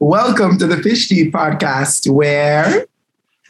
Welcome 0.00 0.58
to 0.58 0.66
the 0.68 0.76
Fish 0.76 1.08
Tea 1.08 1.28
Podcast, 1.28 2.08
where 2.08 2.86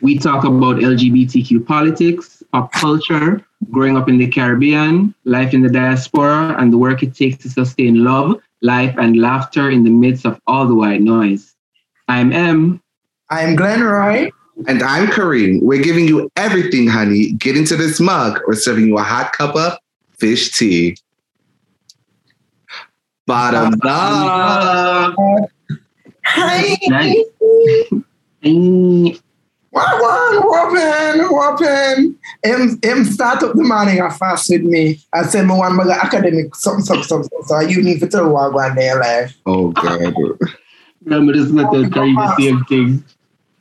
we 0.00 0.16
talk 0.16 0.44
about 0.44 0.76
LGBTQ 0.76 1.66
politics, 1.66 2.42
pop 2.52 2.72
culture, 2.72 3.44
growing 3.70 3.98
up 3.98 4.08
in 4.08 4.16
the 4.16 4.28
Caribbean, 4.28 5.14
life 5.24 5.52
in 5.52 5.60
the 5.60 5.68
diaspora, 5.68 6.56
and 6.58 6.72
the 6.72 6.78
work 6.78 7.02
it 7.02 7.14
takes 7.14 7.36
to 7.42 7.50
sustain 7.50 8.02
love, 8.02 8.40
life, 8.62 8.94
and 8.96 9.20
laughter 9.20 9.68
in 9.68 9.84
the 9.84 9.90
midst 9.90 10.24
of 10.24 10.40
all 10.46 10.66
the 10.66 10.74
white 10.74 11.02
noise. 11.02 11.54
I'm 12.08 12.32
Em. 12.32 12.80
I'm 13.28 13.54
Glenroy. 13.54 14.30
And 14.66 14.82
I'm 14.82 15.08
Kareem. 15.08 15.60
We're 15.60 15.82
giving 15.82 16.08
you 16.08 16.30
everything, 16.36 16.86
honey. 16.86 17.32
Get 17.32 17.58
into 17.58 17.76
this 17.76 18.00
mug. 18.00 18.40
We're 18.46 18.54
serving 18.54 18.86
you 18.86 18.96
a 18.96 19.02
hot 19.02 19.32
cup 19.34 19.54
of 19.54 19.76
fish 20.16 20.56
tea. 20.56 20.96
Bottom 23.26 23.78
up. 23.84 25.14
Hi. 26.30 26.76
Nice. 26.88 27.24
What 29.70 30.00
one? 30.00 30.36
Open, 30.44 31.20
open. 31.34 32.18
Him, 32.42 32.78
him 32.82 33.04
start 33.04 33.42
up 33.42 33.54
the 33.54 33.62
morning 33.62 34.00
and 34.00 34.14
fast 34.14 34.48
with 34.50 34.62
me. 34.62 35.00
I 35.12 35.24
said, 35.24 35.46
me 35.46 35.54
one 35.54 35.76
bag 35.76 35.88
academic, 35.88 36.54
something, 36.54 36.84
something, 36.84 37.04
something. 37.04 37.42
So 37.44 37.60
you 37.60 37.82
need 37.82 38.00
to 38.00 38.08
tell 38.08 38.28
what 38.28 38.52
going 38.52 38.74
there 38.74 38.98
life. 38.98 39.36
Oh, 39.46 39.70
God. 39.70 40.14
Remember, 41.04 41.32
this 41.32 41.46
is 41.46 41.52
not 41.52 41.72
the 41.72 41.84
same 42.38 42.64
thing. 42.64 43.04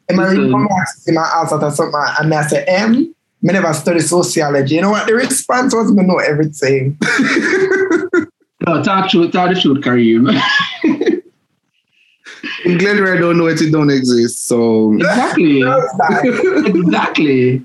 And 0.09 0.21
I 0.21 0.33
come 0.35 0.67
back 0.67 0.87
to 1.05 1.11
my 1.11 1.23
house 1.23 1.51
or 1.51 1.71
something, 1.71 2.01
and 2.19 2.33
I 2.33 2.41
say, 2.47 2.63
M, 2.65 3.13
me 3.41 3.53
never 3.53 3.73
study 3.73 3.99
sociology. 3.99 4.75
You 4.75 4.81
know 4.81 4.91
what? 4.91 5.05
The 5.07 5.13
response 5.13 5.73
was, 5.75 5.91
me 5.91 6.03
know 6.03 6.17
everything. 6.17 6.97
No, 8.65 8.81
talk 8.83 9.09
truth, 9.09 9.31
talk 9.33 9.49
the 9.53 9.59
truth, 9.59 9.79
Kareem. 9.83 10.31
In 12.65 12.77
Glenroy, 12.77 13.17
I 13.17 13.19
don't 13.19 13.37
know 13.37 13.47
it, 13.47 13.61
it 13.61 13.71
don't 13.71 13.89
exist. 13.89 14.47
So, 14.47 14.93
exactly. 14.93 15.63
Exactly. 16.67 17.63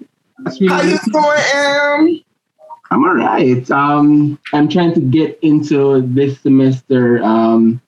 Really 0.60 0.90
you 0.90 0.98
doing, 1.12 1.38
M? 1.54 2.24
I'm 2.90 3.04
all 3.04 3.14
right. 3.14 3.70
Um, 3.70 4.38
I'm 4.52 4.68
trying 4.68 4.92
to 4.94 5.00
get 5.00 5.38
into 5.42 6.02
this 6.02 6.40
semester. 6.40 7.22
Um, 7.22 7.80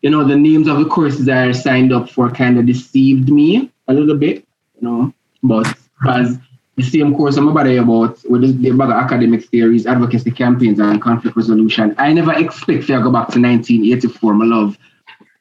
you 0.00 0.10
know, 0.10 0.24
the 0.24 0.36
names 0.36 0.66
of 0.66 0.78
the 0.78 0.86
courses 0.86 1.28
I 1.28 1.52
signed 1.52 1.92
up 1.92 2.10
for 2.10 2.30
kind 2.30 2.58
of 2.58 2.66
deceived 2.66 3.28
me 3.28 3.70
a 3.88 3.92
little 3.92 4.16
bit, 4.16 4.44
you 4.80 4.88
know, 4.88 5.14
but 5.42 5.72
as 6.08 6.38
the 6.76 6.82
same 6.82 7.14
course 7.14 7.36
I'm 7.36 7.48
about 7.48 7.66
about 7.66 8.18
with 8.28 8.62
the, 8.62 8.92
academic 8.92 9.44
theories, 9.44 9.86
advocacy 9.86 10.30
campaigns, 10.30 10.80
and 10.80 11.00
conflict 11.00 11.36
resolution. 11.36 11.94
I 11.98 12.12
never 12.12 12.32
expect 12.32 12.86
to 12.86 13.02
go 13.02 13.12
back 13.12 13.28
to 13.28 13.40
1984, 13.40 14.34
my 14.34 14.44
love, 14.44 14.78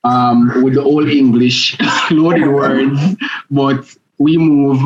um, 0.03 0.63
with 0.63 0.75
the 0.75 0.83
old 0.83 1.07
English 1.09 1.77
loaded 2.11 2.47
words, 2.47 2.99
but 3.49 3.95
we 4.17 4.37
move. 4.37 4.81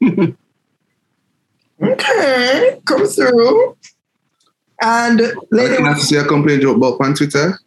Okay, 1.82 2.78
come 2.84 3.06
through. 3.06 3.76
And 4.82 5.20
are 5.20 5.26
the 5.26 5.46
lady, 5.50 5.76
classes 5.76 6.10
you 6.10 6.24
complain 6.24 6.64
about 6.66 7.00
on 7.00 7.14
Twitter? 7.14 7.58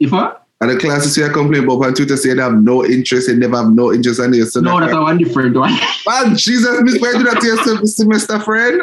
if 0.00 0.12
I? 0.12 0.36
Are 0.60 0.72
the 0.72 0.78
classes 0.78 1.16
you 1.16 1.28
complain 1.30 1.64
about 1.64 1.84
on 1.84 1.94
Twitter 1.94 2.16
say 2.16 2.34
they 2.34 2.42
have 2.42 2.54
no 2.54 2.84
interest 2.84 3.28
and 3.28 3.40
never 3.40 3.56
have 3.56 3.70
no 3.70 3.92
interest 3.92 4.20
in 4.20 4.30
this? 4.30 4.56
No, 4.56 4.80
that's 4.80 4.92
a 4.92 5.00
one 5.00 5.18
different 5.18 5.56
one. 5.56 5.72
Man, 6.06 6.36
Jesus, 6.36 6.80
Miss, 6.82 7.00
why 7.00 7.12
do 7.12 7.24
that 7.24 7.40
to 7.40 7.46
yourself 7.46 7.80
this 7.80 7.96
semester, 7.96 8.38
friend? 8.40 8.82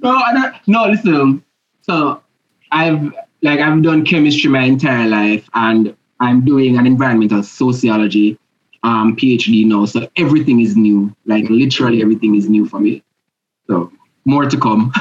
No, 0.00 0.16
I 0.16 0.32
don't, 0.32 0.54
no, 0.66 0.84
listen. 0.86 1.44
So 1.82 2.22
I've 2.70 3.12
like 3.46 3.60
I've 3.60 3.82
done 3.82 4.04
chemistry 4.04 4.50
my 4.50 4.62
entire 4.62 5.08
life, 5.08 5.48
and 5.54 5.96
I'm 6.20 6.44
doing 6.44 6.76
an 6.76 6.86
environmental 6.86 7.42
sociology 7.42 8.38
um, 8.82 9.16
PhD 9.16 9.64
now. 9.66 9.84
So 9.84 10.08
everything 10.16 10.60
is 10.60 10.76
new. 10.76 11.14
Like 11.26 11.48
literally 11.48 12.02
everything 12.02 12.34
is 12.34 12.48
new 12.48 12.66
for 12.68 12.80
me. 12.80 13.02
So 13.68 13.92
more 14.24 14.46
to 14.46 14.58
come. 14.58 14.92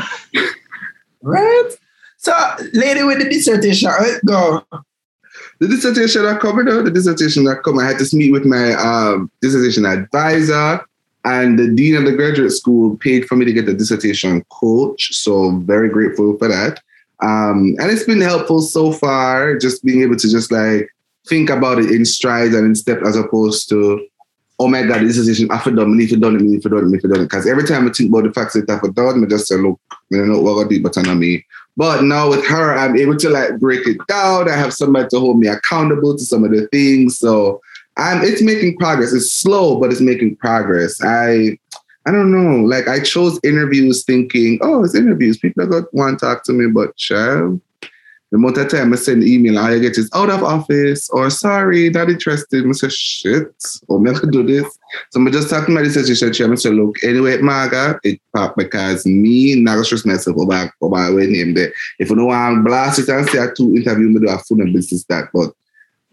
right? 1.21 1.69
So, 2.17 2.33
lady 2.73 3.03
with 3.03 3.19
the 3.19 3.29
dissertation, 3.29 3.91
let's 3.99 4.19
go. 4.21 4.63
The 5.59 5.67
dissertation 5.67 6.23
that 6.23 6.39
come, 6.39 6.57
you 6.57 6.63
know, 6.63 6.81
the 6.81 6.91
dissertation 6.91 7.43
that 7.45 7.63
come, 7.63 7.79
I 7.79 7.85
had 7.85 7.99
to 7.99 8.15
meet 8.15 8.31
with 8.31 8.45
my 8.45 8.73
um, 8.73 9.31
dissertation 9.41 9.85
advisor, 9.85 10.83
and 11.23 11.57
the 11.57 11.67
dean 11.67 11.95
of 11.95 12.05
the 12.05 12.13
graduate 12.13 12.51
school 12.51 12.97
paid 12.97 13.25
for 13.25 13.35
me 13.35 13.45
to 13.45 13.53
get 13.53 13.65
the 13.65 13.73
dissertation 13.73 14.43
coach. 14.51 15.13
So 15.13 15.51
very 15.59 15.89
grateful 15.89 16.37
for 16.37 16.47
that. 16.47 16.81
Um, 17.25 17.75
and 17.79 17.89
it's 17.91 18.03
been 18.03 18.21
helpful 18.21 18.61
so 18.61 18.91
far, 18.91 19.57
just 19.57 19.83
being 19.83 20.03
able 20.03 20.15
to 20.15 20.29
just 20.29 20.51
like 20.51 20.89
think 21.27 21.49
about 21.49 21.79
it 21.79 21.89
in 21.89 22.05
strides 22.05 22.53
and 22.53 22.65
in 22.67 22.75
steps, 22.75 23.07
as 23.07 23.15
opposed 23.15 23.67
to, 23.69 24.05
oh 24.59 24.67
my 24.67 24.83
God, 24.83 25.01
this 25.01 25.15
dissertation, 25.17 25.49
I've 25.49 25.63
done, 25.63 25.79
I 25.79 25.95
need 25.95 26.09
to 26.09 26.17
done 26.17 26.35
it, 26.35 26.41
I 26.41 26.59
to 26.59 26.69
done 26.69 26.93
it, 26.93 26.97
I 26.97 26.99
to 26.99 27.07
done 27.07 27.21
it. 27.21 27.23
Because 27.23 27.47
every 27.47 27.63
time 27.63 27.87
I 27.87 27.91
think 27.91 28.09
about 28.09 28.25
the 28.25 28.33
facts 28.33 28.53
that 28.53 28.69
I've 28.69 28.93
done, 28.93 29.23
I 29.23 29.27
just 29.27 29.47
say, 29.47 29.55
look, 29.55 29.79
I 29.91 30.17
don't 30.17 30.33
know 30.33 30.41
what 30.41 30.65
I 30.65 30.69
do, 30.69 30.83
but 30.83 30.97
on 30.97 31.19
me. 31.19 31.43
But 31.75 32.03
now 32.03 32.29
with 32.29 32.45
her, 32.45 32.77
I'm 32.77 32.95
able 32.95 33.17
to 33.17 33.29
like 33.29 33.59
break 33.59 33.87
it 33.87 33.97
down. 34.07 34.49
I 34.49 34.55
have 34.55 34.73
somebody 34.73 35.09
to 35.09 35.19
hold 35.19 35.39
me 35.39 35.47
accountable 35.47 36.15
to 36.15 36.23
some 36.23 36.43
of 36.43 36.51
the 36.51 36.67
things. 36.67 37.17
So 37.17 37.59
I'm 37.97 38.23
it's 38.23 38.41
making 38.41 38.77
progress. 38.77 39.13
It's 39.13 39.31
slow, 39.31 39.79
but 39.79 39.91
it's 39.91 39.99
making 39.99 40.37
progress. 40.37 41.01
I 41.03 41.57
I 42.07 42.11
don't 42.11 42.31
know. 42.31 42.63
Like 42.63 42.87
I 42.87 42.99
chose 42.99 43.39
interviews 43.43 44.03
thinking, 44.03 44.59
oh, 44.61 44.83
it's 44.83 44.95
interviews. 44.95 45.39
People 45.39 45.63
are 45.63 45.67
gonna 45.67 45.85
want 45.91 46.19
to 46.19 46.25
talk 46.25 46.43
to 46.45 46.53
me, 46.53 46.67
but 46.67 46.95
child, 46.97 47.59
the 48.31 48.37
amount 48.37 48.57
of 48.57 48.69
time 48.69 48.93
I 48.93 48.95
send 48.95 49.23
email, 49.23 49.57
all 49.57 49.65
I 49.65 49.79
get 49.79 49.97
is 49.97 50.09
out 50.13 50.29
of 50.29 50.43
office 50.43 51.09
or 51.09 51.29
sorry, 51.29 51.89
not 51.89 52.09
interested. 52.09 52.67
I 52.67 52.71
say, 52.73 52.89
shit, 52.89 53.47
oh, 53.89 53.97
me 53.97 54.13
could 54.13 54.31
do 54.31 54.45
this. 54.45 54.65
So 55.11 55.19
I'm 55.19 55.31
just 55.31 55.49
talking 55.49 55.75
about 55.75 55.85
this 55.85 55.93
situation. 55.93 56.51
I 56.51 56.55
say, 56.55 56.69
look, 56.69 56.95
anyway, 57.03 57.37
Maga, 57.37 57.99
it 58.03 58.19
pop 58.35 58.55
because 58.55 59.05
me 59.05 59.55
not 59.55 59.85
stress 59.85 60.05
myself 60.05 60.37
over 60.37 60.71
over 60.81 61.15
when 61.15 61.33
name 61.33 61.53
there. 61.53 61.71
If 61.97 62.09
you 62.09 62.15
know 62.15 62.29
I'm 62.29 62.63
blast 62.63 62.99
it 62.99 63.09
and 63.09 63.27
say 63.29 63.41
I 63.41 63.47
two 63.55 63.75
interview 63.75 64.09
me 64.09 64.19
do 64.19 64.29
a 64.29 64.37
full 64.39 64.57
business 64.57 65.05
that, 65.05 65.29
but 65.33 65.51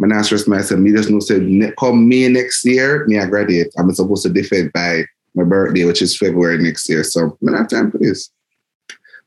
I'm 0.00 0.08
not 0.08 0.24
stress 0.24 0.46
myself. 0.46 0.80
Me 0.80 0.92
just 0.92 1.10
know 1.10 1.20
say 1.20 1.38
come 1.78 2.08
May 2.08 2.28
next 2.28 2.64
year, 2.64 3.06
me 3.06 3.18
I 3.18 3.26
graduate. 3.26 3.74
I'm 3.76 3.92
supposed 3.92 4.22
to 4.24 4.28
defend 4.30 4.72
by 4.72 5.04
my 5.34 5.44
birthday, 5.44 5.84
which 5.84 6.02
is 6.02 6.16
February 6.16 6.58
next 6.58 6.88
year. 6.88 7.04
So 7.04 7.20
I 7.20 7.46
don't 7.46 7.56
have 7.56 7.68
time 7.68 7.90
for 7.90 7.98
this. 7.98 8.30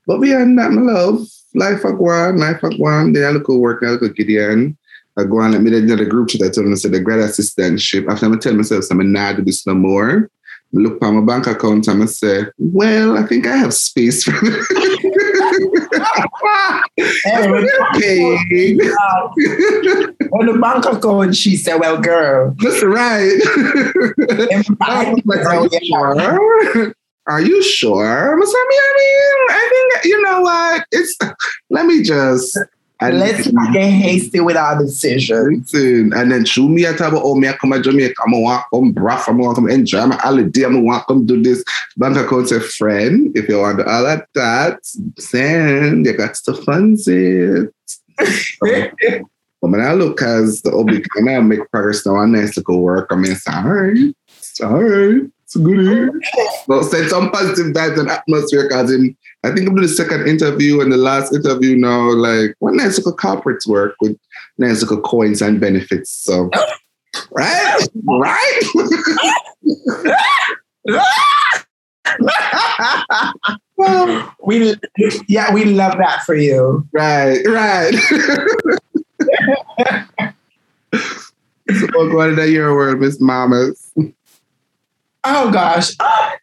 But 0.08 0.20
beyond 0.20 0.58
that, 0.60 0.72
my 0.72 0.82
love, 0.82 1.28
life 1.54 1.86
I 1.86 1.92
go 1.92 2.10
on, 2.10 2.38
life 2.38 2.64
I 2.64 2.70
go 2.70 2.86
on. 2.86 3.14
Then 3.14 3.26
I 3.26 3.30
look 3.32 3.50
at 3.50 3.56
work, 3.56 3.84
I 3.84 3.88
look 3.88 4.04
at 4.04 4.16
Gideon. 4.16 4.78
I 5.18 5.24
go 5.24 5.40
on, 5.40 5.54
let 5.54 5.62
me 5.62 5.72
then 5.72 5.88
the 5.88 6.06
group 6.06 6.30
chat, 6.30 6.42
I 6.42 6.50
told 6.50 6.66
them, 6.66 6.74
I 6.74 6.76
said, 6.76 6.92
the 6.92 7.00
grad 7.00 7.20
assistantship. 7.20 8.12
After 8.12 8.32
I 8.32 8.38
tell 8.38 8.54
myself, 8.54 8.86
I'm 8.92 9.12
not 9.12 9.38
do 9.38 9.44
this 9.44 9.66
no 9.66 9.74
more. 9.74 10.30
Look 10.72 11.02
at 11.02 11.12
my 11.12 11.22
bank 11.22 11.48
account 11.48 11.88
and 11.88 12.04
I 12.04 12.06
say, 12.08 12.46
well, 12.58 13.18
I 13.18 13.24
think 13.24 13.48
I 13.48 13.56
have 13.56 13.74
space 13.74 14.24
for 14.24 14.32
when 14.34 14.42
on 20.32 20.50
uh, 20.50 20.52
the 20.52 20.60
bank 20.62 20.86
account, 20.86 21.36
she 21.36 21.56
said, 21.56 21.78
well, 21.78 22.00
girl. 22.02 22.54
That's 22.60 22.84
right. 22.84 23.40
Are 24.88 25.72
you 25.72 25.84
sure? 25.84 26.22
Are 27.28 27.42
you 27.42 27.64
sure? 27.64 28.06
I 28.16 28.36
mean, 28.36 28.46
I 29.50 29.70
think 29.72 30.06
you 30.06 30.22
know 30.22 30.42
what? 30.42 30.86
It's 30.92 31.18
let 31.70 31.86
me 31.86 32.04
just 32.04 32.60
and 33.10 33.20
Let's 33.20 33.52
not 33.52 33.74
get 33.74 33.90
hasty 33.90 34.40
with 34.40 34.58
our 34.58 34.80
decisions. 34.80 35.74
listen. 35.74 36.14
And 36.14 36.32
then 36.32 36.46
show 36.46 36.68
me 36.68 36.86
a 36.86 36.96
table, 36.96 37.22
oh 37.24 37.36
me 37.36 37.48
I 37.48 37.54
come 37.54 37.72
to 37.72 37.82
Jamaica, 37.82 38.16
I'm 38.26 38.34
gonna 38.34 38.64
come 38.72 38.92
bruff, 38.92 39.28
I'm 39.28 39.42
gonna 39.42 39.56
come 39.56 39.70
enjoy 39.70 40.06
my 40.06 40.16
holiday, 40.16 40.64
I'm 40.64 40.86
gonna 40.86 41.04
come 41.08 41.26
do 41.26 41.42
this. 41.42 41.64
Bank 41.98 42.18
account 42.18 42.50
say 42.50 42.60
friend, 42.60 43.36
if 43.36 43.48
you 43.50 43.60
want 43.60 43.82
all 43.82 44.06
of 44.06 44.22
that, 44.34 44.80
send, 45.18 46.06
you 46.06 46.14
got 46.18 46.36
to 46.36 46.54
fund 46.54 47.00
it. 47.08 47.74
But 49.62 49.72
when 49.72 49.82
I 49.82 49.94
look 49.94 50.22
as 50.22 50.62
the 50.62 50.72
and 51.16 51.30
I 51.30 51.40
make 51.40 51.70
progress 51.72 52.06
now, 52.06 52.20
a 52.20 52.28
nice 52.28 52.58
little 52.58 52.82
work. 52.82 53.08
I 53.12 53.16
mean, 53.16 53.36
all 53.48 53.64
right. 54.84 55.26
It's 55.46 55.56
all 55.56 55.64
right. 55.64 56.10
It's 56.16 56.32
good. 56.36 56.66
But 56.68 56.84
send 56.84 57.10
some 57.10 57.32
positive 57.32 57.74
vibes 57.74 58.00
and 58.00 58.10
atmosphere 58.10 58.68
because 58.68 58.92
in 58.92 59.16
I 59.44 59.54
think 59.54 59.68
I'm 59.68 59.76
doing 59.76 59.88
the 59.88 59.88
second 59.88 60.28
interview 60.28 60.82
and 60.82 60.92
the 60.92 60.98
last 60.98 61.34
interview 61.34 61.76
now, 61.76 62.12
like 62.14 62.56
what 62.60 62.74
nice 62.74 62.98
little 62.98 63.16
corporates 63.16 63.68
work 63.68 63.96
with 64.02 64.18
nice 64.58 64.82
little 64.82 65.02
coins 65.02 65.42
and 65.42 65.62
benefits. 65.62 66.10
So 66.10 66.50
right? 67.32 67.88
Right? 68.06 68.62
we 74.44 74.76
yeah, 75.28 75.54
we 75.54 75.66
love 75.66 75.98
that 75.98 76.24
for 76.26 76.36
you. 76.36 76.88
right, 76.92 77.46
right. 77.48 77.94
so 81.70 81.88
to 81.88 82.36
the 82.36 82.50
year 82.50 82.74
world, 82.74 83.00
Miss 83.00 83.20
Mamas. 83.22 83.92
Oh 85.26 85.52
gosh. 85.52 85.92
Ah, 86.00 86.36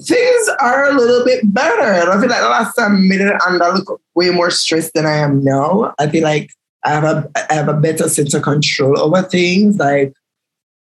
things 0.00 0.48
are 0.60 0.90
a 0.90 0.94
little 0.94 1.24
bit 1.24 1.52
better. 1.52 2.10
I 2.10 2.20
feel 2.20 2.28
like 2.28 2.40
the 2.40 2.48
last 2.48 2.74
time 2.74 2.96
I 2.96 2.98
made 2.98 3.20
it 3.20 3.34
and 3.46 3.62
I 3.62 3.70
look 3.70 4.00
way 4.14 4.30
more 4.30 4.50
stressed 4.50 4.94
than 4.94 5.06
I 5.06 5.16
am 5.16 5.44
now. 5.44 5.94
I 5.98 6.08
feel 6.08 6.24
like 6.24 6.50
I 6.84 6.90
have 6.90 7.04
a 7.04 7.30
I 7.50 7.54
have 7.54 7.68
a 7.68 7.74
better 7.74 8.08
sense 8.08 8.34
of 8.34 8.42
control 8.42 8.98
over 8.98 9.22
things. 9.22 9.76
Like 9.76 10.12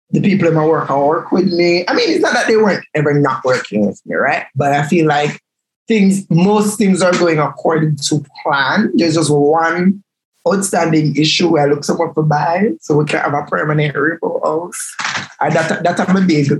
the 0.09 0.21
people 0.21 0.47
in 0.47 0.55
my 0.55 0.65
work 0.65 0.89
I 0.89 0.97
work 0.97 1.31
with 1.31 1.51
me. 1.51 1.85
I 1.87 1.93
mean, 1.93 2.09
it's 2.09 2.21
not 2.21 2.33
that 2.33 2.47
they 2.47 2.57
weren't 2.57 2.85
ever 2.95 3.13
not 3.13 3.43
working 3.45 3.87
with 3.87 4.01
me, 4.05 4.15
right? 4.15 4.45
But 4.55 4.73
I 4.73 4.85
feel 4.87 5.07
like 5.07 5.39
things, 5.87 6.29
most 6.29 6.77
things 6.77 7.01
are 7.01 7.13
going 7.13 7.39
according 7.39 7.97
to 8.07 8.25
plan. 8.43 8.91
There's 8.95 9.15
just 9.15 9.31
one 9.31 10.03
outstanding 10.47 11.15
issue 11.15 11.49
where 11.49 11.65
I 11.65 11.69
look 11.69 11.83
someone 11.83 12.13
for 12.13 12.23
buy, 12.23 12.71
so 12.81 12.97
we 12.97 13.05
can 13.05 13.19
have 13.19 13.33
a 13.33 13.43
permanent 13.43 13.95
repo 13.95 14.43
house. 14.43 14.95
And 15.39 15.55
that 15.55 15.83
that 15.83 15.99
I'm 16.09 16.15
a 16.15 16.21
big 16.25 16.51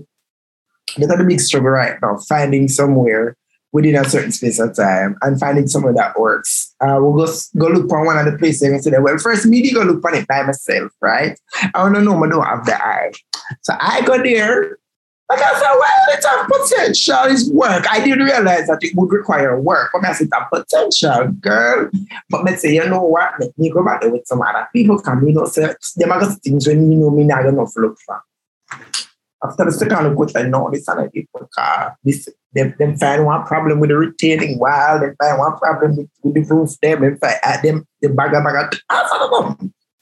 that's 0.97 1.21
a 1.21 1.23
big 1.23 1.39
struggle 1.39 1.69
right 1.69 1.97
now, 2.01 2.17
finding 2.17 2.67
somewhere 2.67 3.35
within 3.71 3.95
a 3.95 4.03
certain 4.07 4.31
space 4.31 4.59
of 4.59 4.75
time 4.75 5.17
and 5.21 5.39
finding 5.39 5.67
somewhere 5.67 5.93
that 5.93 6.19
works. 6.19 6.75
Uh, 6.81 6.97
we'll 6.99 7.13
go, 7.13 7.31
go 7.57 7.67
look 7.67 7.89
for 7.89 8.05
one 8.05 8.17
of 8.17 8.31
the 8.31 8.37
places 8.37 8.63
and 8.63 8.83
say, 8.83 8.91
well, 8.99 9.17
first 9.17 9.45
me 9.45 9.71
go 9.71 9.81
look 9.81 10.01
for 10.01 10.13
it 10.13 10.27
by 10.27 10.43
myself, 10.43 10.91
right? 11.01 11.39
I 11.73 11.89
don't 11.89 12.03
know 12.03 12.23
I 12.23 12.29
don't 12.29 12.43
have 12.43 12.65
the 12.65 12.83
eye. 12.83 13.11
So 13.61 13.73
I 13.79 14.01
go 14.01 14.21
there. 14.21 14.77
Like 15.29 15.39
I 15.41 15.53
said, 15.53 15.71
well, 15.79 16.07
it's 16.09 16.25
a 16.25 16.45
potential, 16.45 17.31
it's 17.31 17.49
work. 17.51 17.89
I 17.89 18.03
didn't 18.03 18.25
realize 18.25 18.67
that 18.67 18.83
it 18.83 18.93
would 18.95 19.13
require 19.13 19.57
work. 19.61 19.91
But 19.93 20.05
I 20.05 20.11
said, 20.11 20.27
a 20.33 20.45
potential, 20.53 21.29
girl. 21.39 21.89
But 22.29 22.43
let's 22.43 22.61
say, 22.61 22.75
you 22.75 22.85
know 22.89 23.03
what? 23.03 23.31
Let 23.39 23.57
me 23.57 23.69
go 23.69 23.81
back 23.81 24.01
there 24.01 24.11
with 24.11 24.27
some 24.27 24.41
other 24.41 24.67
people 24.73 24.99
come, 24.99 25.25
you 25.25 25.33
know, 25.33 25.45
say, 25.45 25.73
them 25.95 26.11
are 26.11 26.25
things 26.25 26.67
when 26.67 26.91
you 26.91 26.97
know 26.97 27.11
me 27.11 27.23
now, 27.23 27.39
you 27.39 27.53
know, 27.53 27.65
look 27.77 27.97
for 27.99 28.21
after 29.43 29.65
the 29.65 29.71
second 29.71 30.15
look 30.17 30.35
I 30.35 30.43
know 30.43 30.69
this 30.71 30.87
and 30.87 31.01
I 31.01 31.09
did 31.13 31.27
car. 31.55 31.97
This 32.03 32.27
them, 32.53 32.75
them 32.77 32.97
find 32.97 33.25
one 33.25 33.45
problem 33.45 33.79
with 33.79 33.89
the 33.89 33.97
retaining 33.97 34.59
wall, 34.59 34.99
they 34.99 35.11
find 35.19 35.39
one 35.39 35.57
problem 35.57 35.97
with, 35.97 36.09
with 36.23 36.33
the 36.35 36.53
roof, 36.53 36.71
them, 36.81 37.01
them 37.01 37.17
find 37.17 37.35
at 37.43 37.63
them 37.63 37.87
the 38.01 38.09
bagger 38.09 38.41
bagger. 38.41 38.69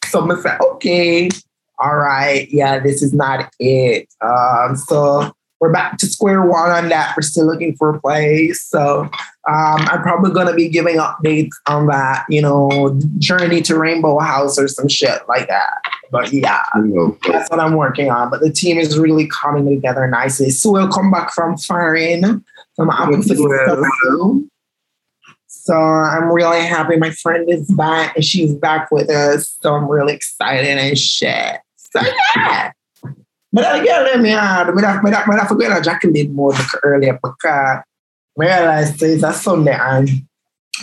So 0.06 0.30
I 0.30 0.42
say, 0.42 0.58
okay, 0.60 1.30
all 1.78 1.98
right, 1.98 2.48
yeah, 2.52 2.80
this 2.80 3.04
is 3.04 3.14
not 3.14 3.52
it. 3.60 4.08
Um, 4.22 4.76
so 4.76 5.32
we're 5.60 5.72
back 5.74 5.98
to 5.98 6.06
square 6.06 6.42
one 6.42 6.70
on 6.70 6.90
that. 6.90 7.14
We're 7.16 7.22
still 7.22 7.46
looking 7.46 7.76
for 7.76 7.94
a 7.94 8.00
place. 8.00 8.64
So 8.64 9.02
um, 9.02 9.12
I'm 9.48 10.02
probably 10.02 10.32
gonna 10.32 10.54
be 10.54 10.70
giving 10.70 10.98
updates 10.98 11.52
on 11.68 11.88
that, 11.88 12.26
you 12.30 12.42
know, 12.42 12.98
journey 13.18 13.62
to 13.64 13.78
Rainbow 13.78 14.20
House 14.20 14.58
or 14.58 14.68
some 14.68 14.88
shit 14.88 15.22
like 15.28 15.48
that. 15.48 15.82
But 16.12 16.32
yeah, 16.34 16.64
that's 17.28 17.50
what 17.52 17.60
I'm 17.60 17.76
working 17.76 18.10
on. 18.10 18.30
But 18.30 18.42
the 18.42 18.52
team 18.52 18.78
is 18.78 18.98
really 18.98 19.28
coming 19.28 19.70
together 19.70 20.08
nicely. 20.08 20.50
So 20.50 20.72
we'll 20.72 20.92
come 20.92 21.12
back 21.12 21.34
from 21.34 21.58
foreign 21.58 22.44
from 22.76 22.90
Apple 22.90 23.22
So 25.48 25.76
I'm 25.76 26.32
really 26.32 26.62
happy. 26.62 26.96
My 26.98 27.12
friend 27.12 27.48
is 27.50 27.70
back 27.70 28.16
and 28.16 28.26
she's 28.26 28.54
back 28.56 28.90
with 28.92 29.10
us. 29.10 29.58
So 29.62 29.76
I'm 29.76 29.88
really 29.88 30.14
excited 30.14 30.78
and 30.78 30.98
shit. 30.98 31.60
So 31.76 32.02
yeah. 32.36 32.72
But 33.52 33.82
again, 33.82 34.04
let 34.04 34.20
me 34.20 34.32
add, 34.32 34.74
but 34.74 34.84
I, 34.84 35.02
but 35.02 35.14
I, 35.14 35.26
but 35.26 35.40
I 35.40 35.48
forgot 35.48 35.76
to 35.78 35.84
Jacqueline 35.84 36.36
more 36.36 36.54
earlier 36.84 37.14
because 37.14 37.38
I 37.46 37.82
realized 38.36 39.02
it's 39.02 39.24
a 39.24 39.34
Sunday 39.34 39.76
and 39.80 40.10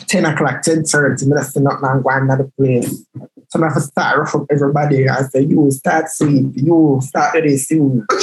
10 0.08 0.24
o'clock, 0.24 0.62
10 0.62 0.84
30, 0.84 1.32
I'm 1.32 1.42
still 1.44 1.62
not 1.62 1.80
going 1.80 2.02
to 2.02 2.08
another 2.08 2.50
place. 2.58 3.04
So 3.48 3.62
I 3.62 3.66
have 3.66 3.74
to 3.74 3.80
start 3.80 4.18
rough 4.18 4.34
up 4.34 4.46
everybody. 4.50 5.08
I 5.08 5.22
say, 5.22 5.42
you 5.42 5.70
start 5.70 6.08
sleep, 6.08 6.52
you 6.56 6.98
start 7.02 7.36
soon. 7.58 8.04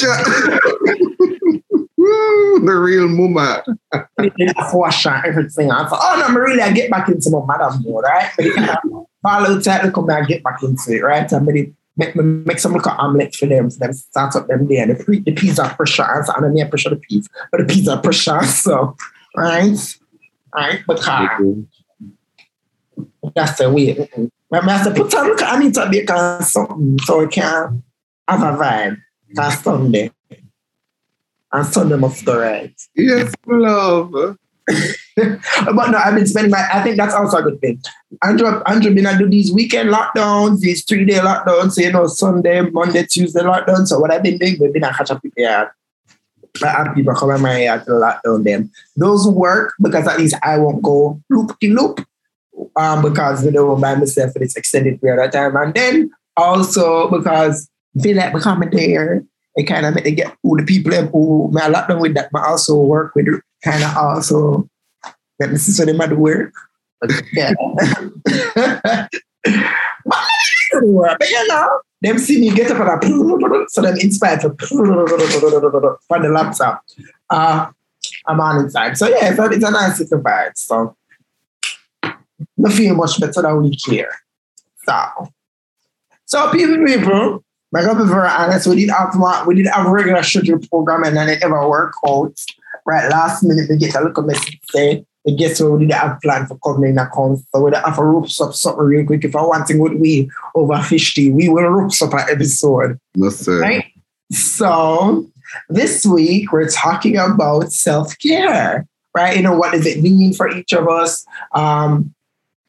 the 2.66 2.80
real 2.80 3.08
mama. 3.08 3.64
wash 4.74 5.06
and 5.06 5.26
everything. 5.26 5.72
I 5.72 5.88
thought, 5.88 6.00
oh 6.02 6.28
no, 6.28 6.40
really, 6.40 6.62
I 6.62 6.72
get 6.72 6.92
back 6.92 7.08
into 7.10 7.30
my 7.30 7.40
madam 7.48 7.82
mode, 7.84 8.04
right? 8.04 8.30
Follow 9.22 9.60
technical, 9.62 10.04
back, 10.04 10.28
get 10.28 10.44
back 10.44 10.62
into 10.62 10.92
it, 10.92 11.02
right? 11.02 11.32
And 11.32 11.46
make, 11.46 11.74
make, 11.98 12.16
make 12.16 12.60
some 12.60 12.74
little 12.74 12.92
omelette 12.92 13.36
for 13.36 13.46
them, 13.46 13.70
for 13.70 13.80
them 13.80 13.94
start 13.94 14.36
up 14.36 14.48
them 14.48 14.68
there. 14.68 14.88
The, 14.88 15.22
the 15.26 15.32
peas 15.34 15.60
are 15.60 15.74
pressure, 15.76 16.24
so 16.26 16.34
I 16.36 16.42
don't 16.42 16.54
need 16.54 16.70
pressure 16.70 16.90
the 16.90 16.98
peas, 16.98 17.28
but 17.52 17.60
the 17.60 17.74
peas 17.74 17.88
are 17.88 18.02
pressure, 18.02 18.44
so, 18.44 18.96
right? 19.36 19.78
Right? 20.56 20.84
But 20.86 21.08
uh, 21.08 21.40
that's 23.36 23.58
the 23.58 23.72
way. 23.72 24.10
I 24.52 24.84
said, 24.84 24.96
put 24.96 25.14
on, 25.16 25.28
look, 25.28 25.42
I 25.42 25.58
need 25.60 25.74
to 25.74 25.90
bake 25.90 26.12
on 26.12 26.44
something 26.44 26.98
so 27.04 27.24
I 27.24 27.28
can 27.28 27.84
have 28.28 28.42
a 28.42 28.58
vibe. 28.58 28.98
That's 29.34 29.64
Sunday. 29.64 30.12
And 31.52 31.66
Sunday 31.66 31.96
must 31.96 32.24
go 32.26 32.40
right. 32.40 32.74
Yes, 32.96 33.34
love. 33.48 34.38
but 35.16 35.90
no, 35.92 35.98
I've 35.98 36.16
been 36.16 36.28
spending 36.28 36.52
my, 36.52 36.68
I 36.74 36.82
think 36.82 36.98
that's 36.98 37.14
also 37.14 37.38
a 37.38 37.44
good 37.44 37.60
thing. 37.60 37.82
Andrew, 38.24 38.62
Andrew 38.66 38.94
been 38.94 39.06
I 39.06 39.18
do 39.18 39.30
these 39.30 39.52
weekend 39.52 39.90
lockdowns, 39.90 40.60
these 40.60 40.84
three 40.84 41.06
day 41.06 41.20
lockdowns, 41.20 41.74
so, 41.74 41.82
you 41.82 41.92
know, 41.92 42.08
Sunday, 42.08 42.62
Monday, 42.62 43.06
Tuesday 43.06 43.42
lockdown. 43.42 43.86
So 43.88 44.00
what 44.00 44.12
I've 44.12 44.24
been 44.24 44.38
doing, 44.38 44.58
we've 44.60 44.74
been 44.74 44.84
at 44.84 44.96
catch 44.96 45.12
up 45.12 45.22
with 45.24 45.34
I 46.62 46.68
have 46.68 46.96
people 46.96 47.16
come 47.16 47.32
in 47.32 47.42
my 47.42 47.64
yard 47.64 47.86
to 47.86 47.92
lockdown 47.92 48.44
them. 48.44 48.72
Those 48.96 49.28
work 49.28 49.74
because 49.82 50.08
at 50.08 50.20
least 50.20 50.36
I 50.44 50.58
won't 50.60 50.84
go 50.84 51.20
loop 51.30 51.58
de 51.60 51.70
loop 51.70 52.06
um, 52.76 53.02
because 53.02 53.44
you 53.44 53.52
know 53.52 53.76
by 53.76 53.96
myself 53.96 54.34
for 54.34 54.40
this 54.40 54.56
extended 54.56 55.02
period 55.02 55.24
of 55.24 55.32
time, 55.32 55.56
and 55.56 55.74
then 55.74 56.12
also 56.38 57.10
because 57.10 57.70
I 57.98 58.02
feel 58.02 58.18
like 58.18 58.34
becoming 58.34 58.70
there, 58.70 59.24
it 59.56 59.64
kind 59.64 59.86
of 59.86 59.96
make 59.96 60.06
me 60.06 60.12
get 60.12 60.36
who 60.44 60.58
the 60.58 60.64
people 60.64 60.92
who 61.08 61.52
lot 61.52 61.88
them 61.88 62.00
with 62.00 62.14
that, 62.14 62.30
but 62.32 62.44
also 62.44 62.76
work 62.76 63.16
with 63.16 63.42
kind 63.64 63.84
of 63.84 63.96
also 63.98 64.70
let 65.40 65.52
me 65.52 65.58
see 65.58 65.72
so 65.72 65.86
they 65.86 65.94
might 65.94 66.16
work. 66.18 66.54
But 67.02 67.12
yeah. 67.34 67.54
but 69.44 71.30
you 71.30 71.48
know, 71.48 71.80
them 72.02 72.18
see 72.18 72.40
me 72.40 72.52
get 72.52 72.72
up 72.72 73.04
and 73.04 73.70
so 73.70 73.82
them 73.82 73.98
inspired 73.98 74.42
for, 74.42 74.56
for 74.58 76.20
the 76.20 76.30
laptop. 76.32 76.84
Uh, 77.30 77.72
I'm 78.26 78.40
on 78.40 78.66
inside. 78.66 78.98
So 78.98 79.08
yeah, 79.08 79.36
so 79.36 79.46
it's 79.46 79.64
a 79.64 79.72
nice 79.72 80.00
little 80.00 80.20
vibe. 80.20 80.58
So 80.58 80.96
I 82.04 82.72
feel 82.72 82.96
much 82.96 83.20
better 83.20 83.42
than 83.42 83.62
we 83.62 83.76
care. 83.76 84.14
So, 84.86 85.30
so 86.26 86.52
people, 86.52 86.86
people, 86.86 87.44
gotta 87.74 88.04
be 88.04 88.10
very 88.10 88.28
honest, 88.28 88.68
we 88.68 88.76
did 88.76 88.90
have 88.90 89.16
we 89.48 89.56
did 89.56 89.68
have 89.68 89.86
regular 89.88 90.24
schedule 90.24 90.60
program 90.70 91.04
and 91.04 91.18
then 91.18 91.30
it 91.30 91.40
never 91.42 91.68
worked 91.68 91.98
out. 92.08 92.38
Right, 92.86 93.10
last 93.10 93.44
minute 93.44 93.70
we 93.70 93.78
get 93.78 93.96
a 93.96 94.02
little 94.02 94.24
message 94.24 94.60
say 94.70 95.06
the 95.26 95.36
guess 95.36 95.62
what 95.62 95.72
we 95.74 95.86
didn't 95.86 96.00
have 96.00 96.20
plan 96.22 96.46
for 96.46 96.58
coming 96.58 96.96
covering 96.96 96.98
accounts. 96.98 97.44
So 97.54 97.64
we 97.64 97.72
have 97.74 97.96
to 97.96 98.04
rope 98.04 98.26
up 98.42 98.54
something 98.54 98.86
real 98.86 99.06
quick. 99.06 99.24
If 99.24 99.36
I 99.36 99.42
want 99.42 99.68
to 99.68 99.78
with 99.78 99.94
we 99.94 100.30
over 100.56 100.82
50, 100.82 101.32
we 101.32 101.50
will 101.50 101.64
rope 101.64 101.92
up 102.02 102.14
an 102.14 102.26
episode. 102.30 103.00
Yes. 103.16 103.48
Right? 103.48 103.86
So 104.32 105.30
this 105.70 106.06
week 106.06 106.52
we're 106.52 106.70
talking 106.70 107.18
about 107.18 107.72
self-care. 107.72 108.86
Right? 109.16 109.38
You 109.38 109.44
know, 109.44 109.56
what 109.56 109.72
does 109.72 109.86
it 109.86 110.02
mean 110.02 110.34
for 110.34 110.50
each 110.50 110.74
of 110.74 110.90
us? 110.90 111.26
Um, 111.54 112.14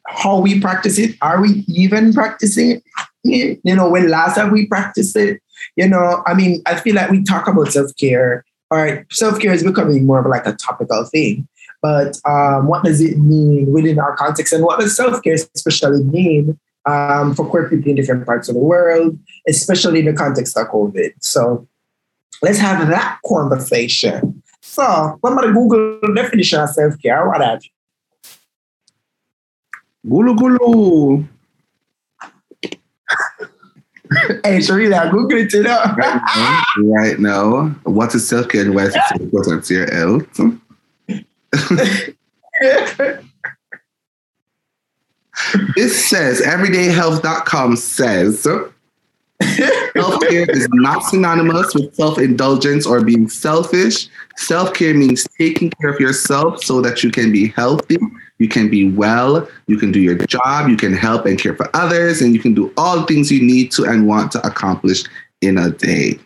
how 0.06 0.38
we 0.38 0.61
practice 0.61 0.99
it. 0.99 1.16
Are 1.23 1.40
we 1.40 1.64
even 1.66 2.12
practicing 2.12 2.83
it? 3.25 3.61
You 3.64 3.75
know, 3.75 3.88
when 3.88 4.09
last 4.09 4.37
have 4.37 4.52
we 4.52 4.66
practiced 4.66 5.16
it? 5.16 5.40
You 5.76 5.88
know, 5.88 6.23
I 6.26 6.35
mean, 6.35 6.62
I 6.66 6.76
feel 6.76 6.94
like 6.94 7.11
we 7.11 7.25
talk 7.25 7.49
about 7.49 7.73
self 7.73 7.97
right, 8.76 9.04
self 9.12 9.38
care 9.40 9.52
is 9.52 9.64
becoming 9.64 10.07
more 10.07 10.21
of 10.21 10.26
like 10.26 10.47
a 10.47 10.54
topical 10.54 11.04
thing. 11.04 11.49
But 11.83 12.19
um, 12.25 12.66
what 12.66 12.83
does 12.85 13.00
it 13.00 13.19
mean 13.19 13.71
within 13.73 13.99
our 13.99 14.16
context, 14.16 14.52
and 14.52 14.64
what 14.64 14.81
does 14.81 14.97
self 14.97 15.23
care 15.23 15.35
especially 15.35 16.02
mean 16.04 16.59
um, 16.87 17.35
for 17.35 17.47
queer 17.47 17.69
people 17.69 17.90
in 17.90 17.97
different 17.97 18.25
parts 18.26 18.49
of 18.49 18.54
the 18.54 18.61
world, 18.61 19.19
especially 19.49 20.00
in 20.00 20.07
the 20.07 20.14
context 20.14 20.57
of 20.57 20.69
COVID? 20.69 21.12
So 21.21 21.69
let's 22.43 22.59
have 22.59 22.88
that 22.88 23.19
conversation. 23.26 24.43
So, 24.62 25.19
what 25.21 25.33
about 25.35 25.52
Google 25.52 26.14
definition 26.14 26.61
of 26.61 26.71
self 26.71 27.00
care? 27.00 27.28
What 27.28 27.43
have 27.43 27.62
you? 27.62 27.71
Gulu 30.11 30.37
gulu. 30.37 31.28
hey, 34.44 34.58
Sharina, 34.58 35.11
Google 35.11 35.38
it, 35.38 35.52
you 35.52 35.62
know. 35.62 35.82
right, 35.96 36.23
now, 36.37 36.64
right 36.76 37.18
now, 37.18 37.68
what 37.84 38.14
is 38.14 38.28
self 38.28 38.49
care 38.49 38.62
and 38.62 38.75
why 38.75 38.82
is 38.84 38.94
it 38.94 39.02
so 39.08 39.16
important 39.23 39.64
to 39.64 39.75
your 39.75 39.90
health? 39.92 40.40
this 45.75 46.04
says 46.06 46.40
everydayhealth.com 46.42 47.76
says 47.76 48.46
self-care 49.96 50.50
is 50.50 50.68
not 50.72 51.04
synonymous 51.04 51.74
with 51.74 51.94
self-indulgence 51.94 52.86
or 52.86 53.04
being 53.04 53.28
selfish 53.28 54.08
self-care 54.36 54.94
means 54.94 55.26
taking 55.38 55.70
care 55.70 55.90
of 55.90 56.00
yourself 56.00 56.62
so 56.62 56.80
that 56.80 57.02
you 57.02 57.10
can 57.10 57.30
be 57.30 57.48
healthy 57.48 57.98
you 58.38 58.48
can 58.48 58.68
be 58.68 58.90
well, 58.90 59.48
you 59.66 59.78
can 59.78 59.92
do 59.92 60.00
your 60.00 60.16
job, 60.26 60.68
you 60.68 60.76
can 60.76 60.92
help 60.92 61.26
and 61.26 61.38
care 61.38 61.54
for 61.54 61.68
others, 61.74 62.20
and 62.20 62.34
you 62.34 62.40
can 62.40 62.54
do 62.54 62.72
all 62.76 63.00
the 63.00 63.06
things 63.06 63.30
you 63.30 63.42
need 63.42 63.70
to 63.72 63.84
and 63.84 64.06
want 64.06 64.32
to 64.32 64.46
accomplish 64.46 65.04
in 65.40 65.56
a 65.58 65.70
day. 65.70 66.18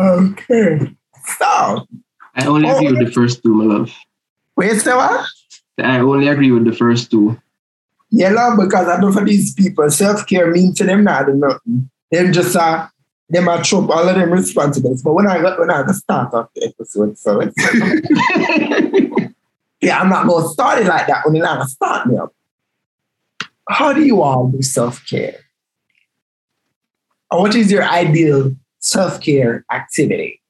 Okay. 0.00 0.78
So 1.38 1.86
I 2.34 2.46
only 2.46 2.68
agree 2.68 2.92
with 2.92 3.06
the 3.06 3.12
first 3.12 3.42
two, 3.42 3.54
my 3.54 3.64
love. 3.64 3.92
Wait, 4.56 4.80
so 4.80 4.96
what? 4.96 5.26
I 5.78 5.98
only 5.98 6.28
agree 6.28 6.50
with 6.50 6.64
the 6.64 6.72
first 6.72 7.10
two. 7.10 7.40
Yeah, 8.10 8.30
love, 8.30 8.58
because 8.58 8.88
I 8.88 9.00
know 9.00 9.10
for 9.10 9.24
these 9.24 9.54
people, 9.54 9.90
self-care 9.90 10.50
means 10.50 10.78
to 10.78 10.84
them 10.84 11.04
not 11.04 11.28
nothing. 11.28 11.90
Them 12.12 12.32
just 12.32 12.54
uh 12.54 12.86
them 13.30 13.48
are 13.48 13.62
trope 13.62 13.88
all 13.88 14.08
of 14.08 14.14
them 14.14 14.30
responsibilities. 14.30 15.02
But 15.02 15.14
when 15.14 15.26
I 15.26 15.40
got 15.40 15.58
when 15.58 15.70
I 15.70 15.82
got 15.82 15.94
start 15.94 16.34
off 16.34 16.50
the 16.54 16.66
episode, 16.66 17.18
so 17.18 17.40
it's 17.40 17.56
yeah, 19.80 19.98
I'm 19.98 20.10
not 20.10 20.28
gonna 20.28 20.46
start 20.48 20.82
it 20.82 20.86
like 20.86 21.06
that 21.06 21.24
when 21.24 21.34
you're 21.34 21.44
not 21.44 21.68
start 21.68 22.06
me 22.06 22.18
up. 22.18 22.34
How 23.68 23.92
do 23.94 24.04
you 24.04 24.20
all 24.20 24.48
do 24.48 24.60
self-care? 24.60 25.38
Or 27.30 27.40
what 27.40 27.54
is 27.54 27.72
your 27.72 27.84
ideal 27.84 28.54
self-care 28.80 29.64
activity? 29.72 30.42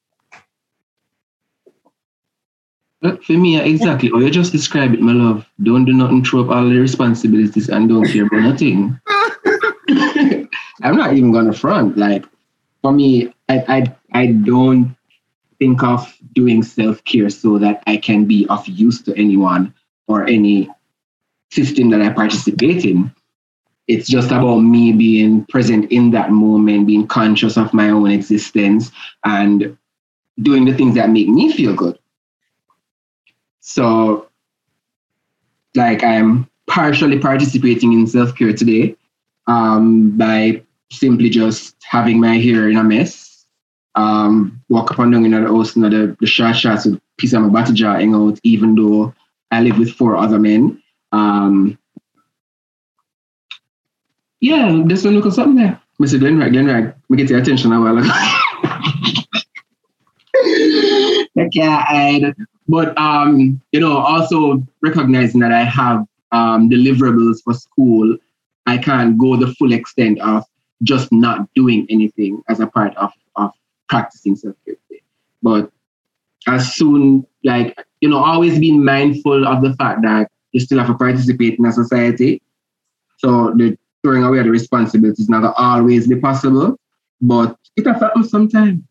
For 3.00 3.32
me, 3.32 3.60
exactly. 3.60 4.10
Or 4.10 4.22
you 4.22 4.30
just 4.30 4.52
describe 4.52 4.94
it, 4.94 5.00
my 5.00 5.12
love. 5.12 5.44
Don't 5.62 5.84
do 5.84 5.92
nothing, 5.92 6.24
throw 6.24 6.44
up 6.44 6.50
all 6.50 6.68
the 6.68 6.78
responsibilities 6.78 7.68
and 7.68 7.88
don't 7.88 8.06
care 8.06 8.26
about 8.26 8.42
nothing. 8.42 8.98
I'm 10.82 10.96
not 10.96 11.14
even 11.14 11.32
gonna 11.32 11.52
front. 11.52 11.96
Like 11.96 12.26
for 12.82 12.92
me, 12.92 13.32
I 13.48 13.64
I, 13.68 13.96
I 14.12 14.26
don't 14.26 14.96
think 15.58 15.82
of 15.82 16.12
doing 16.34 16.62
self-care 16.62 17.30
so 17.30 17.58
that 17.58 17.82
I 17.86 17.96
can 17.96 18.24
be 18.24 18.46
of 18.48 18.66
use 18.66 19.00
to 19.02 19.16
anyone 19.16 19.72
or 20.08 20.26
any 20.26 20.68
system 21.50 21.90
that 21.90 22.02
I 22.02 22.10
participate 22.12 22.84
in. 22.84 23.12
It's 23.86 24.08
just 24.08 24.30
about 24.30 24.58
me 24.60 24.92
being 24.92 25.44
present 25.46 25.90
in 25.92 26.10
that 26.12 26.30
moment, 26.30 26.86
being 26.86 27.06
conscious 27.06 27.56
of 27.56 27.72
my 27.74 27.90
own 27.90 28.10
existence 28.10 28.90
and 29.24 29.76
doing 30.40 30.64
the 30.64 30.74
things 30.74 30.94
that 30.94 31.10
make 31.10 31.28
me 31.28 31.52
feel 31.52 31.74
good. 31.74 31.98
So, 33.60 34.28
like, 35.74 36.02
I'm 36.02 36.48
partially 36.66 37.18
participating 37.18 37.92
in 37.92 38.06
self 38.06 38.34
care 38.34 38.52
today 38.52 38.96
um, 39.46 40.16
by 40.16 40.62
simply 40.92 41.28
just 41.30 41.76
having 41.82 42.20
my 42.20 42.38
hair 42.38 42.68
in 42.68 42.76
a 42.76 42.84
mess, 42.84 43.46
um, 43.94 44.60
walk 44.68 44.92
up 44.92 44.98
and 45.00 45.12
down 45.12 45.24
in 45.24 45.30
the 45.30 45.40
house, 45.40 45.76
you 45.76 45.82
the, 45.88 46.16
the 46.20 46.26
short 46.26 46.56
shots 46.56 46.86
with 46.86 47.00
piece 47.18 47.32
of 47.32 47.42
my 47.42 47.64
jar 47.74 47.96
hang 47.96 48.14
out, 48.14 48.38
even 48.42 48.74
though 48.74 49.14
I 49.50 49.62
live 49.62 49.78
with 49.78 49.92
four 49.92 50.16
other 50.16 50.38
men. 50.38 50.82
Um, 51.12 51.78
yeah, 54.40 54.82
there's 54.84 55.04
one 55.04 55.14
look 55.14 55.26
at 55.26 55.34
something 55.34 55.56
there. 55.56 55.80
Mr. 56.00 56.18
Glenrag, 56.18 56.52
Glenrag, 56.52 56.94
we 57.08 57.16
get 57.16 57.30
your 57.30 57.38
attention 57.38 57.72
a 57.72 57.80
while 57.80 57.98
yeah, 61.52 62.32
but 62.68 62.96
um, 62.98 63.60
you 63.72 63.80
know, 63.80 63.98
also 63.98 64.62
recognizing 64.80 65.40
that 65.40 65.52
I 65.52 65.62
have 65.64 66.06
um, 66.32 66.68
deliverables 66.68 67.42
for 67.44 67.54
school, 67.54 68.16
I 68.66 68.78
can't 68.78 69.18
go 69.18 69.36
the 69.36 69.54
full 69.54 69.72
extent 69.72 70.20
of 70.20 70.44
just 70.82 71.12
not 71.12 71.48
doing 71.54 71.86
anything 71.90 72.42
as 72.48 72.60
a 72.60 72.66
part 72.66 72.96
of, 72.96 73.12
of 73.36 73.52
practicing 73.88 74.36
self-care. 74.36 74.76
But 75.42 75.70
as 76.46 76.74
soon, 76.74 77.26
like, 77.44 77.76
you 78.00 78.08
know, 78.08 78.22
always 78.22 78.58
being 78.58 78.84
mindful 78.84 79.46
of 79.46 79.62
the 79.62 79.74
fact 79.74 80.02
that 80.02 80.30
you 80.52 80.60
still 80.60 80.78
have 80.78 80.88
to 80.88 80.94
participate 80.94 81.58
in 81.58 81.66
a 81.66 81.72
society. 81.72 82.42
So 83.18 83.52
the 83.56 83.76
throwing 84.02 84.24
away 84.24 84.42
the 84.42 84.50
responsibilities 84.50 85.20
is 85.20 85.28
not 85.28 85.54
always 85.56 86.08
be 86.08 86.16
possible, 86.16 86.76
but 87.20 87.56
it 87.76 87.86
affects 87.86 88.30
sometimes. 88.30 88.82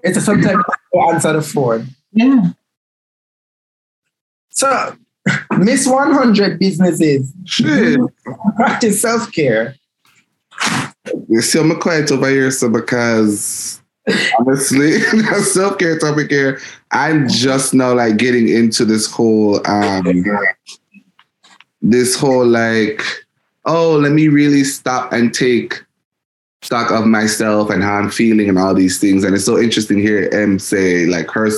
It's 0.00 0.18
a 0.18 0.20
sometimes 0.20 0.64
answer 1.08 1.32
the 1.34 1.42
phone. 1.42 1.86
Yeah. 2.12 2.50
So, 4.50 4.96
Miss 5.58 5.86
100 5.86 6.58
businesses 6.58 7.32
Shit. 7.44 8.00
practice 8.56 9.00
self 9.00 9.30
care. 9.32 9.76
See, 11.40 11.58
I'm 11.58 11.78
quiet 11.78 12.10
over 12.10 12.28
here, 12.28 12.50
so 12.50 12.68
because 12.68 13.82
honestly, 14.38 15.00
self 15.42 15.78
care 15.78 15.98
topic 15.98 16.30
here, 16.30 16.60
I'm 16.90 17.28
just 17.28 17.74
now 17.74 17.94
like 17.94 18.16
getting 18.16 18.48
into 18.48 18.84
this 18.84 19.10
whole, 19.10 19.66
um, 19.66 20.24
this 21.80 22.16
whole 22.16 22.46
like, 22.46 23.02
oh, 23.64 23.96
let 23.96 24.12
me 24.12 24.28
really 24.28 24.64
stop 24.64 25.12
and 25.12 25.34
take 25.34 25.82
stock 26.62 26.90
of 26.92 27.06
myself 27.06 27.70
and 27.70 27.82
how 27.82 27.94
I'm 27.94 28.10
feeling 28.10 28.48
and 28.48 28.58
all 28.58 28.74
these 28.74 29.00
things. 29.00 29.24
And 29.24 29.34
it's 29.34 29.44
so 29.44 29.58
interesting 29.58 29.98
here 29.98 30.30
M 30.32 30.58
say 30.58 31.06
like 31.06 31.28
her, 31.30 31.50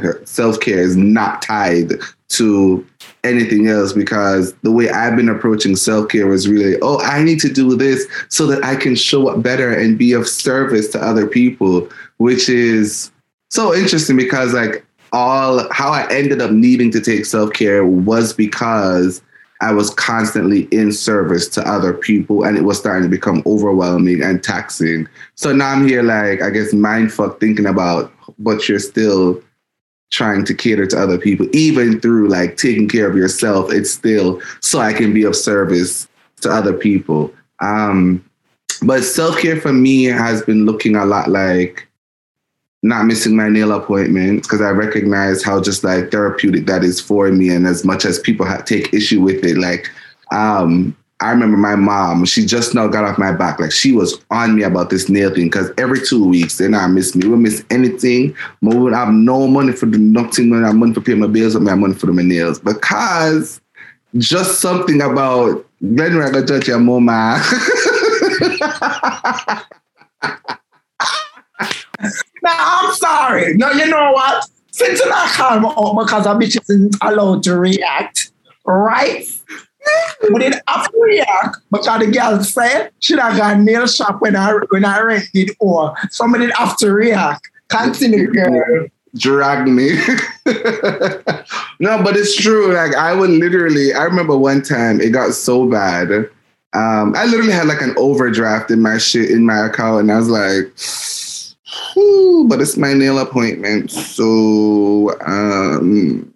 her 0.00 0.24
self 0.24 0.60
care 0.60 0.78
is 0.78 0.96
not 0.96 1.42
tied 1.42 1.92
to 2.32 2.86
anything 3.24 3.68
else 3.68 3.92
because 3.92 4.54
the 4.62 4.72
way 4.72 4.88
I've 4.88 5.16
been 5.16 5.28
approaching 5.28 5.76
self 5.76 6.08
care 6.08 6.26
was 6.26 6.48
really, 6.48 6.76
oh, 6.82 6.98
I 7.00 7.22
need 7.22 7.40
to 7.40 7.52
do 7.52 7.76
this 7.76 8.06
so 8.28 8.46
that 8.46 8.64
I 8.64 8.76
can 8.76 8.94
show 8.94 9.28
up 9.28 9.42
better 9.42 9.72
and 9.72 9.98
be 9.98 10.12
of 10.12 10.26
service 10.26 10.88
to 10.90 11.02
other 11.02 11.26
people, 11.26 11.88
which 12.18 12.48
is 12.48 13.10
so 13.50 13.74
interesting 13.74 14.16
because 14.16 14.54
like 14.54 14.84
all 15.12 15.66
how 15.72 15.90
I 15.90 16.10
ended 16.10 16.40
up 16.40 16.50
needing 16.50 16.90
to 16.92 17.00
take 17.00 17.26
self 17.26 17.52
care 17.52 17.84
was 17.84 18.32
because 18.32 19.22
I 19.60 19.72
was 19.72 19.90
constantly 19.90 20.62
in 20.72 20.90
service 20.90 21.48
to 21.50 21.68
other 21.68 21.92
people 21.92 22.44
and 22.44 22.56
it 22.56 22.62
was 22.62 22.78
starting 22.78 23.04
to 23.04 23.08
become 23.08 23.42
overwhelming 23.46 24.22
and 24.22 24.42
taxing. 24.42 25.06
So 25.36 25.52
now 25.52 25.70
I'm 25.70 25.86
here 25.86 26.02
like 26.02 26.42
I 26.42 26.50
guess 26.50 26.72
mindfuck 26.72 27.38
thinking 27.38 27.66
about 27.66 28.12
but 28.38 28.68
you're 28.68 28.78
still 28.78 29.40
trying 30.12 30.44
to 30.44 30.54
cater 30.54 30.86
to 30.86 30.96
other 30.96 31.18
people, 31.18 31.48
even 31.52 31.98
through 31.98 32.28
like 32.28 32.56
taking 32.56 32.86
care 32.86 33.10
of 33.10 33.16
yourself, 33.16 33.72
it's 33.72 33.90
still 33.90 34.40
so 34.60 34.78
I 34.78 34.92
can 34.92 35.12
be 35.12 35.24
of 35.24 35.34
service 35.34 36.06
to 36.42 36.50
other 36.50 36.74
people. 36.74 37.34
Um, 37.60 38.24
but 38.82 39.02
self-care 39.02 39.60
for 39.60 39.72
me 39.72 40.04
has 40.04 40.42
been 40.42 40.66
looking 40.66 40.96
a 40.96 41.04
lot 41.04 41.28
like 41.28 41.88
not 42.82 43.06
missing 43.06 43.34
my 43.36 43.48
nail 43.48 43.72
appointment 43.72 44.42
because 44.42 44.60
I 44.60 44.70
recognize 44.70 45.42
how 45.42 45.60
just 45.60 45.84
like 45.84 46.10
therapeutic 46.10 46.66
that 46.66 46.84
is 46.84 47.00
for 47.00 47.30
me. 47.30 47.48
And 47.48 47.66
as 47.66 47.84
much 47.84 48.04
as 48.04 48.18
people 48.18 48.46
take 48.66 48.92
issue 48.92 49.20
with 49.20 49.44
it, 49.44 49.56
like 49.56 49.88
um, 50.32 50.96
I 51.22 51.30
remember 51.30 51.56
my 51.56 51.76
mom, 51.76 52.24
she 52.24 52.44
just 52.44 52.74
now 52.74 52.88
got 52.88 53.04
off 53.04 53.18
my 53.18 53.32
back. 53.32 53.60
Like 53.60 53.72
she 53.72 53.92
was 53.92 54.20
on 54.30 54.56
me 54.56 54.62
about 54.62 54.90
this 54.90 55.08
nail 55.08 55.32
thing 55.32 55.46
because 55.46 55.70
every 55.78 56.00
two 56.00 56.28
weeks 56.28 56.58
they 56.58 56.68
not 56.68 56.90
miss 56.90 57.14
me. 57.14 57.28
We 57.28 57.36
miss 57.36 57.64
anything. 57.70 58.34
We 58.60 58.76
would 58.76 58.92
have 58.92 59.12
no 59.12 59.46
money 59.46 59.72
for 59.72 59.86
the 59.86 59.98
nothing, 59.98 60.50
we 60.50 60.58
have 60.58 60.74
money 60.74 60.92
for 60.92 61.00
paying 61.00 61.20
my 61.20 61.28
bills, 61.28 61.54
or 61.56 61.60
my 61.60 61.74
money 61.74 61.94
for 61.94 62.06
my 62.06 62.22
nails. 62.22 62.58
Because 62.58 63.60
just 64.18 64.60
something 64.60 65.00
about 65.00 65.64
Glenn 65.94 66.16
Raga 66.16 66.44
Judge 66.44 66.68
your 66.68 66.78
mama. 66.78 67.42
Now, 72.42 72.56
I'm 72.56 72.94
sorry. 72.94 73.54
No, 73.54 73.70
you 73.70 73.86
know 73.86 74.10
what? 74.12 74.48
Since 74.72 75.00
calm 75.36 75.64
out 75.66 75.96
because 75.98 76.26
a 76.26 76.30
bitch 76.30 76.60
isn't 76.60 76.96
allowed 77.00 77.42
to 77.44 77.56
react, 77.56 78.32
right? 78.64 79.24
It 80.22 80.62
have 80.68 80.90
to 80.90 81.00
react 81.00 81.56
because 81.70 81.98
the 82.00 82.10
girl 82.10 82.42
said 82.42 82.90
she 83.00 83.16
have 83.16 83.36
got 83.36 83.58
nail 83.58 83.86
shop 83.86 84.20
when 84.20 84.36
I 84.36 84.52
when 84.70 84.84
I 84.84 85.00
rented 85.00 85.50
or 85.58 85.94
somebody 86.10 86.50
have 86.52 86.76
to 86.78 86.92
react. 86.92 87.48
Continue, 87.68 88.32
girl. 88.32 88.86
drag 89.16 89.66
me. 89.66 89.90
no, 91.80 92.02
but 92.02 92.16
it's 92.16 92.36
true. 92.36 92.74
Like 92.74 92.94
I 92.94 93.14
would 93.14 93.30
literally, 93.30 93.92
I 93.94 94.04
remember 94.04 94.36
one 94.36 94.62
time 94.62 95.00
it 95.00 95.10
got 95.10 95.32
so 95.32 95.68
bad. 95.68 96.28
Um, 96.74 97.14
I 97.16 97.26
literally 97.26 97.52
had 97.52 97.66
like 97.66 97.82
an 97.82 97.94
overdraft 97.96 98.70
in 98.70 98.80
my 98.80 98.98
shit 98.98 99.30
in 99.30 99.44
my 99.44 99.66
account, 99.66 100.00
and 100.00 100.12
I 100.12 100.18
was 100.18 100.28
like, 100.28 100.72
but 102.48 102.60
it's 102.60 102.76
my 102.76 102.92
nail 102.92 103.18
appointment. 103.18 103.90
So 103.90 105.14
um 105.26 106.32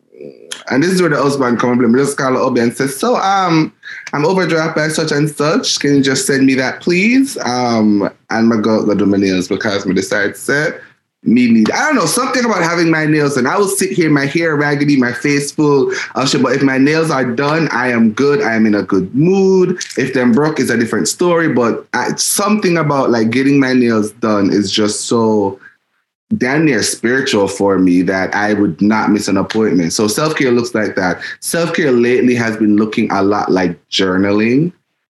and 0.70 0.82
this 0.82 0.92
is 0.92 1.00
where 1.00 1.10
the 1.10 1.22
husband 1.22 1.58
comes 1.58 1.82
in. 1.82 1.96
Just 1.96 2.16
call 2.16 2.36
up 2.36 2.56
and 2.56 2.76
says, 2.76 2.96
So 2.96 3.16
um 3.16 3.72
I'm 4.12 4.24
overdraft 4.24 4.76
by 4.76 4.88
such 4.88 5.12
and 5.12 5.28
such. 5.28 5.78
Can 5.80 5.96
you 5.96 6.02
just 6.02 6.26
send 6.26 6.46
me 6.46 6.54
that 6.54 6.80
please? 6.80 7.36
Um 7.38 8.10
and 8.30 8.48
my 8.48 8.56
girl 8.56 8.84
go 8.84 8.94
do 8.94 9.06
my 9.06 9.18
nails 9.18 9.48
because 9.48 9.84
decided 9.84 10.34
to 10.34 10.40
say 10.40 10.78
me 11.26 11.50
need. 11.50 11.70
I 11.70 11.86
don't 11.86 11.96
know 11.96 12.06
something 12.06 12.44
about 12.44 12.62
having 12.62 12.90
my 12.90 13.04
nails, 13.04 13.36
and 13.36 13.48
I 13.48 13.58
will 13.58 13.68
sit 13.68 13.90
here, 13.90 14.10
my 14.10 14.26
hair 14.26 14.56
raggedy, 14.56 14.96
my 14.96 15.12
face 15.12 15.50
full. 15.50 15.92
I'll 16.14 16.26
show, 16.26 16.42
but 16.42 16.52
if 16.52 16.62
my 16.62 16.78
nails 16.78 17.10
are 17.10 17.24
done, 17.24 17.68
I 17.72 17.88
am 17.88 18.12
good. 18.12 18.42
I 18.42 18.54
am 18.54 18.66
in 18.66 18.74
a 18.74 18.82
good 18.82 19.14
mood. 19.14 19.78
If 19.96 20.14
them 20.14 20.32
broke, 20.32 20.60
is 20.60 20.70
a 20.70 20.78
different 20.78 21.08
story. 21.08 21.52
But 21.52 21.86
I, 21.92 22.14
something 22.14 22.76
about 22.76 23.10
like 23.10 23.30
getting 23.30 23.58
my 23.60 23.72
nails 23.72 24.12
done 24.12 24.50
is 24.52 24.70
just 24.70 25.02
so 25.02 25.58
damn 26.36 26.64
near 26.64 26.82
spiritual 26.82 27.48
for 27.48 27.78
me 27.78 28.02
that 28.02 28.34
I 28.34 28.54
would 28.54 28.80
not 28.80 29.10
miss 29.10 29.28
an 29.28 29.36
appointment. 29.36 29.92
So 29.92 30.08
self 30.08 30.36
care 30.36 30.50
looks 30.50 30.74
like 30.74 30.96
that. 30.96 31.22
Self 31.40 31.74
care 31.74 31.92
lately 31.92 32.34
has 32.34 32.56
been 32.56 32.76
looking 32.76 33.10
a 33.12 33.22
lot 33.22 33.50
like 33.50 33.88
journaling 33.88 34.72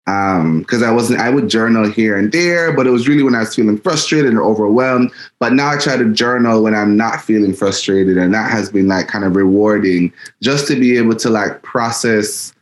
um 0.08 0.58
because 0.58 0.82
i 0.82 0.90
wasn't 0.90 1.20
i 1.20 1.30
would 1.30 1.48
journal 1.48 1.88
here 1.88 2.16
and 2.16 2.32
there 2.32 2.72
but 2.74 2.88
it 2.88 2.90
was 2.90 3.06
really 3.06 3.22
when 3.22 3.36
i 3.36 3.38
was 3.38 3.54
feeling 3.54 3.78
frustrated 3.78 4.30
and 4.30 4.40
overwhelmed 4.40 5.12
but 5.38 5.52
now 5.52 5.70
i 5.70 5.78
try 5.78 5.96
to 5.96 6.12
journal 6.12 6.60
when 6.60 6.74
i'm 6.74 6.96
not 6.96 7.22
feeling 7.22 7.54
frustrated 7.54 8.18
and 8.18 8.34
that 8.34 8.50
has 8.50 8.68
been 8.68 8.88
like 8.88 9.06
kind 9.06 9.24
of 9.24 9.36
rewarding 9.36 10.12
just 10.40 10.66
to 10.66 10.74
be 10.74 10.98
able 10.98 11.14
to 11.14 11.30
like 11.30 11.62
process 11.62 12.52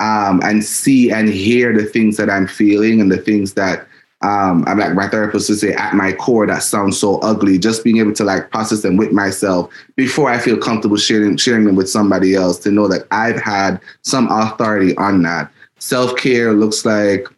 um, 0.00 0.40
and 0.44 0.64
see 0.64 1.10
and 1.10 1.28
hear 1.28 1.76
the 1.76 1.84
things 1.84 2.16
that 2.18 2.30
I'm 2.30 2.46
feeling 2.46 3.00
and 3.00 3.10
the 3.10 3.18
things 3.18 3.54
that 3.54 3.87
um, 4.20 4.64
I'm 4.66 4.78
like 4.78 4.94
my 4.94 5.08
therapist 5.08 5.48
would 5.48 5.60
say 5.60 5.74
at 5.74 5.94
my 5.94 6.12
core 6.12 6.46
that 6.46 6.64
sounds 6.64 6.98
so 6.98 7.18
ugly. 7.18 7.56
Just 7.56 7.84
being 7.84 7.98
able 7.98 8.12
to 8.14 8.24
like 8.24 8.50
process 8.50 8.82
them 8.82 8.96
with 8.96 9.12
myself 9.12 9.72
before 9.94 10.28
I 10.28 10.38
feel 10.38 10.56
comfortable 10.56 10.96
sharing 10.96 11.36
sharing 11.36 11.64
them 11.64 11.76
with 11.76 11.88
somebody 11.88 12.34
else 12.34 12.58
to 12.60 12.72
know 12.72 12.88
that 12.88 13.06
I've 13.12 13.40
had 13.40 13.80
some 14.02 14.28
authority 14.30 14.96
on 14.96 15.22
that. 15.22 15.52
Self 15.78 16.16
care 16.16 16.52
looks 16.52 16.84
like 16.84 17.28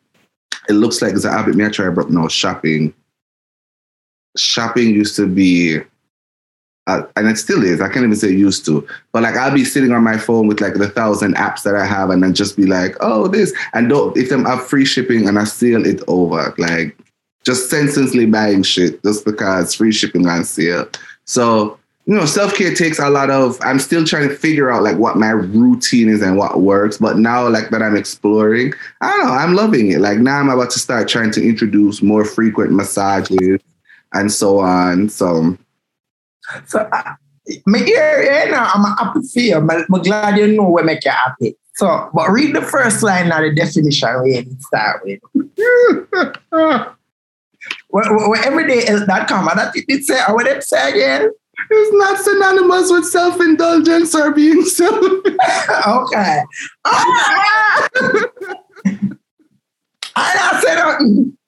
it 0.70 0.72
looks 0.72 1.02
like 1.02 1.12
it's 1.12 1.24
a 1.24 1.30
habit. 1.30 1.54
Me 1.54 1.66
I 1.66 1.68
try, 1.68 1.90
but 1.90 2.10
no 2.10 2.28
shopping. 2.28 2.94
Shopping 4.38 4.88
used 4.88 5.16
to 5.16 5.26
be 5.26 5.82
and 6.86 7.28
it 7.28 7.38
still 7.38 7.62
is. 7.62 7.80
I 7.80 7.88
can't 7.88 8.04
even 8.04 8.16
say 8.16 8.30
used 8.30 8.64
to, 8.66 8.86
but 9.12 9.22
like 9.22 9.36
I'll 9.36 9.54
be 9.54 9.64
sitting 9.64 9.92
on 9.92 10.02
my 10.02 10.16
phone 10.16 10.46
with 10.46 10.60
like 10.60 10.74
the 10.74 10.88
thousand 10.88 11.36
apps 11.36 11.62
that 11.62 11.76
I 11.76 11.86
have, 11.86 12.10
and 12.10 12.22
then 12.22 12.34
just 12.34 12.56
be 12.56 12.66
like, 12.66 12.96
oh, 13.00 13.28
this, 13.28 13.52
and 13.74 13.88
don't 13.88 14.16
if 14.16 14.28
them 14.28 14.44
have 14.44 14.66
free 14.66 14.84
shipping, 14.84 15.28
and 15.28 15.38
I 15.38 15.44
seal 15.44 15.86
it 15.86 16.02
over, 16.08 16.54
like 16.58 16.96
just 17.44 17.70
senselessly 17.70 18.26
buying 18.26 18.62
shit 18.62 19.02
just 19.02 19.24
because 19.24 19.74
free 19.74 19.92
shipping 19.92 20.26
on 20.26 20.44
sale. 20.44 20.88
So 21.24 21.78
you 22.06 22.16
know, 22.16 22.24
self 22.24 22.54
care 22.54 22.74
takes 22.74 22.98
a 22.98 23.08
lot 23.08 23.30
of. 23.30 23.58
I'm 23.62 23.78
still 23.78 24.04
trying 24.04 24.28
to 24.28 24.34
figure 24.34 24.70
out 24.70 24.82
like 24.82 24.96
what 24.96 25.16
my 25.16 25.30
routine 25.30 26.08
is 26.08 26.22
and 26.22 26.36
what 26.36 26.60
works. 26.60 26.98
But 26.98 27.18
now, 27.18 27.48
like 27.48 27.70
that, 27.70 27.82
I'm 27.82 27.94
exploring. 27.94 28.72
I 29.00 29.10
don't 29.10 29.26
know. 29.26 29.32
I'm 29.32 29.54
loving 29.54 29.92
it. 29.92 30.00
Like 30.00 30.18
now, 30.18 30.40
I'm 30.40 30.48
about 30.48 30.70
to 30.70 30.78
start 30.78 31.08
trying 31.08 31.30
to 31.32 31.46
introduce 31.46 32.02
more 32.02 32.24
frequent 32.24 32.72
massages 32.72 33.60
and 34.12 34.32
so 34.32 34.58
on. 34.58 35.08
So 35.08 35.56
so, 36.66 36.88
uh, 36.92 37.14
me 37.66 37.84
here, 37.84 38.44
you 38.44 38.52
know, 38.52 38.68
I'm 38.74 38.96
happy 38.96 39.20
for 39.26 39.40
you. 39.40 39.56
I'm, 39.56 39.70
I'm 39.70 40.02
glad 40.02 40.38
you 40.38 40.56
know 40.56 40.68
what 40.68 40.84
make 40.84 41.04
you 41.04 41.10
happy. 41.10 41.56
So, 41.74 42.10
but 42.12 42.30
read 42.30 42.54
the 42.54 42.62
first 42.62 43.02
line 43.02 43.32
of 43.32 43.40
the 43.40 43.54
definition 43.54 44.22
we 44.22 44.46
start 44.60 45.02
with. 45.04 45.20
well, 46.50 46.96
well, 47.90 48.44
everyday.com, 48.44 49.48
and 49.48 49.58
that 49.58 49.72
it 49.74 50.04
say, 50.04 50.20
what 50.28 50.44
did 50.44 50.58
it 50.58 50.64
say 50.64 50.90
again? 50.90 51.30
It's 51.70 51.92
not 51.96 52.18
synonymous 52.18 52.90
with 52.90 53.06
self-indulgence 53.06 54.14
or 54.14 54.32
being 54.32 54.62
self. 54.64 54.94
okay. 54.94 56.42
I 60.16 60.34
don't 60.34 60.62
say 60.62 60.74
nothing. 60.74 61.38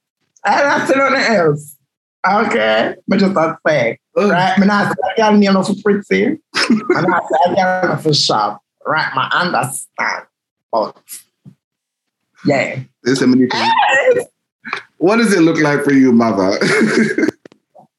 I 0.45 0.63
don't 0.63 0.87
say 0.87 0.95
nothing 0.97 1.37
else. 1.37 1.77
Okay, 2.29 2.95
but 3.09 3.19
just 3.19 3.35
not 3.35 3.59
fair. 3.67 3.99
Right? 4.17 4.55
I'm 4.57 4.67
not 4.67 4.87
saying 4.87 4.97
I 5.05 5.17
got 5.17 5.37
name 5.37 5.63
for 5.63 5.75
pretty. 5.83 6.39
I'm 6.95 7.11
not 7.11 7.25
saying 7.31 7.59
I 7.59 7.83
got 7.83 8.03
for 8.03 8.15
shop. 8.15 8.63
Right? 8.87 9.11
My 9.15 9.29
understand. 9.33 10.27
But 10.71 10.97
yeah. 12.47 12.81
There's 13.03 13.23
a 13.23 13.27
many 13.27 13.49
things. 13.49 14.27
What 14.99 15.17
does 15.17 15.33
it 15.35 15.41
look 15.41 15.61
like 15.61 15.83
for 15.83 15.93
you, 15.93 16.13
mother? 16.13 16.59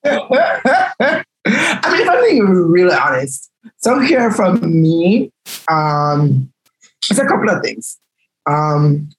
I 0.05 1.23
mean, 1.45 2.01
if 2.01 2.09
I'm 2.09 2.23
being 2.23 2.45
really 2.45 2.95
honest, 2.95 3.51
so 3.77 3.99
here 3.99 4.31
from 4.31 4.59
me, 4.81 5.31
um, 5.69 6.49
it's 7.09 7.19
a 7.19 7.25
couple 7.25 7.49
of 7.49 7.61
things. 7.61 7.99
Um, 8.45 9.09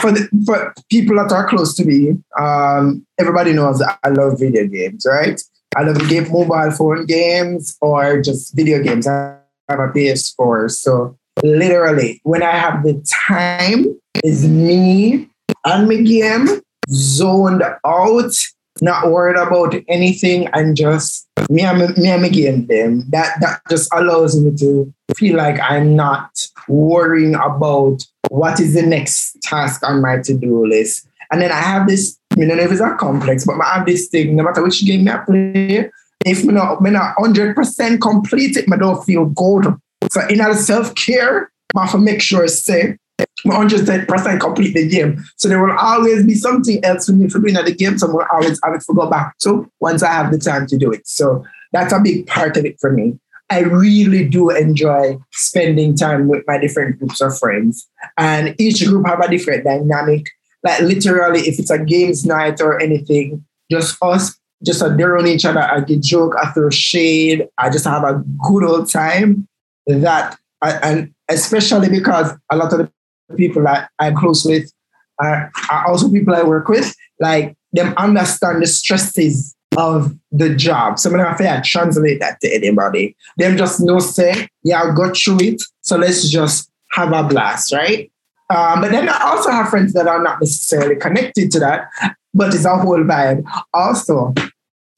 for 0.00 0.12
the, 0.12 0.28
for 0.46 0.74
people 0.90 1.16
that 1.16 1.32
are 1.32 1.48
close 1.48 1.74
to 1.76 1.84
me, 1.84 2.16
um, 2.38 3.06
everybody 3.18 3.52
knows 3.52 3.82
I 3.82 4.08
love 4.08 4.38
video 4.38 4.66
games, 4.66 5.06
right? 5.08 5.40
I 5.76 5.82
love 5.82 6.08
game 6.08 6.30
mobile 6.30 6.70
phone 6.72 7.06
games 7.06 7.76
or 7.80 8.20
just 8.20 8.56
video 8.56 8.82
games. 8.82 9.06
I 9.06 9.36
have 9.68 9.78
a 9.78 9.88
PS4, 9.88 10.70
so 10.70 11.16
literally, 11.42 12.20
when 12.24 12.42
I 12.42 12.52
have 12.52 12.82
the 12.82 13.00
time, 13.08 14.00
is 14.24 14.46
me 14.48 15.28
and 15.64 15.88
my 15.88 15.96
game 15.96 16.60
zoned 16.90 17.62
out, 17.84 18.32
not 18.80 19.10
worried 19.10 19.36
about 19.36 19.74
anything, 19.88 20.48
and 20.48 20.76
just 20.76 21.28
me 21.48 21.62
and 21.62 21.96
me 21.96 22.10
and 22.10 22.22
my 22.22 22.28
game. 22.28 22.66
Them 22.66 23.04
that 23.10 23.40
that 23.40 23.60
just 23.68 23.92
allows 23.94 24.40
me 24.40 24.56
to 24.56 24.92
feel 25.16 25.36
like 25.36 25.60
I'm 25.60 25.96
not 25.96 26.48
worrying 26.68 27.34
about 27.34 28.02
what 28.30 28.60
is 28.60 28.74
the 28.74 28.82
next 28.82 29.42
task 29.42 29.82
on 29.82 30.00
my 30.00 30.18
to-do 30.18 30.64
list. 30.64 31.08
And 31.32 31.42
then 31.42 31.50
I 31.50 31.60
have 31.60 31.88
this, 31.88 32.16
don't 32.30 32.46
know 32.46 32.54
if 32.54 32.70
it's 32.70 32.80
a 32.80 32.94
complex, 32.94 33.44
but 33.44 33.60
I 33.60 33.74
have 33.74 33.86
this 33.86 34.06
thing, 34.06 34.36
no 34.36 34.44
matter 34.44 34.62
which 34.62 34.84
game 34.84 35.08
I 35.08 35.18
play, 35.18 35.90
if 36.24 36.44
I'm 36.44 36.54
not, 36.54 36.78
I'm 36.78 36.92
not 36.92 37.16
100% 37.16 38.00
complete 38.00 38.56
it, 38.56 38.72
I 38.72 38.76
don't 38.76 39.04
feel 39.04 39.26
good. 39.26 39.74
So 40.12 40.26
in 40.28 40.40
our 40.40 40.54
self-care, 40.54 41.50
I 41.76 41.80
have 41.80 41.90
to 41.90 41.98
make 41.98 42.22
sure 42.22 42.46
safe. 42.46 42.96
100% 43.44 44.40
complete 44.40 44.74
the 44.74 44.88
game. 44.88 45.24
So 45.36 45.48
there 45.48 45.62
will 45.62 45.76
always 45.76 46.24
be 46.24 46.34
something 46.34 46.82
else 46.84 47.06
for 47.06 47.12
me 47.12 47.28
for 47.28 47.40
doing 47.40 47.56
at 47.56 47.64
the 47.64 47.74
game. 47.74 47.98
So 47.98 48.08
I 48.08 48.12
will 48.12 48.26
always 48.32 48.60
have 48.62 48.74
it 48.74 48.82
to 48.82 48.94
go 48.94 49.10
back 49.10 49.36
to 49.38 49.70
once 49.80 50.02
I 50.02 50.12
have 50.12 50.30
the 50.30 50.38
time 50.38 50.66
to 50.68 50.78
do 50.78 50.92
it. 50.92 51.06
So 51.06 51.44
that's 51.72 51.92
a 51.92 52.00
big 52.00 52.26
part 52.26 52.56
of 52.56 52.64
it 52.64 52.78
for 52.80 52.92
me. 52.92 53.18
I 53.50 53.60
really 53.60 54.28
do 54.28 54.50
enjoy 54.50 55.18
spending 55.32 55.96
time 55.96 56.28
with 56.28 56.44
my 56.46 56.58
different 56.58 56.98
groups 56.98 57.20
of 57.20 57.36
friends. 57.36 57.88
And 58.16 58.54
each 58.58 58.86
group 58.86 59.06
have 59.06 59.20
a 59.20 59.28
different 59.28 59.64
dynamic. 59.64 60.26
Like 60.62 60.80
literally, 60.80 61.40
if 61.40 61.58
it's 61.58 61.70
a 61.70 61.78
games 61.78 62.24
night 62.24 62.60
or 62.60 62.80
anything, 62.80 63.44
just 63.70 63.96
us, 64.02 64.38
just 64.64 64.82
adore 64.82 65.18
on 65.18 65.26
each 65.26 65.44
other. 65.44 65.60
I 65.60 65.80
get 65.80 66.00
joke, 66.00 66.34
I 66.40 66.52
throw 66.52 66.70
shade. 66.70 67.48
I 67.58 67.70
just 67.70 67.86
have 67.86 68.04
a 68.04 68.22
good 68.48 68.64
old 68.64 68.88
time. 68.88 69.48
That 69.86 70.38
and 70.62 71.12
especially 71.28 71.88
because 71.88 72.32
a 72.50 72.56
lot 72.56 72.72
of 72.72 72.78
the 72.78 73.36
people 73.36 73.62
that 73.64 73.90
I'm 73.98 74.14
close 74.14 74.44
with 74.44 74.70
are, 75.18 75.50
are 75.70 75.86
also 75.86 76.10
people 76.10 76.34
I 76.34 76.42
work 76.42 76.68
with. 76.68 76.94
Like 77.18 77.56
them 77.72 77.94
understand 77.96 78.62
the 78.62 78.66
stresses 78.66 79.56
of 79.76 80.16
the 80.32 80.54
job. 80.54 80.98
So 80.98 81.10
I'm 81.10 81.16
not 81.16 81.38
to 81.38 81.62
translate 81.64 82.20
that 82.20 82.40
to 82.40 82.54
anybody. 82.54 83.16
Them 83.36 83.56
just 83.56 83.80
no 83.80 83.98
say, 83.98 84.48
yeah, 84.62 84.82
I'll 84.82 84.94
go 84.94 85.12
through 85.12 85.38
it. 85.40 85.62
So 85.82 85.96
let's 85.96 86.28
just 86.28 86.70
have 86.92 87.12
a 87.12 87.22
blast, 87.22 87.72
right? 87.72 88.10
Um, 88.54 88.80
but 88.80 88.90
then 88.90 89.08
I 89.08 89.22
also 89.22 89.50
have 89.50 89.68
friends 89.68 89.92
that 89.92 90.08
are 90.08 90.22
not 90.22 90.40
necessarily 90.40 90.96
connected 90.96 91.52
to 91.52 91.60
that, 91.60 91.88
but 92.34 92.52
it's 92.52 92.64
a 92.64 92.76
whole 92.76 92.98
vibe. 92.98 93.44
Also, 93.72 94.34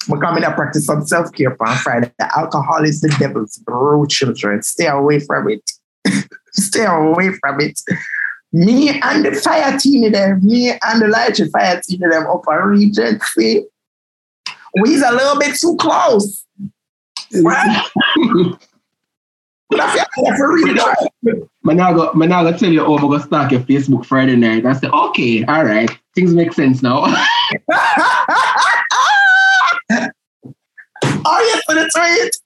we're 0.09 0.21
coming 0.21 0.43
to 0.43 0.53
practice 0.53 0.87
some 0.87 1.07
self-care 1.07 1.55
on 1.63 1.77
Friday. 1.77 2.11
Alcohol 2.19 2.83
is 2.85 3.03
the 3.03 3.15
devil's 3.19 3.59
bro, 3.59 4.07
children. 4.07 4.63
Stay 4.63 4.87
away 4.87 5.21
from 5.21 5.51
it. 5.51 5.71
Stay 6.53 6.87
away 6.87 7.33
from 7.35 7.61
it. 7.61 7.79
Me 8.55 9.01
and 9.01 9.25
the 9.25 9.33
fire 9.33 9.79
team 9.79 10.13
them, 10.13 10.45
me 10.45 10.71
and 10.71 11.03
the 11.03 11.09
light 11.09 11.39
fire 11.53 11.81
team 11.83 12.01
them 12.01 12.27
up 12.27 12.47
Regency 12.47 13.65
we's 14.81 15.03
a 15.03 15.13
little 15.13 15.39
bit 15.39 15.57
too 15.59 15.77
close. 15.77 16.45
Right? 17.43 17.83
but 19.71 19.81
I 19.81 21.73
now 21.73 21.93
go, 21.93 22.11
I 22.11 22.27
now 22.27 22.43
go 22.43 22.57
tell 22.57 22.71
you, 22.71 22.85
oh, 22.85 22.97
I'm 22.97 23.07
going 23.07 23.21
to 23.21 23.27
start 23.27 23.53
your 23.53 23.61
Facebook 23.63 24.05
Friday 24.05 24.37
night. 24.37 24.67
I 24.67 24.75
said, 24.75 24.91
okay, 24.91 25.45
all 25.45 25.65
right. 25.65 25.91
Things 26.15 26.35
make 26.35 26.53
sense 26.53 26.83
now. 26.83 27.05
oh, 27.07 27.13
yes, 31.11 31.63
for 31.67 31.75
the 31.75 31.91
tweet. 31.97 32.37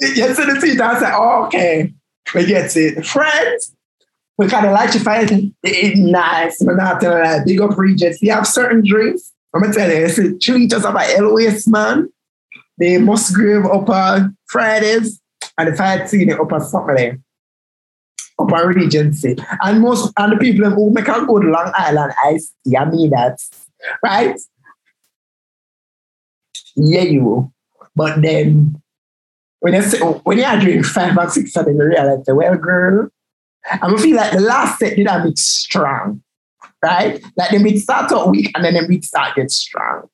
yes, 0.00 0.36
for 0.38 0.46
the 0.46 0.56
tweet. 0.58 0.80
I 0.80 0.98
said, 0.98 1.12
oh, 1.14 1.44
okay. 1.46 1.92
We 2.34 2.46
get 2.46 2.76
it. 2.76 3.06
Friends, 3.06 3.76
we 4.36 4.48
kind 4.48 4.66
of 4.66 4.72
like 4.72 4.90
to 4.92 5.00
find 5.00 5.52
it 5.62 5.98
nice. 5.98 6.56
We're 6.60 6.76
not 6.76 7.00
telling 7.00 7.22
that 7.22 7.46
big 7.46 7.60
up 7.60 7.76
regions. 7.78 8.20
You 8.20 8.32
have 8.32 8.46
certain 8.46 8.84
drinks 8.84 9.32
I'm 9.54 9.62
gonna 9.62 9.74
tell 9.74 9.90
you, 9.90 10.04
it's 10.04 10.18
a 10.18 10.32
two 10.36 10.54
liters 10.54 10.84
of 10.84 10.94
a 10.94 11.20
LOS 11.20 11.66
man, 11.66 12.08
the 12.78 12.98
Musgrave 12.98 13.66
upper 13.66 14.32
Fridays, 14.46 15.20
and 15.58 15.72
the 15.72 15.76
five 15.76 16.08
scene 16.08 16.32
upper 16.32 16.60
Saturday, 16.60 17.18
upper 18.38 18.68
Regency. 18.68 19.36
And 19.62 19.80
most 19.80 20.12
and 20.16 20.32
the 20.32 20.36
people 20.36 20.70
who 20.70 20.90
make 20.90 21.08
a 21.08 21.24
good 21.26 21.44
Long 21.44 21.72
Island 21.74 22.12
ice 22.24 22.54
tea, 22.64 22.76
I 22.76 22.84
mean 22.88 23.10
that, 23.10 23.40
right? 24.02 24.38
Yeah, 26.76 27.02
you. 27.02 27.24
will. 27.24 27.52
But 27.96 28.22
then 28.22 28.80
when 29.58 29.74
you 29.74 29.82
say, 29.82 29.98
when 29.98 30.38
you 30.38 30.44
are 30.44 30.60
doing 30.60 30.84
five 30.84 31.16
and 31.16 31.32
six 31.32 31.56
of 31.56 31.66
them, 31.66 31.76
realize, 31.76 32.24
well, 32.28 32.56
girl, 32.56 33.08
I'm 33.70 33.90
gonna 33.90 33.98
feel 33.98 34.16
like 34.16 34.32
the 34.32 34.40
last 34.40 34.78
set 34.78 34.96
did 34.96 35.08
a 35.08 35.22
bit 35.24 35.36
strong 35.38 36.22
right? 36.82 37.22
Like 37.36 37.50
the 37.50 37.58
meat 37.58 37.78
start 37.78 38.12
out 38.12 38.30
weak 38.30 38.50
and 38.54 38.64
then 38.64 38.74
the 38.74 38.86
meat 38.88 39.04
start 39.04 39.36
get 39.36 39.50
strong. 39.50 40.08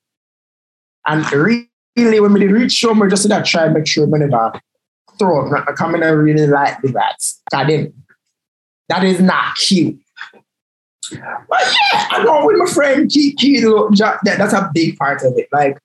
And 1.06 1.30
really, 1.32 2.20
when 2.20 2.32
we 2.32 2.46
reach 2.46 2.82
home, 2.82 3.00
we 3.00 3.08
just 3.08 3.28
that 3.28 3.46
try 3.46 3.64
and 3.64 3.74
make 3.74 3.86
sure 3.86 4.06
we 4.06 4.18
never 4.18 4.52
throw 5.18 5.46
up. 5.46 5.52
Not 5.52 5.76
coming 5.76 6.02
and 6.02 6.18
really 6.18 6.46
like 6.46 6.80
the 6.82 6.88
rats. 6.88 7.40
That, 7.52 7.92
that 8.88 9.04
is 9.04 9.20
not 9.20 9.56
cute. 9.56 9.98
But 11.10 11.20
yeah, 11.60 12.08
I 12.10 12.24
go 12.24 12.44
with 12.44 12.56
my 12.56 12.66
friend 12.66 13.08
Kiki. 13.08 13.60
That, 13.60 14.18
that's 14.24 14.52
a 14.52 14.70
big 14.74 14.96
part 14.96 15.22
of 15.22 15.38
it. 15.38 15.48
Like, 15.52 15.78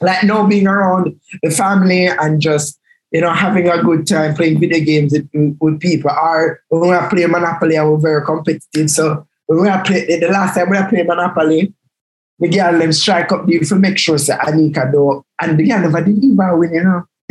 like 0.00 0.24
no 0.24 0.46
being 0.46 0.66
around 0.66 1.20
the 1.42 1.50
family 1.50 2.06
and 2.06 2.40
just 2.40 2.80
you 3.14 3.20
know, 3.20 3.32
having 3.32 3.68
a 3.68 3.80
good 3.80 4.08
time 4.08 4.34
playing 4.34 4.58
video 4.58 4.84
games 4.84 5.12
with, 5.12 5.56
with 5.60 5.78
people. 5.78 6.10
Or 6.10 6.60
when 6.68 6.90
we 6.90 7.08
play 7.08 7.26
Monopoly, 7.26 7.78
I 7.78 7.84
was 7.84 8.02
very 8.02 8.24
competitive. 8.24 8.90
So 8.90 9.24
when 9.46 9.60
we 9.60 9.82
play 9.84 10.18
the 10.18 10.28
last 10.28 10.54
time 10.54 10.70
we 10.70 10.76
played 10.88 11.06
Monopoly, 11.06 11.72
the 12.38 12.48
girl 12.48 12.78
them 12.78 12.92
strike 12.92 13.30
up 13.32 13.46
the 13.46 13.58
to 13.60 13.76
make 13.76 13.98
sure 13.98 14.18
say 14.18 14.34
Anika 14.34 14.90
do 14.90 15.24
and 15.40 15.58
the 15.58 15.68
girl 15.68 15.80
never 15.80 16.02
did 16.02 16.22
even 16.22 16.58
win, 16.58 16.74
you 16.74 16.84
know. 16.84 17.04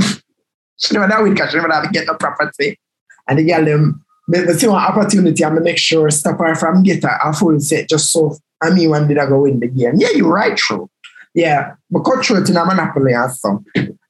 she 0.77 0.93
never 0.93 1.07
that 1.07 1.21
win 1.21 1.33
because 1.33 1.51
she 1.51 1.57
never 1.57 1.89
get 1.91 2.05
the 2.05 2.13
property. 2.13 2.79
And 3.27 3.39
the 3.39 3.43
girl 3.43 3.65
them 3.65 4.05
the 4.27 4.67
one 4.69 4.81
opportunity 4.81 5.43
and 5.43 5.59
make 5.61 5.77
sure 5.77 6.09
stop 6.09 6.39
her 6.39 6.55
from 6.55 6.83
get 6.83 7.03
a 7.03 7.33
full 7.33 7.59
set 7.59 7.89
just 7.89 8.11
so 8.11 8.37
I 8.61 8.69
mean 8.69 8.89
when 8.89 9.07
did 9.07 9.17
I 9.17 9.25
go 9.25 9.41
win 9.41 9.59
the 9.59 9.67
game. 9.67 9.93
Yeah, 9.97 10.09
you're 10.15 10.31
right, 10.31 10.55
true. 10.55 10.89
Yeah, 11.33 11.73
but 11.89 12.03
through 12.23 12.45
to 12.45 12.61
a 12.61 12.65
monopoly 12.65 13.13
and 13.13 13.31
stuff. 13.31 13.61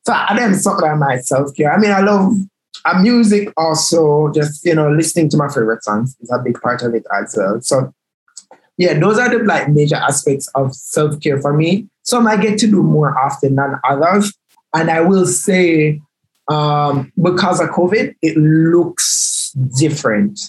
So 0.06 0.13
I 0.13 0.36
then 0.38 0.54
something 0.56 0.86
like 0.86 1.00
my 1.00 1.18
self 1.20 1.56
care. 1.56 1.72
I 1.72 1.78
mean, 1.78 1.92
I 1.92 2.02
love 2.02 2.34
uh, 2.86 3.00
music 3.02 3.54
also, 3.58 4.32
just 4.34 4.65
you 4.65 4.76
know, 4.76 4.91
listening 4.91 5.30
to 5.30 5.38
my 5.38 5.48
favorite 5.48 5.84
songs 5.84 6.15
is 6.22 6.32
a 6.32 6.39
big 6.39 6.60
part 6.62 6.82
of 6.82 6.93
it 6.93 7.06
as 7.22 7.36
well. 7.38 7.62
So 7.62 7.93
yeah, 8.78 8.98
those 8.98 9.19
are 9.19 9.30
the 9.30 9.43
like 9.43 9.69
major 9.69 9.96
aspects 9.96 10.50
of 10.56 10.74
self 10.76 11.19
care 11.22 11.39
for 11.41 11.54
me. 11.54 11.88
Some 12.04 12.28
I 12.28 12.38
get 12.38 12.58
to 12.60 12.67
do 12.67 12.84
more 12.84 13.17
often 13.17 13.56
than 13.56 13.76
others, 13.88 14.34
and 14.74 14.89
I 14.89 15.02
will 15.02 15.26
say 15.26 16.02
um, 16.50 17.12
because 17.22 17.60
of 17.60 17.69
COVID, 17.69 18.15
it 18.22 18.38
looks 18.38 19.52
different. 19.78 20.39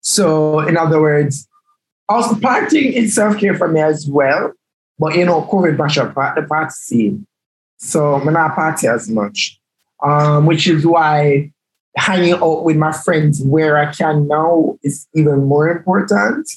So, 0.00 0.60
in 0.60 0.76
other 0.76 1.00
words, 1.00 1.48
also 2.08 2.34
partying 2.34 2.92
is 2.92 3.14
self 3.14 3.38
care 3.38 3.54
for 3.54 3.68
me 3.68 3.80
as 3.80 4.06
well. 4.08 4.52
But 4.98 5.16
you 5.16 5.24
know, 5.24 5.42
COVID 5.42 5.76
bash 5.76 5.98
up 5.98 6.14
the 6.14 6.46
party 6.48 6.70
scene. 6.70 7.26
So 7.78 8.14
I'm 8.14 8.32
not 8.32 8.54
party 8.54 8.88
as 8.88 9.08
much. 9.08 9.57
Um, 10.02 10.46
which 10.46 10.68
is 10.68 10.86
why 10.86 11.52
hanging 11.96 12.34
out 12.34 12.64
with 12.64 12.76
my 12.76 12.92
friends 12.92 13.42
where 13.42 13.76
I 13.76 13.92
can 13.92 14.28
now 14.28 14.78
is 14.82 15.08
even 15.14 15.44
more 15.44 15.68
important. 15.68 16.48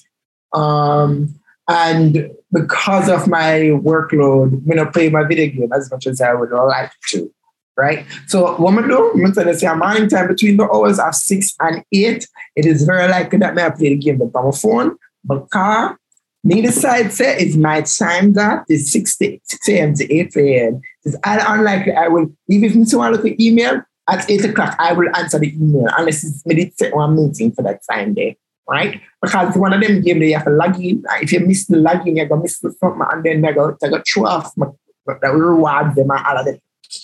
Um, 0.54 1.40
and 1.68 2.32
because 2.52 3.10
of 3.10 3.28
my 3.28 3.72
workload, 3.84 4.62
I'm 4.70 4.76
not 4.76 4.94
play 4.94 5.10
my 5.10 5.24
video 5.24 5.48
game 5.48 5.74
as 5.74 5.90
much 5.90 6.06
as 6.06 6.22
I 6.22 6.34
would 6.34 6.52
like 6.52 6.92
to. 7.10 7.34
Right. 7.78 8.06
So 8.28 8.56
what 8.58 8.84
I 8.84 8.88
do, 8.88 9.12
I'm 9.14 9.34
to 9.34 9.54
say 9.56 9.66
I'm 9.66 9.82
on 9.82 10.08
time 10.10 10.28
between 10.28 10.58
the 10.58 10.70
hours 10.70 11.00
of 11.00 11.16
six 11.16 11.56
and 11.60 11.84
eight. 11.92 12.28
It 12.56 12.66
is 12.66 12.84
very 12.84 13.10
likely 13.10 13.40
that 13.40 13.58
I 13.58 13.70
play 13.70 13.90
the 13.90 13.96
game 13.96 14.22
on 14.22 14.32
my 14.34 14.52
phone, 14.52 14.98
but 15.24 15.50
car, 15.50 15.98
me 16.44 16.62
side 16.72 17.12
say 17.12 17.38
it's 17.38 17.56
my 17.56 17.82
time 17.82 18.34
that 18.34 18.66
is 18.70 18.92
6, 18.92 19.18
6 19.18 19.70
a.m. 19.70 19.94
to 19.96 20.14
8 20.14 20.36
a.m. 20.38 20.82
It's 21.04 21.16
unlikely 21.24 21.94
I 21.94 22.08
will, 22.08 22.32
even 22.50 22.82
if 22.82 22.90
to 22.90 22.98
look 22.98 23.26
at 23.26 23.40
email, 23.40 23.82
at 24.10 24.30
8 24.30 24.46
o'clock, 24.46 24.76
I 24.80 24.94
will 24.94 25.16
answer 25.16 25.40
the 25.40 25.54
email 25.54 25.88
unless 25.98 26.24
it's 26.24 26.46
me 26.46 26.72
set 26.76 26.96
one 26.96 27.16
meeting 27.16 27.52
for 27.52 27.62
that 27.64 27.82
time 27.90 28.14
day 28.14 28.38
right? 28.72 29.02
Because 29.22 29.58
one 29.58 29.74
of 29.74 29.82
them 29.82 30.02
game 30.02 30.22
you 30.22 30.34
have 30.34 30.46
to 30.46 30.52
log 30.52 30.80
in. 30.80 31.04
If 31.22 31.34
you 31.34 31.42
miss 31.42 31.68
the 31.68 31.78
login, 31.78 32.16
you're 32.16 32.26
gonna 32.26 32.42
miss 32.42 32.60
the 32.60 32.72
something, 32.80 33.06
and 33.12 33.24
then 33.24 33.42
they 33.42 33.54
go 33.54 33.78
they 33.80 33.90
go 33.90 34.02
throw 34.08 34.26
off 34.26 34.54
that 34.56 35.34
reward 35.34 35.96
them 35.96 36.12
and 36.12 36.26
all 36.26 36.38
of 36.38 36.46
them. 36.46 36.60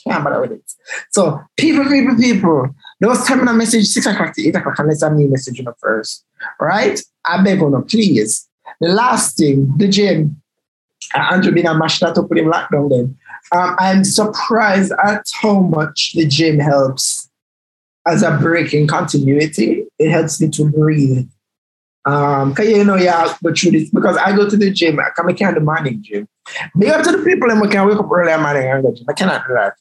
With 0.06 0.52
it. 0.52 0.72
So 1.12 1.42
people, 1.56 1.86
people, 1.86 2.16
people, 2.18 2.76
those 3.00 3.26
I 3.48 3.54
message 3.54 3.86
six 3.86 4.06
o'clock 4.06 4.36
to 4.36 4.46
eight 4.46 4.56
o'clock 4.56 4.80
unless 4.80 5.02
I'm 5.02 5.18
you 5.18 5.30
first. 5.80 6.26
Right? 6.60 7.00
I 7.24 7.42
beg 7.42 7.62
on 7.62 7.86
please. 7.86 8.50
The 8.80 8.90
last 8.90 9.38
thing, 9.38 9.74
the 9.78 9.88
gym. 9.88 10.42
Uh, 11.16 11.30
Andrew 11.32 11.54
mash 11.54 12.02
with 12.02 12.38
him 12.38 12.52
lockdown 12.52 12.90
then. 12.90 13.18
Um, 13.56 13.76
I'm 13.80 14.04
surprised 14.04 14.92
at 15.04 15.26
how 15.42 15.62
much 15.62 16.14
the 16.16 16.26
gym 16.26 16.60
helps 16.60 17.30
as 18.06 18.24
a 18.24 18.38
break 18.38 18.74
in 18.74 18.88
continuity. 18.88 19.86
It 20.00 20.12
helps 20.12 20.42
me 20.42 20.50
to 20.50 20.70
breathe 20.70 21.28
um, 22.08 22.56
cause 22.56 22.70
you 22.70 22.86
know, 22.86 22.96
yeah, 22.96 23.36
but 23.42 23.60
through 23.60 23.72
this 23.72 23.90
because 23.90 24.16
I 24.16 24.34
go 24.34 24.50
to 24.50 24.56
the 24.56 24.72
gym, 24.72 24.98
I 24.98 25.10
come 25.14 25.34
can 25.36 25.54
the 25.54 25.60
morning 25.60 26.02
gym. 26.02 26.26
Big 26.80 26.90
up 26.90 27.04
to 27.04 27.12
the 27.12 27.22
people 27.22 27.52
and 27.52 27.60
we 27.60 27.68
can 27.68 27.86
wake 27.86 27.98
up 27.98 28.10
early 28.10 28.32
in 28.32 28.38
the 28.38 28.44
morning 28.44 28.64
and 28.64 28.82
go 28.82 28.94
gym. 28.94 29.06
I 29.10 29.14
cannot 29.14 29.46
do 29.46 29.54
that. 29.56 29.74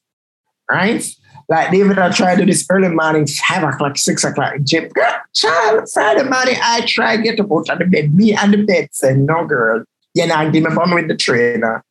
Right? 0.68 1.08
Like 1.48 1.70
David, 1.70 1.98
I 1.98 2.10
try 2.10 2.34
to 2.34 2.40
do 2.40 2.46
this 2.50 2.66
early 2.70 2.88
morning, 2.88 3.26
five 3.26 3.62
o'clock, 3.62 3.98
six 3.98 4.24
o'clock 4.24 4.54
gym. 4.62 4.88
Girl, 4.88 5.20
child, 5.32 5.88
Friday 5.92 6.24
morning, 6.24 6.56
I 6.60 6.84
try 6.86 7.16
get 7.18 7.38
up 7.38 7.52
out 7.52 7.70
of 7.70 7.78
the 7.78 7.84
bed. 7.84 8.14
Me 8.14 8.34
and 8.34 8.52
the 8.52 8.64
bed 8.64 8.88
said, 8.92 9.18
no 9.18 9.44
girl, 9.46 9.84
you're 10.14 10.26
not 10.26 10.52
giving 10.52 10.74
me 10.74 10.94
with 10.94 11.08
the 11.08 11.16
trainer. 11.16 11.84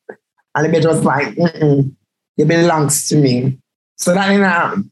And 0.55 0.65
the 0.65 0.69
bed 0.69 0.85
was 0.85 1.03
like, 1.03 1.27
mm 1.35 1.95
it 2.37 2.47
belongs 2.47 3.07
to 3.07 3.15
me. 3.15 3.57
So 3.95 4.13
that 4.13 4.27
didn't 4.27 4.43
happen. 4.43 4.91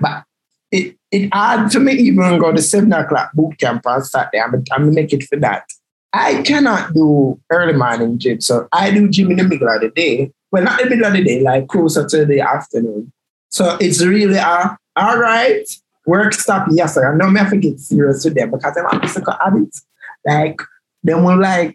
But 0.00 0.24
it 0.70 0.96
it 1.10 1.32
hard 1.32 1.70
to 1.70 1.78
me 1.78 1.92
even 1.92 2.38
go 2.38 2.52
to 2.52 2.60
seven 2.60 2.92
o'clock 2.92 3.32
boot 3.34 3.58
camp 3.58 3.86
on 3.86 4.02
Saturday. 4.02 4.40
I'm, 4.40 4.64
I'm 4.72 4.92
make 4.92 5.12
it 5.12 5.22
for 5.24 5.36
that. 5.36 5.64
I 6.12 6.42
cannot 6.42 6.92
do 6.92 7.40
early 7.50 7.72
morning 7.72 8.18
gym, 8.18 8.40
so 8.40 8.68
I 8.72 8.90
do 8.90 9.08
gym 9.08 9.30
in 9.30 9.36
the 9.38 9.44
middle 9.44 9.68
of 9.68 9.80
the 9.80 9.90
day. 9.90 10.32
Well, 10.50 10.64
not 10.64 10.82
the 10.82 10.90
middle 10.90 11.06
of 11.06 11.12
the 11.12 11.24
day, 11.24 11.40
like 11.40 11.68
closer 11.68 12.06
to 12.06 12.26
the 12.26 12.40
afternoon. 12.40 13.12
So 13.52 13.76
it's 13.80 14.02
really 14.02 14.38
uh, 14.38 14.70
all 14.96 15.18
right. 15.18 15.68
Work 16.06 16.32
stop, 16.32 16.66
yes, 16.70 16.94
sir. 16.94 17.14
Know 17.14 17.30
me 17.30 17.38
have 17.38 17.50
to 17.50 17.56
get 17.58 17.78
serious 17.78 18.24
with 18.24 18.34
them 18.34 18.50
because 18.50 18.76
I'm 18.76 18.86
a 18.86 19.00
physical 19.00 19.34
habits. 19.34 19.84
Like, 20.24 20.60
then 21.04 21.22
will 21.22 21.38
like 21.38 21.74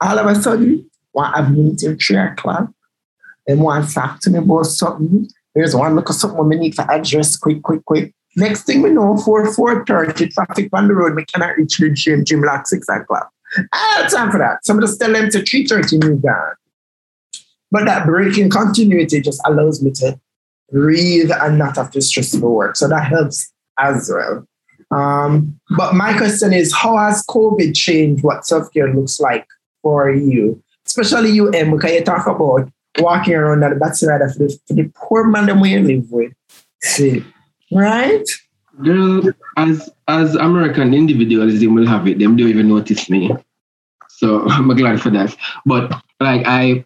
all 0.00 0.18
of 0.18 0.26
a 0.26 0.34
sudden 0.34 0.90
want 1.14 1.34
have 1.36 1.56
meeting 1.56 1.96
three 1.96 2.16
o'clock. 2.16 2.70
Want 3.46 3.88
to 3.88 3.94
talk 3.94 4.20
to 4.20 4.30
me 4.30 4.38
about 4.38 4.64
something. 4.64 5.28
There's 5.54 5.76
one 5.76 5.94
look 5.94 6.10
at 6.10 6.16
something 6.16 6.48
we 6.48 6.56
need 6.56 6.74
to 6.74 6.90
address 6.90 7.36
quick, 7.36 7.62
quick, 7.62 7.84
quick. 7.84 8.14
Next 8.34 8.64
thing 8.64 8.82
we 8.82 8.90
know, 8.90 9.16
4 9.16 9.46
4.30, 9.54 10.30
traffic 10.32 10.70
on 10.72 10.88
the 10.88 10.94
road, 10.94 11.14
we 11.14 11.24
cannot 11.26 11.56
reach 11.56 11.76
the 11.76 11.90
gym, 11.90 12.24
gym 12.24 12.42
lock 12.42 12.66
6 12.66 12.88
o'clock. 12.88 13.30
Have 13.72 14.10
time 14.10 14.30
for 14.30 14.38
that. 14.38 14.64
Some 14.64 14.78
of 14.78 14.84
us 14.84 14.96
tell 14.96 15.12
them 15.12 15.28
to 15.30 15.38
3.30 15.38 16.02
new 16.02 16.16
gone. 16.16 16.54
But 17.70 17.84
that 17.84 18.06
breaking 18.06 18.50
continuity 18.50 19.20
just 19.20 19.40
allows 19.44 19.82
me 19.82 19.90
to 19.92 20.18
breathe 20.72 21.30
and 21.30 21.58
not 21.58 21.76
have 21.76 21.90
to 21.92 22.00
stress 22.00 22.36
for 22.36 22.50
work. 22.50 22.76
So 22.76 22.88
that 22.88 23.04
helps 23.04 23.52
as 23.78 24.10
well. 24.12 24.46
Um, 24.90 25.58
but 25.76 25.94
my 25.94 26.16
question 26.16 26.52
is, 26.52 26.74
how 26.74 26.96
has 26.98 27.24
COVID 27.26 27.74
changed 27.74 28.22
what 28.22 28.44
self-care 28.46 28.92
looks 28.94 29.20
like 29.20 29.46
for 29.82 30.10
you? 30.10 30.62
Especially 30.86 31.30
you, 31.30 31.50
Em, 31.50 31.70
because 31.70 31.92
you 31.92 32.04
talk 32.04 32.26
about 32.26 32.70
walking 32.98 33.34
around 33.34 33.62
at 33.62 33.70
the 33.70 33.76
backside 33.76 34.20
of 34.20 34.34
the, 34.34 34.58
for 34.66 34.74
the 34.74 34.90
poor 34.94 35.24
man 35.24 35.46
that 35.46 35.56
we 35.56 35.78
live 35.78 36.10
with. 36.10 36.32
See, 36.82 37.24
right? 37.70 38.24
Girl, 38.82 39.22
as 39.56 39.90
as 40.08 40.34
American 40.34 40.92
individualism 40.94 41.74
will 41.74 41.86
have 41.86 42.06
it, 42.08 42.18
them 42.18 42.36
don't 42.36 42.48
even 42.48 42.68
notice 42.68 43.08
me. 43.08 43.30
So 44.08 44.42
I'm 44.48 44.68
glad 44.76 45.00
for 45.00 45.10
that. 45.10 45.34
But 45.64 45.92
like 46.20 46.42
I 46.46 46.84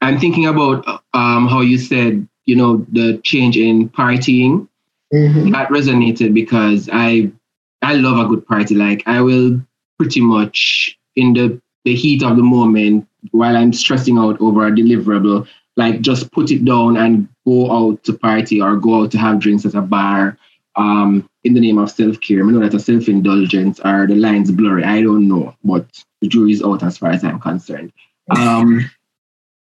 I'm 0.00 0.18
thinking 0.18 0.46
about 0.46 0.86
um 1.14 1.48
how 1.48 1.60
you 1.60 1.78
said, 1.78 2.28
you 2.46 2.56
know, 2.56 2.86
the 2.92 3.18
change 3.18 3.56
in 3.56 3.88
partying. 3.90 4.68
Mm-hmm. 5.12 5.50
That 5.50 5.68
resonated 5.68 6.34
because 6.34 6.88
I 6.92 7.30
I 7.82 7.94
love 7.94 8.24
a 8.24 8.28
good 8.28 8.46
party. 8.46 8.74
Like 8.74 9.02
I 9.06 9.20
will 9.20 9.60
pretty 9.98 10.20
much 10.20 10.98
in 11.14 11.34
the 11.34 11.60
the 11.84 11.94
heat 11.94 12.22
of 12.22 12.36
the 12.36 12.42
moment 12.42 13.06
while 13.30 13.56
I'm 13.56 13.72
stressing 13.72 14.18
out 14.18 14.40
over 14.40 14.66
a 14.66 14.72
deliverable, 14.72 15.46
like 15.76 16.00
just 16.00 16.32
put 16.32 16.50
it 16.50 16.64
down 16.64 16.96
and 16.96 17.28
go 17.46 17.70
out 17.70 18.02
to 18.04 18.12
party 18.12 18.60
or 18.60 18.76
go 18.76 19.02
out 19.02 19.12
to 19.12 19.18
have 19.18 19.38
drinks 19.38 19.64
at 19.64 19.74
a 19.74 19.80
bar 19.80 20.36
um, 20.74 21.28
in 21.44 21.54
the 21.54 21.60
name 21.60 21.78
of 21.78 21.90
self-care. 21.90 22.42
I 22.42 22.50
know 22.50 22.60
that 22.60 22.74
a 22.74 22.80
self-indulgence 22.80 23.80
or 23.80 24.06
the 24.06 24.16
lines 24.16 24.50
blurry. 24.50 24.84
I 24.84 25.00
don't 25.02 25.28
know, 25.28 25.54
but 25.64 25.86
the 26.20 26.28
jury's 26.28 26.62
out 26.62 26.82
as 26.82 26.98
far 26.98 27.10
as 27.10 27.22
I'm 27.22 27.40
concerned. 27.40 27.92
Um, 28.36 28.90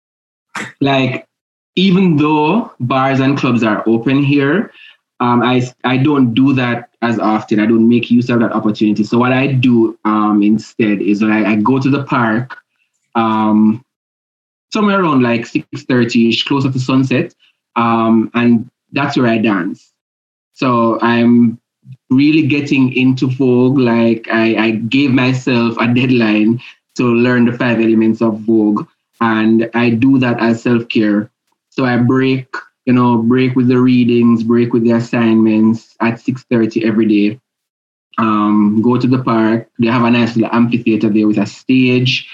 like 0.81 1.26
even 1.77 2.17
though 2.17 2.73
bars 2.79 3.19
and 3.19 3.37
clubs 3.37 3.63
are 3.63 3.87
open 3.87 4.23
here, 4.23 4.71
um, 5.19 5.41
I 5.43 5.61
I 5.83 5.97
don't 5.97 6.33
do 6.33 6.53
that 6.53 6.89
as 7.01 7.19
often. 7.19 7.59
I 7.59 7.67
don't 7.67 7.87
make 7.87 8.11
use 8.11 8.29
of 8.29 8.39
that 8.39 8.51
opportunity. 8.51 9.03
So 9.03 9.17
what 9.17 9.31
I 9.31 9.47
do 9.47 9.97
um, 10.03 10.41
instead 10.43 11.01
is 11.01 11.23
I, 11.23 11.51
I 11.51 11.55
go 11.55 11.79
to 11.79 11.89
the 11.89 12.03
park 12.03 12.57
um, 13.15 13.85
somewhere 14.73 15.01
around 15.01 15.21
like 15.21 15.41
6.30ish, 15.41 16.45
closer 16.45 16.71
to 16.71 16.79
sunset. 16.79 17.33
Um, 17.75 18.31
and 18.33 18.69
that's 18.91 19.15
where 19.15 19.27
I 19.27 19.37
dance. 19.37 19.93
So 20.53 20.99
I'm 21.01 21.59
really 22.09 22.47
getting 22.47 22.93
into 22.93 23.27
Vogue. 23.27 23.77
Like 23.77 24.27
I, 24.31 24.55
I 24.55 24.71
gave 24.71 25.11
myself 25.11 25.77
a 25.79 25.93
deadline 25.93 26.59
to 26.95 27.03
learn 27.03 27.45
the 27.45 27.53
five 27.53 27.79
elements 27.79 28.21
of 28.21 28.39
Vogue. 28.41 28.87
And 29.21 29.69
I 29.75 29.91
do 29.91 30.17
that 30.19 30.39
as 30.39 30.63
self-care. 30.63 31.29
So 31.77 31.85
I 31.85 31.97
break, 31.97 32.47
you 32.87 32.93
know, 32.93 33.19
break 33.19 33.55
with 33.55 33.67
the 33.67 33.79
readings, 33.79 34.43
break 34.43 34.73
with 34.73 34.83
the 34.83 34.93
assignments 34.93 35.95
at 36.01 36.15
6.30 36.15 36.83
every 36.83 37.05
day. 37.05 37.39
Um, 38.17 38.81
go 38.81 38.97
to 38.97 39.07
the 39.07 39.21
park. 39.21 39.69
They 39.77 39.85
have 39.85 40.03
a 40.03 40.09
nice 40.09 40.35
little 40.35 40.55
amphitheater 40.55 41.09
there 41.09 41.27
with 41.27 41.37
a 41.37 41.45
stage. 41.45 42.27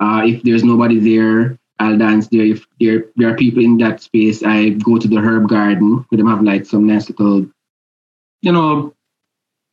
Uh, 0.00 0.22
if 0.24 0.42
there's 0.42 0.64
nobody 0.64 0.98
there, 0.98 1.56
I'll 1.78 1.96
dance 1.96 2.26
there. 2.26 2.44
If 2.44 2.66
there 2.80 3.04
there 3.14 3.30
are 3.30 3.36
people 3.36 3.62
in 3.62 3.78
that 3.78 4.02
space, 4.02 4.42
I 4.42 4.70
go 4.70 4.98
to 4.98 5.06
the 5.06 5.18
herb 5.18 5.48
garden 5.48 6.04
where 6.08 6.16
them 6.16 6.26
have 6.26 6.42
like 6.42 6.66
some 6.66 6.88
nice 6.88 7.08
little, 7.08 7.46
you 8.42 8.50
know, 8.50 8.96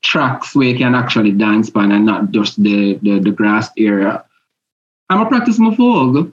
tracks 0.04 0.54
where 0.54 0.68
you 0.68 0.78
can 0.78 0.94
actually 0.94 1.32
dance 1.32 1.72
on 1.74 1.92
and 1.92 2.06
not 2.06 2.30
just 2.30 2.62
the 2.62 3.00
the, 3.02 3.18
the 3.18 3.32
grass 3.32 3.72
area. 3.76 4.24
I'm 5.10 5.22
a 5.22 5.26
practice 5.26 5.58
my 5.58 5.74
vogue. 5.74 6.32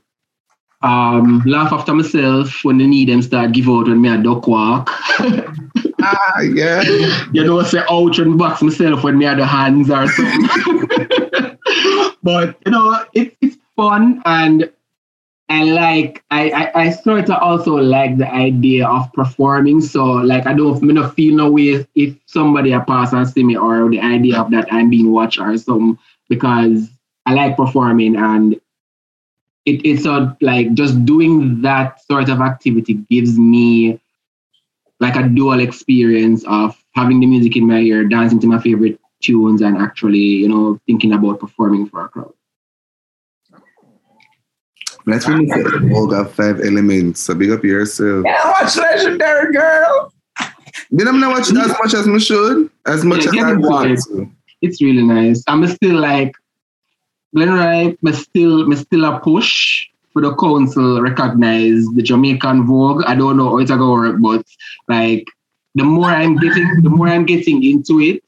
Um, 0.82 1.42
laugh 1.46 1.72
after 1.72 1.94
myself 1.94 2.64
when 2.64 2.78
the 2.78 2.86
need 2.86 3.08
them 3.08 3.22
start 3.22 3.52
give 3.52 3.68
out 3.68 3.86
when 3.86 4.00
me 4.00 4.08
a 4.08 4.18
duck 4.18 4.48
walk. 4.48 4.90
ah, 6.02 6.40
yeah. 6.40 6.82
You 7.32 7.44
know, 7.44 7.62
say 7.62 7.82
ouch 7.88 8.18
and 8.18 8.36
box 8.36 8.62
myself 8.62 9.04
when 9.04 9.18
me 9.18 9.24
had 9.24 9.38
the 9.38 9.46
hands 9.46 9.90
or 9.90 10.08
something. 10.08 11.58
but 12.22 12.56
you 12.66 12.72
know, 12.72 13.04
it, 13.14 13.36
it's 13.40 13.56
fun 13.76 14.22
and 14.24 14.70
I 15.48 15.64
like 15.64 16.24
I, 16.30 16.50
I, 16.50 16.82
I 16.82 16.90
sort 16.90 17.28
of 17.28 17.42
also 17.42 17.74
like 17.74 18.16
the 18.16 18.28
idea 18.28 18.86
of 18.88 19.12
performing. 19.12 19.82
So 19.82 20.04
like 20.04 20.46
I 20.46 20.54
don't 20.54 20.82
me 20.82 20.94
not 20.94 21.14
feel 21.14 21.36
no 21.36 21.50
way 21.50 21.86
if 21.94 22.16
somebody 22.26 22.72
a 22.72 22.80
pass 22.80 23.12
and 23.12 23.28
see 23.28 23.44
me 23.44 23.56
or 23.56 23.88
the 23.90 24.00
idea 24.00 24.40
of 24.40 24.50
that 24.52 24.72
I'm 24.72 24.88
being 24.88 25.12
watched 25.12 25.38
or 25.38 25.56
something 25.58 25.98
because 26.28 26.88
I 27.26 27.34
like 27.34 27.56
performing 27.56 28.16
and 28.16 28.60
it, 29.64 29.84
it's 29.86 30.04
sort 30.04 30.22
of 30.22 30.36
like 30.40 30.74
just 30.74 31.04
doing 31.04 31.62
that 31.62 32.04
sort 32.04 32.28
of 32.28 32.40
activity 32.40 32.94
gives 33.10 33.38
me 33.38 34.00
like 35.00 35.16
a 35.16 35.28
dual 35.28 35.60
experience 35.60 36.44
of 36.46 36.76
having 36.94 37.20
the 37.20 37.26
music 37.26 37.56
in 37.56 37.66
my 37.66 37.78
ear, 37.78 38.04
dancing 38.04 38.40
to 38.40 38.46
my 38.46 38.60
favorite 38.60 38.98
tunes 39.20 39.60
and 39.60 39.76
actually, 39.76 40.18
you 40.18 40.48
know, 40.48 40.80
thinking 40.86 41.12
about 41.12 41.40
performing 41.40 41.88
for 41.88 42.04
a 42.04 42.08
crowd. 42.08 42.32
Let's 45.06 45.26
really 45.26 45.48
say 45.48 45.62
all 45.92 46.06
got 46.06 46.30
five 46.30 46.60
elements. 46.60 47.20
So 47.20 47.34
big 47.34 47.50
up 47.50 47.64
yourself. 47.64 48.24
Yeah, 48.24 48.50
watch 48.60 48.76
Legendary 48.76 49.52
Girl. 49.52 50.12
But 50.92 51.08
I'm 51.08 51.18
not 51.18 51.30
watching 51.38 51.56
as 51.56 51.68
much 51.68 51.94
as 51.94 52.06
I 52.06 52.18
should, 52.18 52.70
as 52.86 53.04
much 53.04 53.24
Yeah, 53.24 53.30
as 53.30 53.34
I 53.34 53.54
get 53.54 53.58
want 53.58 53.98
to. 53.98 54.30
It's 54.60 54.80
really 54.80 55.02
nice. 55.02 55.42
I'm 55.48 55.66
still 55.66 55.98
like, 55.98 56.32
Glen 57.34 57.52
Right, 57.52 57.98
but 58.02 58.14
still, 58.14 58.68
but 58.68 58.78
still 58.78 59.04
a 59.04 59.20
push 59.20 59.86
for 60.12 60.20
the 60.20 60.34
council 60.36 61.00
recognize 61.00 61.86
the 61.94 62.02
Jamaican 62.02 62.66
Vogue. 62.66 63.04
I 63.06 63.14
don't 63.14 63.36
know 63.36 63.50
how 63.50 63.58
it's 63.58 63.70
gonna 63.70 63.90
work, 63.90 64.16
but 64.20 64.44
like 64.88 65.26
the 65.74 65.84
more 65.84 66.10
I'm 66.10 66.36
getting, 66.36 66.82
the 66.82 66.90
more 66.90 67.08
I'm 67.08 67.24
getting 67.24 67.64
into 67.64 68.00
it, 68.00 68.22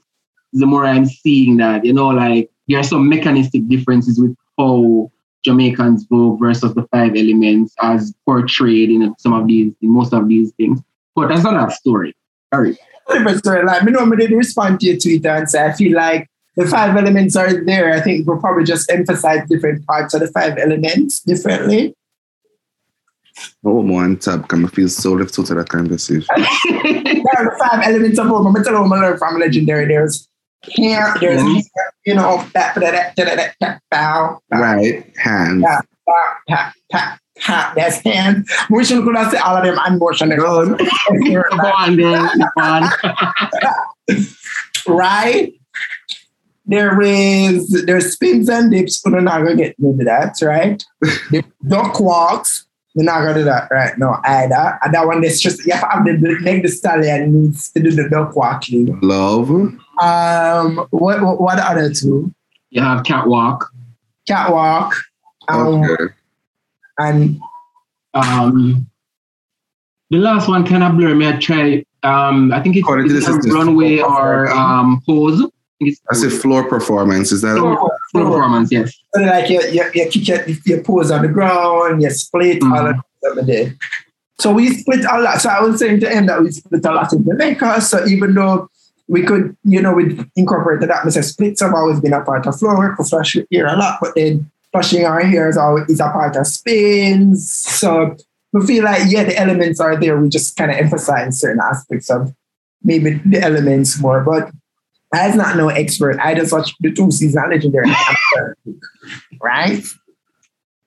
the 0.52 0.66
more 0.66 0.86
I'm 0.86 1.04
seeing 1.04 1.58
that, 1.58 1.84
you 1.84 1.92
know, 1.92 2.08
like 2.08 2.50
there 2.68 2.78
are 2.78 2.84
some 2.84 3.08
mechanistic 3.08 3.68
differences 3.68 4.18
with 4.18 4.34
how 4.58 5.10
Jamaicans 5.44 6.06
vogue 6.08 6.40
versus 6.40 6.74
the 6.74 6.84
five 6.84 7.14
elements 7.14 7.74
as 7.80 8.14
portrayed 8.24 8.90
in 8.90 9.14
some 9.18 9.34
of 9.34 9.46
these, 9.46 9.74
in 9.82 9.92
most 9.92 10.14
of 10.14 10.28
these 10.28 10.52
things. 10.52 10.80
But 11.14 11.28
that's 11.28 11.44
not 11.44 11.68
a 11.68 11.72
story. 11.74 12.16
Sorry. 12.52 12.78
Story. 13.36 13.64
Like, 13.64 13.84
me 13.84 14.16
did 14.16 14.30
respond 14.30 14.80
to 14.80 14.86
your 14.86 14.96
Twitter 14.96 15.28
and 15.28 15.50
say, 15.50 15.66
I 15.66 15.72
feel 15.72 15.94
like 15.94 16.30
the 16.56 16.66
five 16.66 16.96
elements 16.96 17.36
are 17.36 17.64
there. 17.64 17.92
I 17.92 18.00
think 18.00 18.26
we'll 18.26 18.38
probably 18.40 18.64
just 18.64 18.90
emphasize 18.90 19.46
different 19.48 19.86
parts 19.86 20.14
of 20.14 20.20
the 20.20 20.28
five 20.28 20.56
elements 20.58 21.20
differently. 21.20 21.94
Oh, 23.64 23.80
one 23.80 24.16
tab. 24.18 24.48
Can 24.48 24.64
I 24.64 24.68
feel 24.68 24.88
so 24.88 25.12
left 25.14 25.36
out 25.38 25.50
of 25.50 25.56
that 25.56 25.68
conversation? 25.68 26.26
There 26.36 27.38
are 27.38 27.50
the 27.50 27.56
five 27.58 27.82
elements 27.84 28.18
of 28.18 28.26
home. 28.26 28.46
I'm 28.46 28.52
tell 28.64 28.74
you 28.74 28.92
I 28.92 29.00
learned 29.00 29.18
from 29.18 29.38
Legendary. 29.40 29.86
There's 29.86 30.28
hair, 30.76 31.14
there's, 31.20 31.40
Mhm. 31.42 31.62
you 32.06 32.14
know, 32.14 32.44
that, 32.54 32.74
that, 32.76 33.16
that, 33.16 33.36
that, 33.36 33.54
that, 33.60 33.80
bow, 33.90 34.40
bow, 34.50 34.60
Right 34.60 35.12
hand. 35.16 35.62
Yeah. 35.62 35.80
bow. 36.06 37.72
There's 37.74 37.98
hand. 38.02 38.46
We 38.70 38.84
should 38.84 39.02
could 39.04 39.16
have 39.16 39.32
said 39.32 39.40
all 39.40 39.56
of 39.56 39.64
them 39.64 39.78
and. 39.78 39.98
Go 40.36 40.76
Come 41.50 41.60
on, 41.60 41.96
girl. 41.96 42.30
Come 42.30 42.50
on. 42.58 42.90
right? 44.86 45.52
There 46.66 47.00
is 47.00 47.84
there's 47.84 48.12
spins 48.12 48.48
and 48.48 48.70
dips, 48.70 49.00
but 49.02 49.12
we're 49.12 49.20
not 49.20 49.42
gonna 49.42 49.56
get 49.56 49.76
into 49.78 50.04
that, 50.04 50.36
right? 50.42 50.82
the 51.00 51.44
duck 51.68 52.00
walks, 52.00 52.66
we're 52.94 53.04
not 53.04 53.20
gonna 53.20 53.34
do 53.34 53.44
that 53.44 53.68
right 53.70 53.96
now 53.98 54.20
either. 54.24 54.78
And 54.82 54.94
that 54.94 55.06
one 55.06 55.20
that's 55.20 55.40
just 55.40 55.66
you 55.66 55.72
have 55.74 55.82
to 55.82 55.88
have 55.88 56.04
the 56.04 56.38
make 56.40 56.62
the 56.62 56.68
stallion 56.68 57.42
needs 57.42 57.70
to 57.72 57.82
do 57.82 57.90
the 57.90 58.08
duck 58.08 58.34
walking. 58.34 58.98
Love. 59.00 59.50
Um 60.00 60.86
what 60.90 61.22
what, 61.22 61.40
what 61.40 61.56
the 61.56 61.64
other 61.68 61.92
two? 61.92 62.32
You 62.70 62.80
have 62.80 63.04
catwalk. 63.04 63.70
Catwalk. 64.26 64.94
Um 65.48 65.82
Okay. 65.84 66.14
and 66.98 67.40
Um, 68.14 68.86
the 70.10 70.18
last 70.18 70.48
one 70.48 70.64
kind 70.66 70.82
of 70.84 70.96
blur 70.96 71.14
me. 71.14 71.26
I 71.28 71.32
try. 71.38 71.84
Um, 72.04 72.52
I 72.52 72.62
think 72.62 72.76
it's, 72.76 72.86
it's 72.88 73.26
the 73.26 73.50
a 73.50 73.54
runway 73.54 73.98
or 73.98 74.50
um, 74.50 75.02
pose. 75.06 75.42
I 75.84 75.94
think 75.94 75.98
That's 76.10 76.22
a 76.22 76.30
floor 76.30 76.68
performance. 76.68 77.32
Is 77.32 77.42
that 77.42 77.56
floor, 77.58 77.76
floor 78.12 78.24
performance. 78.24 78.70
Yes. 78.72 78.92
So 79.14 79.22
like 79.22 79.48
you, 79.50 79.60
you, 79.70 79.84
you 79.94 80.08
kick 80.10 80.28
your, 80.28 80.44
your 80.64 80.82
pose 80.82 81.10
on 81.10 81.22
the 81.22 81.28
ground, 81.28 82.02
you 82.02 82.10
split 82.10 82.62
all 82.62 82.68
Mhm. 82.70 82.90
of 82.90 83.04
that 83.22 83.36
we 83.36 83.42
did. 83.42 83.76
So 84.38 84.52
we 84.52 84.74
split 84.74 85.04
a 85.04 85.20
lot. 85.20 85.40
So 85.40 85.48
I 85.48 85.60
was 85.60 85.78
saying 85.78 86.00
to 86.00 86.08
him 86.10 86.26
that 86.26 86.42
we 86.42 86.50
split 86.50 86.84
a 86.84 86.92
lot 86.92 87.12
in 87.12 87.24
Jamaica. 87.24 87.80
So 87.80 88.04
even 88.06 88.34
though 88.34 88.68
we 89.08 89.22
could, 89.22 89.56
you 89.64 89.80
know, 89.80 89.92
we 89.92 90.18
incorporated 90.36 90.90
that, 90.90 91.04
Mr. 91.04 91.22
Splits 91.22 91.60
have 91.60 91.74
always 91.74 92.00
been 92.00 92.12
a 92.12 92.22
part 92.24 92.46
of 92.46 92.58
floor 92.58 92.76
work, 92.76 92.98
we 92.98 93.04
flush 93.04 93.34
your 93.34 93.44
ear 93.50 93.66
a 93.66 93.76
lot, 93.76 93.98
but 94.00 94.14
then 94.16 94.50
flushing 94.72 95.04
our 95.04 95.20
hair 95.20 95.48
is 95.48 95.56
always 95.56 95.88
is 95.88 96.00
a 96.00 96.10
part 96.10 96.34
of 96.36 96.46
spins. 96.46 97.48
So 97.48 98.16
we 98.52 98.66
feel 98.66 98.84
like, 98.84 99.02
yeah, 99.10 99.24
the 99.24 99.38
elements 99.38 99.78
are 99.80 99.96
there. 100.00 100.16
We 100.18 100.28
just 100.28 100.56
kind 100.56 100.70
of 100.70 100.76
emphasize 100.78 101.40
certain 101.40 101.60
aspects 101.62 102.10
of 102.10 102.32
maybe 102.82 103.20
the 103.24 103.40
elements 103.40 104.00
more. 104.00 104.20
But 104.22 104.50
I'm 105.14 105.36
not 105.36 105.56
no 105.56 105.68
expert. 105.68 106.18
I 106.20 106.34
just 106.34 106.52
watch 106.52 106.74
the 106.80 106.92
two 106.92 107.10
season 107.10 107.48
legendary. 107.50 107.90
right? 109.40 109.82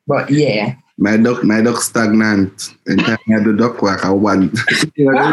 But 0.07 0.29
yeah. 0.29 0.75
my 0.97 1.17
duck? 1.17 1.43
My 1.43 1.61
duck 1.61 1.81
stagnant. 1.81 2.73
And 2.85 2.99
time 3.05 3.17
I 3.29 3.43
do 3.43 3.55
duck 3.55 3.81
walk, 3.81 4.05
I 4.05 4.09
want. 4.11 4.57
You 4.95 5.11
know, 5.11 5.31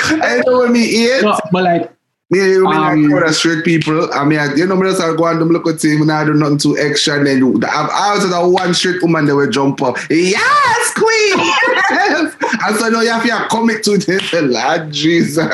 I 0.00 0.42
know 0.44 0.58
what 0.58 0.70
me 0.70 0.80
eat. 0.84 1.22
No, 1.22 1.38
but 1.52 1.62
like, 1.64 1.92
Me, 2.30 2.38
you 2.40 2.64
mean 2.64 2.74
Um, 2.76 3.08
like 3.10 3.22
other 3.22 3.32
straight 3.32 3.64
people. 3.64 4.12
I 4.12 4.24
mean, 4.24 4.38
I- 4.38 4.54
you 4.54 4.66
know, 4.66 4.76
me 4.76 4.88
just 4.90 5.00
go 5.00 5.26
and 5.26 5.40
them 5.40 5.50
look 5.50 5.68
at 5.68 5.82
him 5.84 6.02
and 6.02 6.10
I 6.12 6.24
do 6.24 6.34
nothing 6.34 6.58
too 6.58 6.76
extra. 6.78 7.16
And 7.18 7.26
then 7.26 7.38
you- 7.38 7.60
I've 7.68 7.90
always 7.92 8.24
had 8.24 8.46
one 8.46 8.74
straight 8.74 9.00
woman 9.02 9.26
that 9.26 9.36
will 9.36 9.50
jump 9.50 9.80
up. 9.82 9.96
Yes, 10.10 10.92
queen. 10.94 11.34
Yes. 11.90 12.34
and 12.66 12.76
so 12.76 12.88
now 12.88 13.00
you 13.02 13.10
have 13.10 13.22
to 13.24 13.48
commit 13.56 13.82
to 13.84 13.98
this. 13.98 14.32
Lord 14.42 14.90
Jesus. 14.90 15.46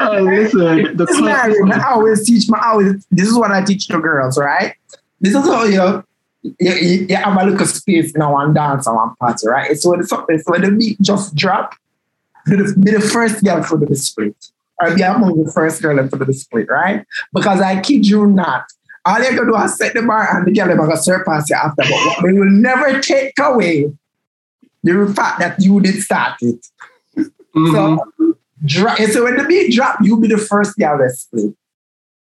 Uh, 0.00 0.20
listen, 0.20 0.96
the 0.96 1.06
This 1.06 1.20
Mary, 1.20 1.54
I 1.72 1.92
always 1.92 2.26
teach 2.26 2.48
my 2.48 2.60
always 2.64 3.04
this 3.10 3.28
is 3.28 3.36
what 3.36 3.50
I 3.50 3.64
teach 3.64 3.88
the 3.88 3.98
girls, 3.98 4.38
right? 4.38 4.74
This 5.20 5.34
is 5.34 5.44
how 5.44 5.64
you 5.64 6.04
you, 6.42 6.54
you, 6.60 7.06
you 7.08 7.16
have 7.16 7.36
a 7.36 7.50
little 7.50 7.66
space 7.66 8.14
in 8.14 8.20
one 8.20 8.54
dance 8.54 8.86
and 8.86 8.96
one 8.96 9.16
party, 9.16 9.48
right? 9.48 9.76
So 9.76 9.90
when 9.90 10.00
the, 10.00 10.06
so 10.06 10.24
when 10.46 10.62
the 10.62 10.70
beat 10.70 11.00
just 11.00 11.34
drop, 11.34 11.74
be 12.46 12.56
the, 12.56 12.74
be 12.78 12.92
the 12.92 13.00
first 13.00 13.42
girl 13.42 13.62
for 13.62 13.78
the 13.78 13.94
split. 13.96 14.36
Or 14.80 14.94
be 14.94 15.02
among 15.02 15.42
the 15.42 15.50
first 15.50 15.80
girl 15.80 16.06
for 16.08 16.16
the 16.16 16.34
split, 16.34 16.68
right? 16.68 17.04
Because 17.32 17.60
I 17.60 17.80
kid 17.80 18.06
you 18.06 18.26
not. 18.26 18.66
All 19.06 19.18
you 19.18 19.30
gotta 19.30 19.46
do 19.46 19.56
is 19.56 19.76
set 19.78 19.94
the 19.94 20.02
bar 20.02 20.36
and 20.36 20.46
the 20.46 20.52
girl 20.52 20.70
are 20.70 20.76
gonna 20.76 20.96
surpass 20.96 21.48
you 21.48 21.56
after. 21.56 21.82
But 21.82 21.90
what 21.90 22.24
they 22.24 22.32
will 22.32 22.50
never 22.50 23.00
take 23.00 23.32
away 23.38 23.92
the 24.84 25.12
fact 25.14 25.40
that 25.40 25.60
you 25.60 25.80
did 25.80 26.02
start 26.02 26.34
it. 26.40 26.66
Mhm. 27.16 27.32
So, 27.72 28.12
dra- 28.64 28.96
so 29.08 29.24
when 29.24 29.36
the 29.36 29.44
beat 29.44 29.74
drop, 29.74 29.98
you 30.02 30.18
be 30.18 30.28
the 30.28 30.38
first 30.38 30.76
girl 30.78 30.98
to 30.98 31.10
split. 31.10 31.54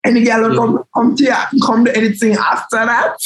And 0.03 0.17
the 0.17 0.23
girl 0.25 0.49
will 0.49 0.57
come, 0.57 0.83
come 0.95 1.15
to 1.17 1.23
you, 1.23 1.61
come 1.63 1.85
to 1.85 1.95
anything 1.95 2.33
after 2.33 2.77
that. 2.77 3.17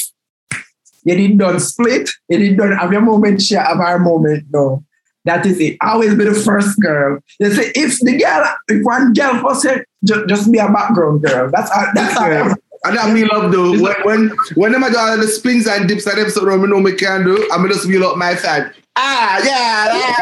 You 1.04 1.16
did 1.16 1.38
done 1.38 1.60
split. 1.60 2.10
You 2.30 2.40
did 2.40 2.58
done 2.58 2.74
have 2.74 2.92
your 2.92 3.02
moment, 3.02 3.42
share 3.42 3.64
have 3.64 3.80
our 3.80 4.00
moment. 4.00 4.46
No. 4.52 4.84
That 5.24 5.46
is 5.46 5.60
it. 5.60 5.78
Always 5.82 6.16
be 6.16 6.26
the 6.26 6.36
first 6.36 6.80
girl. 6.80 7.20
They 7.40 7.50
say 7.50 7.72
if 7.76 8.00
the 8.00 8.18
girl, 8.18 8.46
if 8.68 8.84
one 8.84 9.14
girl 9.14 9.42
first 9.42 9.66
eh, 9.66 9.76
say, 9.76 9.86
just, 10.04 10.30
just 10.30 10.52
be 10.52 10.60
a 10.60 10.68
background 10.68 11.24
girl. 11.24 11.50
That's 11.52 11.72
all, 11.72 11.86
that's. 11.94 12.14
Yeah. 12.14 12.54
And 12.84 12.98
that 12.98 13.12
me 13.12 13.26
love 13.26 13.52
though. 13.52 13.72
When 13.72 13.96
when 14.04 14.38
when 14.54 14.72
them 14.72 14.84
a 14.84 14.92
do 14.92 14.98
all 14.98 15.18
the 15.18 15.28
spins 15.28 15.66
and 15.66 15.88
dips 15.88 16.06
and 16.06 16.32
so 16.32 16.46
me 16.46 16.68
know 16.68 16.80
me 16.80 16.92
can 16.92 17.24
do, 17.24 17.50
I'm 17.52 17.68
just 17.68 17.88
wheel 17.88 18.06
up 18.06 18.18
my 18.18 18.36
fan. 18.36 18.72
Ah, 18.98 19.42
yeah, 19.44 20.00
yeah, 20.00 20.16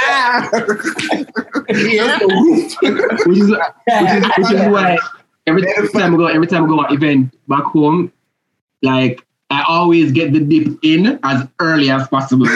yeah. 0.00 0.48
which 1.66 1.78
is 1.78 1.90
which 3.26 3.38
is, 3.38 3.50
which 4.38 4.52
is 4.52 4.60
why 4.72 4.96
every 5.46 5.62
time 5.62 6.14
I 6.14 6.16
go 6.16 6.26
every 6.26 6.46
time 6.46 6.64
I 6.64 6.68
go 6.68 6.80
on 6.80 6.92
event 6.94 7.34
back 7.48 7.64
home, 7.64 8.10
like 8.82 9.22
I 9.50 9.64
always 9.68 10.12
get 10.12 10.32
the 10.32 10.40
dip 10.40 10.78
in 10.82 11.18
as 11.24 11.46
early 11.58 11.90
as 11.90 12.06
possible. 12.08 12.46
I, 12.48 12.54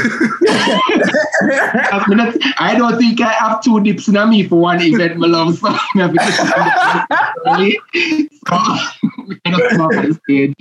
mean, 2.09 2.21
I 2.59 2.75
don't 2.79 2.97
think 2.99 3.21
I 3.21 3.33
have 3.33 3.61
two 3.63 3.81
dips 3.81 4.07
in 4.07 4.15
me 4.31 4.47
for 4.47 4.61
one 4.61 4.81
event, 4.81 5.17
my 5.19 5.27
love. 5.27 5.59
So 5.59 5.67
I 5.69 5.79
have 5.95 6.13
to. 6.15 6.21
So 8.47 8.55
kind 9.45 9.61
of 9.61 9.69
come 9.71 9.81
up 9.81 9.91
on 9.91 10.09
the 10.09 10.15
stage. 10.25 10.55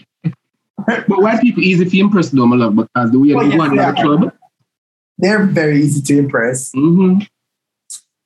But 0.85 1.07
white 1.21 1.39
people 1.41 1.61
easy 1.63 1.85
to 1.85 1.99
impress 1.99 2.29
though, 2.31 2.45
my 2.47 2.55
love, 2.55 2.75
because 2.75 3.11
the 3.11 3.19
way 3.19 3.33
Oh, 3.33 3.39
they 3.41 3.47
yes, 3.49 3.55
go 3.55 3.61
on 3.61 3.75
they 3.75 3.85
the 3.85 3.93
club. 3.93 4.33
They're 5.23 5.45
very 5.45 5.81
easy 5.81 6.01
to 6.03 6.19
impress, 6.19 6.71
Mm-hmm. 6.75 7.23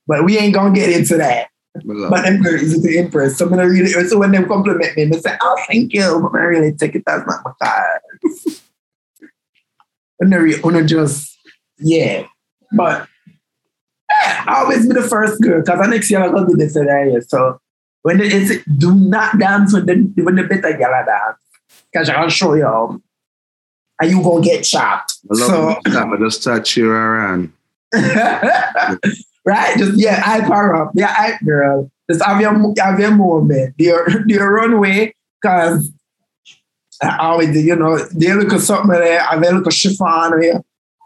but 0.08 0.26
we 0.26 0.38
ain't 0.38 0.54
gonna 0.54 0.74
get 0.74 0.90
into 0.90 1.16
that. 1.18 1.48
But 1.86 2.24
them 2.24 2.42
very 2.42 2.62
easy 2.64 2.82
to 2.82 2.98
impress. 2.98 3.38
So, 3.38 3.48
when 3.48 3.60
I 3.60 3.64
really, 3.64 3.88
so 4.08 4.18
when 4.18 4.32
they 4.32 4.42
compliment 4.44 4.98
me, 4.98 5.06
they 5.06 5.20
say, 5.20 5.38
"Oh, 5.42 5.58
thank 5.68 5.94
you," 5.94 6.20
but 6.32 6.40
I 6.40 6.44
really 6.46 6.74
take 6.74 6.96
it 6.96 7.04
as 7.08 7.22
not 7.28 7.42
my 7.46 7.52
card. 7.62 8.02
and 10.20 10.34
they 10.34 10.60
wanna 10.64 10.84
just, 10.86 11.38
yeah. 11.78 12.26
But 12.72 13.08
yeah, 14.10 14.44
I 14.48 14.62
always 14.62 14.88
be 14.88 14.94
the 14.94 15.04
first 15.08 15.40
girl 15.42 15.62
because 15.62 15.88
next 15.88 16.10
year 16.10 16.24
I'm 16.24 16.34
gonna 16.34 16.48
do 16.48 16.56
this 16.58 16.76
and 16.76 16.88
that. 16.90 17.26
So 17.30 17.60
when 18.02 18.18
they 18.18 18.30
say, 18.46 18.64
do 18.78 18.96
not 18.96 19.38
dance 19.38 19.74
when 19.74 19.86
the 19.86 20.24
when 20.24 20.36
the 20.36 20.44
better 20.44 20.74
girl 20.76 21.06
dance, 21.06 21.38
because 21.92 22.10
I'll 22.10 22.30
show 22.30 22.56
you, 22.56 22.64
how, 22.64 23.00
and 24.02 24.12
you 24.12 24.22
gonna 24.22 24.44
get 24.44 24.64
chopped. 24.64 25.18
I 25.32 25.36
love 25.36 25.50
So. 25.84 25.92
time. 25.92 26.14
I 26.14 26.18
just 26.18 26.42
start 26.42 26.66
cheer 26.66 26.94
around. 26.94 27.54
right? 27.94 29.78
Just 29.78 29.98
yeah, 30.00 30.20
hype 30.20 30.46
her 30.46 30.76
up. 30.76 30.92
Yeah, 30.96 31.14
hype 31.14 31.40
girl. 31.46 31.92
Just 32.10 32.24
have 32.24 32.40
your 32.40 32.54
have 32.80 33.00
your 33.00 33.12
moment. 33.12 33.76
Do 33.78 33.86
your 33.86 34.28
your 34.28 34.54
runway 34.54 35.14
because 35.42 35.92
I 37.02 37.18
always 37.20 37.56
you 37.56 37.76
know 37.76 37.98
they 37.98 38.34
look 38.34 38.54
at 38.54 38.62
something 38.62 38.92
there, 38.92 39.22
I've 39.22 39.42
a 39.42 39.52
little 39.52 39.72
chiffon 39.72 40.42
here. 40.42 40.64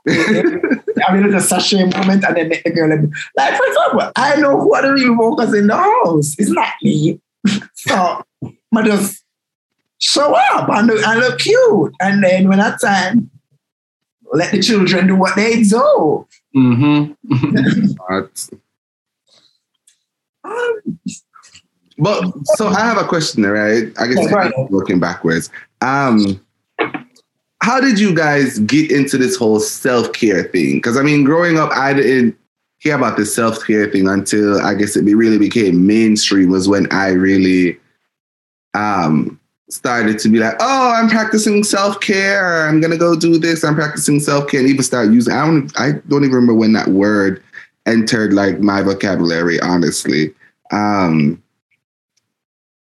I've 0.08 1.14
a 1.14 1.22
little 1.22 1.40
sachet 1.40 1.86
moment 1.86 2.26
and 2.26 2.36
then 2.36 2.50
make 2.50 2.64
the 2.64 2.72
girl 2.72 2.90
like, 2.90 3.00
like 3.38 3.56
for 3.56 3.66
example, 3.68 4.12
I 4.16 4.36
know 4.38 4.60
who 4.60 4.74
are 4.74 4.82
the 4.82 4.94
real 4.94 5.16
vocals 5.16 5.54
in 5.54 5.68
the 5.68 5.78
house. 5.78 6.36
It's 6.40 6.50
not 6.50 6.74
me. 6.82 7.20
so 7.76 8.24
I 8.76 8.84
just 8.84 9.24
show 10.02 10.34
up 10.34 10.68
and 10.70 10.88
look, 10.88 11.08
and 11.08 11.20
look 11.20 11.40
cute. 11.40 11.94
And 12.02 12.24
then 12.24 12.50
when 12.50 12.58
that 12.58 12.82
time, 12.82 13.30
let 14.34 14.52
the 14.52 14.62
children 14.62 15.08
do 15.08 15.16
what 15.16 15.36
they 15.36 15.64
do. 15.64 16.28
Mm-hmm. 16.56 17.14
But, 18.10 18.50
Um, 20.44 21.00
but 21.98 22.24
so 22.56 22.68
I 22.68 22.80
have 22.80 22.98
a 22.98 23.06
question, 23.08 23.44
right? 23.44 23.92
I 24.00 24.08
guess 24.08 24.18
Yeah, 24.30 24.40
ahead. 24.40 24.54
looking 24.72 25.00
backwards. 25.00 25.50
Um, 25.82 26.42
how 27.62 27.80
did 27.80 28.00
you 28.00 28.16
guys 28.16 28.58
get 28.60 28.92
into 28.92 29.18
this 29.20 29.36
whole 29.36 29.60
self 29.60 30.12
care 30.14 30.44
thing? 30.44 30.78
Because 30.78 30.98
I 30.98 31.04
mean, 31.04 31.24
growing 31.24 31.60
up, 31.60 31.70
I 31.72 31.94
didn't 31.94 32.36
hear 32.80 32.96
about 32.96 33.18
the 33.18 33.26
self 33.26 33.64
care 33.66 33.88
thing 33.90 34.08
until 34.08 34.60
I 34.60 34.74
guess 34.74 34.96
it 34.96 35.04
really 35.04 35.38
became 35.38 35.86
mainstream. 35.86 36.50
Was 36.50 36.68
when 36.68 36.92
I 36.92 37.10
really 37.10 37.80
um 38.74 39.40
started 39.72 40.20
to 40.20 40.30
be 40.30 40.40
like, 40.40 40.56
oh, 40.60 40.92
I'm 40.92 41.10
practicing 41.10 41.64
self 41.64 42.00
care. 42.02 42.68
I'm 42.68 42.82
gonna 42.82 42.98
go 42.98 43.16
do 43.16 43.38
this. 43.38 43.64
I'm 43.64 43.76
practicing 43.76 44.20
self 44.20 44.50
care, 44.50 44.60
and 44.60 44.70
even 44.70 44.84
start 44.84 45.10
using. 45.10 45.34
I 45.34 45.46
don't. 45.46 45.80
I 45.80 45.92
don't 46.08 46.24
even 46.24 46.36
remember 46.36 46.54
when 46.54 46.74
that 46.74 46.90
word 46.90 47.42
entered 47.86 48.34
like 48.34 48.60
my 48.60 48.82
vocabulary. 48.82 49.60
Honestly, 49.62 50.34
um, 50.72 51.42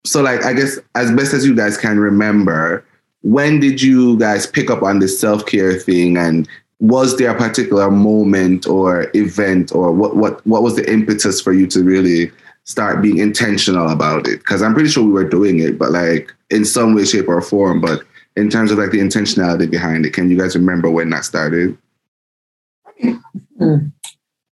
so 0.05 0.21
like 0.21 0.43
I 0.43 0.53
guess 0.53 0.79
as 0.95 1.11
best 1.11 1.33
as 1.33 1.45
you 1.45 1.55
guys 1.55 1.77
can 1.77 1.99
remember, 1.99 2.83
when 3.21 3.59
did 3.59 3.81
you 3.81 4.17
guys 4.17 4.47
pick 4.47 4.69
up 4.69 4.81
on 4.81 4.99
this 4.99 5.19
self 5.19 5.45
care 5.45 5.77
thing, 5.79 6.17
and 6.17 6.47
was 6.79 7.17
there 7.17 7.31
a 7.31 7.37
particular 7.37 7.91
moment 7.91 8.65
or 8.67 9.11
event, 9.13 9.73
or 9.73 9.91
what 9.91 10.15
what 10.15 10.45
what 10.45 10.63
was 10.63 10.75
the 10.75 10.91
impetus 10.91 11.39
for 11.39 11.53
you 11.53 11.67
to 11.67 11.83
really 11.83 12.31
start 12.63 13.01
being 13.01 13.19
intentional 13.19 13.89
about 13.89 14.27
it? 14.27 14.39
Because 14.39 14.61
I'm 14.61 14.73
pretty 14.73 14.89
sure 14.89 15.03
we 15.03 15.11
were 15.11 15.27
doing 15.27 15.59
it, 15.59 15.77
but 15.77 15.91
like 15.91 16.33
in 16.49 16.65
some 16.65 16.95
way, 16.95 17.05
shape, 17.05 17.27
or 17.27 17.41
form. 17.41 17.81
But 17.81 18.03
in 18.35 18.49
terms 18.49 18.71
of 18.71 18.77
like 18.77 18.91
the 18.91 18.99
intentionality 18.99 19.69
behind 19.69 20.05
it, 20.05 20.13
can 20.13 20.29
you 20.29 20.37
guys 20.37 20.55
remember 20.55 20.89
when 20.89 21.09
that 21.11 21.25
started? 21.25 21.77
Mm. 23.01 23.91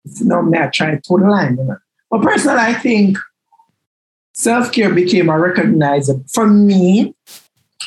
You 0.04 0.26
know, 0.26 0.42
me, 0.42 0.59
I 0.59 0.68
try 0.68 0.90
to 0.90 1.00
toe 1.00 1.18
the 1.18 1.26
line. 1.26 1.57
You 1.57 1.64
know. 1.64 1.76
But 2.11 2.22
personally, 2.22 2.61
I 2.61 2.74
think 2.74 3.18
self 4.33 4.72
care 4.72 4.92
became 4.92 5.28
a 5.28 5.38
recognizable 5.38 6.24
for 6.33 6.46
me, 6.46 7.14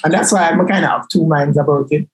and 0.03 0.13
that's 0.13 0.31
why 0.31 0.49
I'm 0.49 0.65
kind 0.67 0.85
of 0.85 1.01
of 1.01 1.09
two 1.09 1.25
minds 1.25 1.57
about 1.57 1.87
it. 1.91 2.07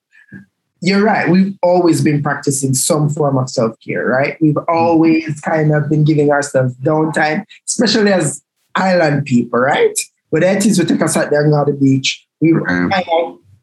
You're 0.81 1.01
right. 1.01 1.29
We've 1.29 1.57
always 1.63 2.01
been 2.01 2.21
practicing 2.21 2.73
some 2.73 3.09
form 3.09 3.37
of 3.37 3.49
self 3.49 3.79
care, 3.79 4.05
right? 4.05 4.37
We've 4.41 4.57
always 4.67 5.39
kind 5.39 5.73
of 5.73 5.89
been 5.89 6.03
giving 6.03 6.29
ourselves 6.29 6.75
downtime, 6.75 7.45
especially 7.65 8.11
as 8.11 8.43
island 8.75 9.25
people, 9.25 9.59
right? 9.59 9.97
But 10.33 10.41
that 10.41 10.65
is 10.65 10.79
we 10.79 10.85
take 10.85 11.01
us 11.03 11.15
out 11.15 11.29
there 11.29 11.45
on 11.45 11.65
the 11.67 11.73
beach. 11.73 12.27
We 12.41 12.53
Right. 12.53 13.05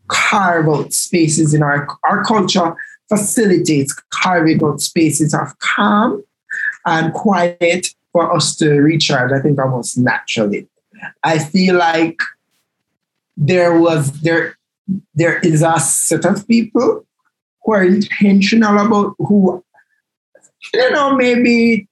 carve 0.07 0.69
out 0.69 0.93
spaces 0.93 1.53
in 1.53 1.63
our 1.65 1.87
our 2.09 2.25
culture 2.25 2.77
facilitates 3.09 3.93
carving 4.11 4.63
out 4.65 4.81
spaces 4.81 5.35
of 5.35 5.59
calm 5.59 6.23
and 6.87 7.13
quiet 7.13 7.89
for 8.13 8.33
us 8.35 8.55
to 8.57 8.81
recharge, 8.81 9.33
I 9.33 9.41
think 9.41 9.61
almost 9.61 9.99
naturally. 9.99 10.69
I 11.25 11.39
feel 11.41 11.75
like 11.77 12.19
there 13.37 13.77
was 13.79 14.21
there 14.21 14.57
there 15.15 15.39
is 15.41 15.63
a 15.63 15.79
set 15.81 16.25
of 16.25 16.47
people 16.47 17.05
who 17.65 17.73
are 17.73 17.85
intentional 17.85 18.79
about 18.79 19.15
who 19.19 19.65
you 20.73 20.91
know 20.93 21.17
maybe 21.17 21.89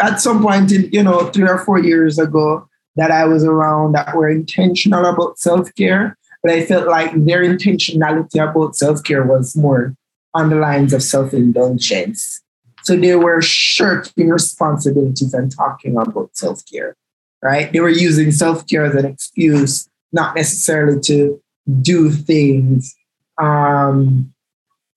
at 0.00 0.20
some 0.20 0.42
point 0.42 0.72
in 0.72 0.90
you 0.90 1.02
know 1.04 1.30
three 1.30 1.48
or 1.48 1.58
four 1.58 1.78
years 1.78 2.18
ago 2.18 2.68
that 2.96 3.10
I 3.10 3.24
was 3.24 3.44
around 3.44 3.92
that 3.92 4.14
were 4.14 4.28
intentional 4.28 5.04
about 5.04 5.38
self-care 5.38 6.16
but 6.42 6.52
I 6.52 6.64
felt 6.64 6.86
like 6.86 7.12
their 7.24 7.42
intentionality 7.42 8.42
about 8.42 8.76
self-care 8.76 9.24
was 9.24 9.56
more 9.56 9.94
on 10.34 10.50
the 10.50 10.56
lines 10.56 10.92
of 10.92 11.02
self-indulgence 11.02 12.42
so 12.82 12.96
they 12.96 13.16
were 13.16 13.42
shirking 13.42 14.28
responsibilities 14.28 15.34
and 15.34 15.54
talking 15.54 15.96
about 15.96 16.36
self-care 16.36 16.96
right 17.42 17.72
they 17.72 17.80
were 17.80 17.88
using 17.88 18.32
self-care 18.32 18.86
as 18.86 18.94
an 18.94 19.06
excuse 19.06 19.88
not 20.12 20.34
necessarily 20.34 21.00
to 21.00 21.40
do 21.82 22.10
things 22.10 22.94
um, 23.38 24.32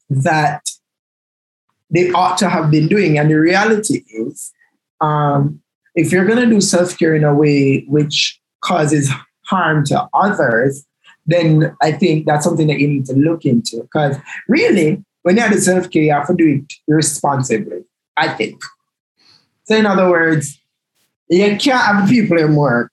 that 0.09 0.69
they 1.89 2.11
ought 2.11 2.37
to 2.37 2.49
have 2.49 2.71
been 2.71 2.87
doing. 2.87 3.17
And 3.17 3.29
the 3.29 3.35
reality 3.35 4.03
is, 4.09 4.51
um, 5.01 5.61
if 5.99 6.13
you're 6.13 6.25
going 6.25 6.39
to 6.39 6.45
do 6.45 6.61
self 6.61 6.97
care 6.97 7.13
in 7.13 7.23
a 7.23 7.33
way 7.33 7.81
which 7.87 8.39
causes 8.61 9.11
harm 9.45 9.85
to 9.85 10.07
others, 10.13 10.85
then 11.25 11.75
I 11.81 11.91
think 11.91 12.25
that's 12.25 12.45
something 12.45 12.67
that 12.67 12.79
you 12.79 12.87
need 12.87 13.05
to 13.07 13.13
look 13.13 13.45
into. 13.45 13.81
Because 13.81 14.15
really, 14.47 15.03
when 15.23 15.35
you 15.35 15.41
have 15.41 15.53
the 15.53 15.59
self 15.59 15.91
care, 15.91 16.03
you 16.03 16.13
have 16.13 16.27
to 16.27 16.33
do 16.33 16.47
it 16.47 16.73
responsibly, 16.87 17.83
I 18.15 18.29
think. 18.29 18.61
So, 19.65 19.75
in 19.75 19.85
other 19.85 20.09
words, 20.09 20.59
you 21.29 21.57
can't 21.57 21.85
have 21.85 22.09
people 22.09 22.39
in 22.39 22.55
work, 22.55 22.91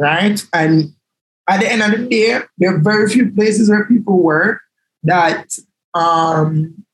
right? 0.00 0.42
And 0.54 0.94
at 1.48 1.60
the 1.60 1.70
end 1.70 1.82
of 1.82 1.90
the 1.90 2.06
day, 2.08 2.40
there 2.58 2.74
are 2.74 2.78
very 2.80 3.08
few 3.10 3.30
places 3.30 3.68
where 3.68 3.84
people 3.84 4.22
work 4.22 4.60
that 5.02 5.50
um, 5.94 6.84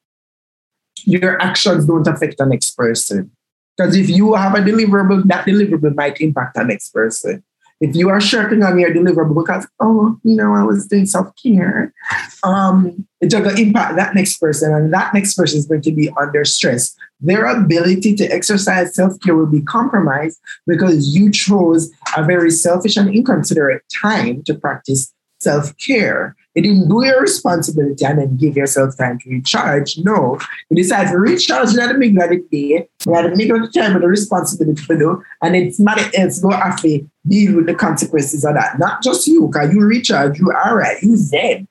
your 1.05 1.40
actions 1.40 1.87
don't 1.87 2.07
affect 2.09 2.38
the 2.38 2.46
next 2.46 2.77
person. 2.77 3.31
Because 3.79 3.97
if 3.97 4.11
you 4.11 4.35
have 4.35 4.55
a 4.55 4.59
deliverable, 4.59 5.23
that 5.25 5.47
deliverable 5.47 5.95
might 5.95 6.21
impact 6.21 6.57
the 6.57 6.64
next 6.64 6.91
person. 6.91 7.45
If 7.81 7.95
you 7.95 8.09
are 8.09 8.21
shirking 8.21 8.64
on 8.64 8.77
your 8.77 8.93
deliverable 8.93 9.37
because, 9.37 9.69
oh, 9.79 10.19
you 10.25 10.35
know, 10.35 10.53
I 10.53 10.64
was 10.64 10.88
doing 10.88 11.07
self 11.07 11.31
care, 11.41 11.95
um, 12.43 13.07
it's 13.21 13.33
going 13.33 13.49
to 13.49 13.61
impact 13.62 13.95
that 13.95 14.17
next 14.17 14.38
person, 14.38 14.75
and 14.75 14.93
that 14.93 15.14
next 15.14 15.37
person 15.37 15.59
is 15.59 15.67
going 15.67 15.83
to 15.83 15.93
be 15.93 16.11
under 16.21 16.45
stress. 16.45 16.97
Their 17.21 17.47
ability 17.47 18.17
to 18.17 18.25
exercise 18.27 18.97
self 18.97 19.12
care 19.21 19.37
will 19.37 19.47
be 19.47 19.62
compromised 19.62 20.41
because 20.67 21.14
you 21.14 21.31
chose 21.31 21.93
a 22.17 22.25
very 22.25 22.51
selfish 22.51 22.97
and 22.97 23.14
inconsiderate 23.14 23.83
time 24.03 24.43
to 24.45 24.55
practice 24.55 25.14
self 25.38 25.77
care. 25.79 26.35
You 26.59 26.62
didn't 26.62 26.88
do 26.88 27.07
your 27.07 27.21
responsibility 27.21 28.05
and 28.05 28.18
then 28.18 28.37
give 28.37 28.57
yourself 28.57 28.97
time 28.97 29.21
to 29.21 29.31
recharge. 29.31 29.97
No, 29.99 30.40
you 30.68 30.77
decide 30.77 31.09
to 31.12 31.16
recharge 31.16 31.68
in 31.68 31.77
the 31.77 31.94
middle 31.94 32.21
of 32.21 32.31
the 32.31 32.44
day, 32.51 32.88
you 33.07 33.14
at 33.14 33.31
the 33.31 33.37
middle 33.37 33.62
of 33.62 33.73
the 33.73 33.81
time 33.81 33.92
with 33.92 34.03
the 34.03 34.09
responsibility 34.09 34.83
for 34.83 34.97
do, 34.97 35.23
and 35.40 35.55
then 35.55 35.73
somebody 35.73 36.03
else 36.16 36.41
go 36.41 36.51
have 36.51 36.83
to 36.83 37.09
deal 37.28 37.55
with 37.55 37.66
the 37.66 37.76
consequences 37.76 38.45
of 38.45 38.55
that. 38.55 38.76
Not 38.76 39.05
just 39.05 39.28
you, 39.28 39.47
because 39.47 39.72
you 39.72 39.83
recharge, 39.83 40.41
you 40.41 40.53
all 40.53 40.74
right, 40.74 41.01
you 41.01 41.16
zen, 41.16 41.68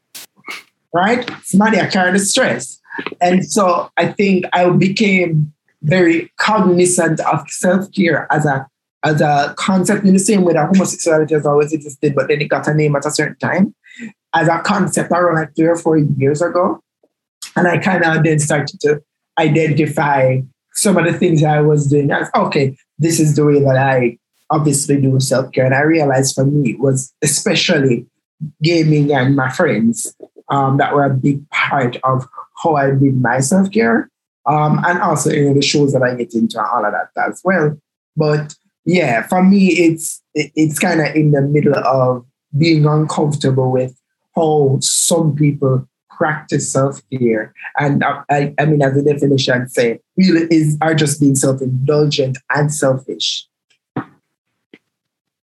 right? 0.94 1.30
Somebody 1.44 1.82
are 1.82 1.92
carrying 1.92 2.14
the 2.14 2.20
stress. 2.20 2.80
And 3.20 3.46
so 3.46 3.92
I 3.98 4.14
think 4.14 4.46
I 4.54 4.70
became 4.70 5.52
very 5.82 6.32
cognizant 6.38 7.20
of 7.20 7.46
self 7.50 7.92
care 7.92 8.26
as 8.32 8.46
a 8.46 8.66
as 9.04 9.20
a 9.20 9.54
concept 9.58 10.06
in 10.06 10.14
the 10.14 10.20
same 10.20 10.44
way 10.44 10.54
that 10.54 10.68
homosexuality 10.68 11.34
has 11.34 11.46
always 11.46 11.74
existed, 11.74 12.16
but 12.16 12.30
then 12.30 12.40
it 12.40 12.46
got 12.46 12.68
a 12.70 12.74
name 12.74 12.96
at 12.96 13.06
a 13.06 13.12
certain 13.12 13.36
time 13.36 13.76
as 14.38 14.48
a 14.48 14.60
concept 14.60 15.12
around 15.12 15.36
like 15.36 15.56
three 15.56 15.66
or 15.66 15.76
four 15.76 15.98
years 15.98 16.42
ago. 16.42 16.80
And 17.56 17.68
I 17.68 17.80
kind 17.80 18.04
of 18.04 18.24
then 18.24 18.40
started 18.40 18.80
to 18.82 19.02
identify 19.40 20.42
some 20.74 20.98
of 20.98 21.06
the 21.06 21.14
things 21.14 21.44
I 21.44 21.62
was 21.62 21.88
doing 21.88 22.12
as 22.12 22.30
okay, 22.36 22.78
this 23.00 23.20
is 23.20 23.36
the 23.36 23.46
way 23.46 23.60
that 23.60 23.78
I 23.78 24.18
obviously 24.52 25.02
do 25.02 25.20
self 25.20 25.52
care. 25.52 25.66
And 25.66 25.74
I 25.74 25.82
realized 25.82 26.36
for 26.36 26.46
me 26.46 26.72
it 26.72 26.80
was 26.80 27.14
especially 27.24 28.06
gaming 28.62 29.12
and 29.12 29.36
my 29.36 29.50
friends 29.50 30.16
um, 30.50 30.78
that 30.78 30.94
were 30.94 31.06
a 31.06 31.14
big 31.14 31.50
part 31.50 31.98
of 32.04 32.28
how 32.62 32.76
I 32.76 32.92
did 32.92 33.20
my 33.20 33.40
self 33.40 33.72
care. 33.72 34.10
Um, 34.46 34.82
and 34.86 35.00
also, 35.00 35.32
you 35.32 35.46
know, 35.46 35.56
the 35.56 35.62
shows 35.62 35.94
that 35.94 36.04
I 36.04 36.14
get 36.14 36.34
into 36.34 36.60
and 36.60 36.68
all 36.68 36.86
of 36.86 36.94
that 36.94 37.28
as 37.28 37.42
well. 37.44 37.76
But 38.16 38.54
yeah, 38.86 39.28
for 39.28 39.44
me, 39.44 39.68
it's 39.70 40.22
it's 40.36 40.78
kind 40.78 41.02
of 41.02 41.08
in 41.16 41.32
the 41.32 41.42
middle 41.42 41.76
of 41.76 42.26
being 42.58 42.86
uncomfortable 42.86 43.72
with 43.72 43.97
how 44.38 44.78
some 44.82 45.36
people 45.36 45.88
practice 46.18 46.72
self-care. 46.72 47.54
And 47.80 48.04
I, 48.04 48.54
I 48.60 48.66
mean, 48.66 48.82
as 48.82 48.94
the 48.94 49.04
definition 49.04 49.68
say, 49.70 50.00
really 50.16 50.48
is 50.50 50.78
are 50.82 50.96
just 50.96 51.20
being 51.20 51.36
self-indulgent 51.36 52.38
and 52.50 52.74
selfish. 52.74 53.48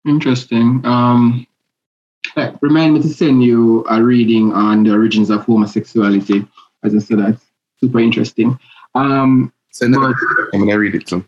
Interesting. 0.06 0.82
Um, 0.86 1.48
remind 2.62 2.94
me 2.94 3.02
to 3.02 3.10
send 3.10 3.44
you 3.44 3.86
a 3.90 4.02
reading 4.02 4.54
on 4.54 4.84
the 4.84 4.92
origins 4.92 5.30
of 5.30 5.46
homosexuality. 5.46 6.48
As 6.84 6.94
I 6.96 7.00
said, 7.00 7.20
that's 7.20 7.44
super 7.80 8.00
interesting. 8.00 8.60
Um, 8.96 9.52
send 9.72 9.96
it. 9.96 10.00
I'm 10.54 10.60
gonna 10.60 10.78
read 10.78 10.96
it 10.96 11.08
too. 11.08 11.26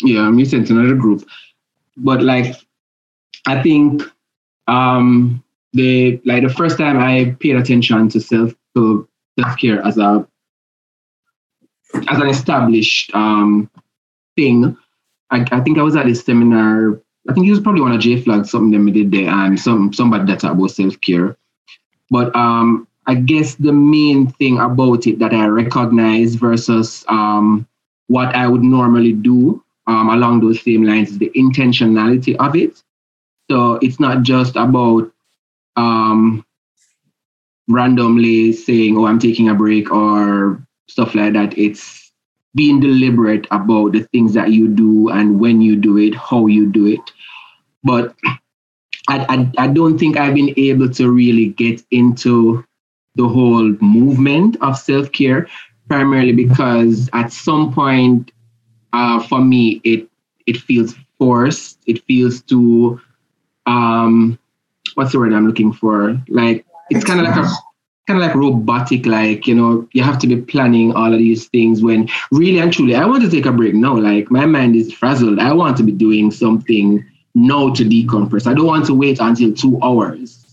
Yeah, 0.00 0.20
I'm 0.20 0.44
sent 0.44 0.70
another 0.70 0.94
group. 0.94 1.26
But 1.96 2.22
like, 2.22 2.54
I 3.46 3.62
think 3.62 4.02
um, 4.66 5.42
the 5.72 6.20
like 6.24 6.42
the 6.42 6.48
first 6.48 6.78
time 6.78 6.98
I 6.98 7.36
paid 7.40 7.56
attention 7.56 8.08
to 8.10 8.20
self 8.20 8.54
to 8.74 9.08
self 9.38 9.58
care 9.58 9.84
as 9.84 9.98
a 9.98 10.26
as 12.08 12.18
an 12.20 12.28
established 12.28 13.14
um, 13.14 13.70
thing. 14.36 14.76
I, 15.30 15.44
I, 15.50 15.60
think 15.60 15.78
I 15.78 15.82
was 15.82 15.96
at 15.96 16.06
a 16.06 16.14
seminar. 16.14 17.00
I 17.28 17.32
think 17.32 17.46
it 17.46 17.50
was 17.50 17.60
probably 17.60 17.80
one 17.80 17.92
of 17.92 18.00
JFLAG 18.00 18.46
something 18.46 18.70
that 18.70 18.84
we 18.84 18.92
did 18.92 19.10
there, 19.10 19.28
and 19.28 19.58
some 19.58 19.92
somebody 19.92 20.24
that 20.26 20.44
about 20.44 20.70
self 20.70 21.00
care. 21.00 21.36
But 22.10 22.34
um, 22.36 22.86
I 23.06 23.14
guess 23.14 23.56
the 23.56 23.72
main 23.72 24.28
thing 24.32 24.58
about 24.58 25.06
it 25.06 25.18
that 25.18 25.32
I 25.32 25.46
recognize 25.46 26.36
versus 26.36 27.04
um, 27.08 27.66
what 28.08 28.34
I 28.34 28.46
would 28.46 28.62
normally 28.62 29.12
do 29.12 29.62
um, 29.86 30.10
along 30.10 30.40
those 30.40 30.62
same 30.62 30.84
lines 30.84 31.10
is 31.10 31.18
the 31.18 31.30
intentionality 31.36 32.36
of 32.36 32.54
it. 32.54 32.82
So 33.50 33.74
it's 33.82 34.00
not 34.00 34.22
just 34.22 34.56
about 34.56 35.12
um, 35.76 36.44
randomly 37.68 38.52
saying, 38.52 38.96
oh, 38.96 39.06
I'm 39.06 39.18
taking 39.18 39.48
a 39.48 39.54
break 39.54 39.90
or 39.92 40.64
stuff 40.88 41.14
like 41.14 41.32
that. 41.34 41.56
It's 41.58 42.12
being 42.54 42.80
deliberate 42.80 43.46
about 43.50 43.92
the 43.92 44.00
things 44.12 44.32
that 44.34 44.50
you 44.50 44.68
do 44.68 45.10
and 45.10 45.38
when 45.40 45.60
you 45.60 45.76
do 45.76 45.98
it, 45.98 46.14
how 46.14 46.46
you 46.46 46.66
do 46.66 46.86
it. 46.86 47.00
But 47.84 48.14
I, 49.08 49.50
I, 49.58 49.64
I 49.64 49.66
don't 49.68 49.98
think 49.98 50.16
I've 50.16 50.34
been 50.34 50.54
able 50.56 50.88
to 50.90 51.10
really 51.10 51.48
get 51.48 51.82
into 51.90 52.64
the 53.14 53.28
whole 53.28 53.68
movement 53.80 54.56
of 54.60 54.76
self 54.78 55.12
care, 55.12 55.48
primarily 55.88 56.32
because 56.32 57.08
at 57.12 57.32
some 57.32 57.72
point, 57.72 58.32
uh, 58.92 59.20
for 59.22 59.40
me, 59.40 59.80
it 59.84 60.08
it 60.46 60.56
feels 60.58 60.94
forced. 61.18 61.78
It 61.86 62.02
feels 62.04 62.42
too, 62.42 63.00
um, 63.66 64.38
what's 64.96 65.12
the 65.12 65.18
word 65.18 65.32
I'm 65.32 65.46
looking 65.46 65.72
for? 65.72 66.20
Like 66.28 66.66
it's 66.90 67.04
kind 67.04 67.20
of 67.20 67.26
like 67.26 67.36
a 67.36 67.48
kind 68.06 68.20
of 68.20 68.26
like 68.26 68.36
robotic, 68.36 69.04
like, 69.04 69.46
you 69.46 69.54
know, 69.54 69.88
you 69.92 70.02
have 70.02 70.18
to 70.18 70.26
be 70.26 70.40
planning 70.40 70.92
all 70.94 71.12
of 71.12 71.18
these 71.18 71.48
things 71.48 71.82
when 71.82 72.08
really 72.30 72.58
and 72.58 72.72
truly, 72.72 72.94
I 72.94 73.04
want 73.04 73.22
to 73.24 73.30
take 73.30 73.46
a 73.46 73.52
break 73.52 73.74
now. 73.74 73.96
Like, 73.96 74.30
my 74.30 74.46
mind 74.46 74.76
is 74.76 74.92
frazzled. 74.92 75.38
I 75.38 75.52
want 75.52 75.76
to 75.78 75.82
be 75.82 75.92
doing 75.92 76.30
something 76.30 77.04
now 77.34 77.72
to 77.74 77.84
decompress. 77.84 78.46
I 78.46 78.54
don't 78.54 78.66
want 78.66 78.86
to 78.86 78.94
wait 78.94 79.18
until 79.20 79.52
two 79.52 79.80
hours 79.82 80.44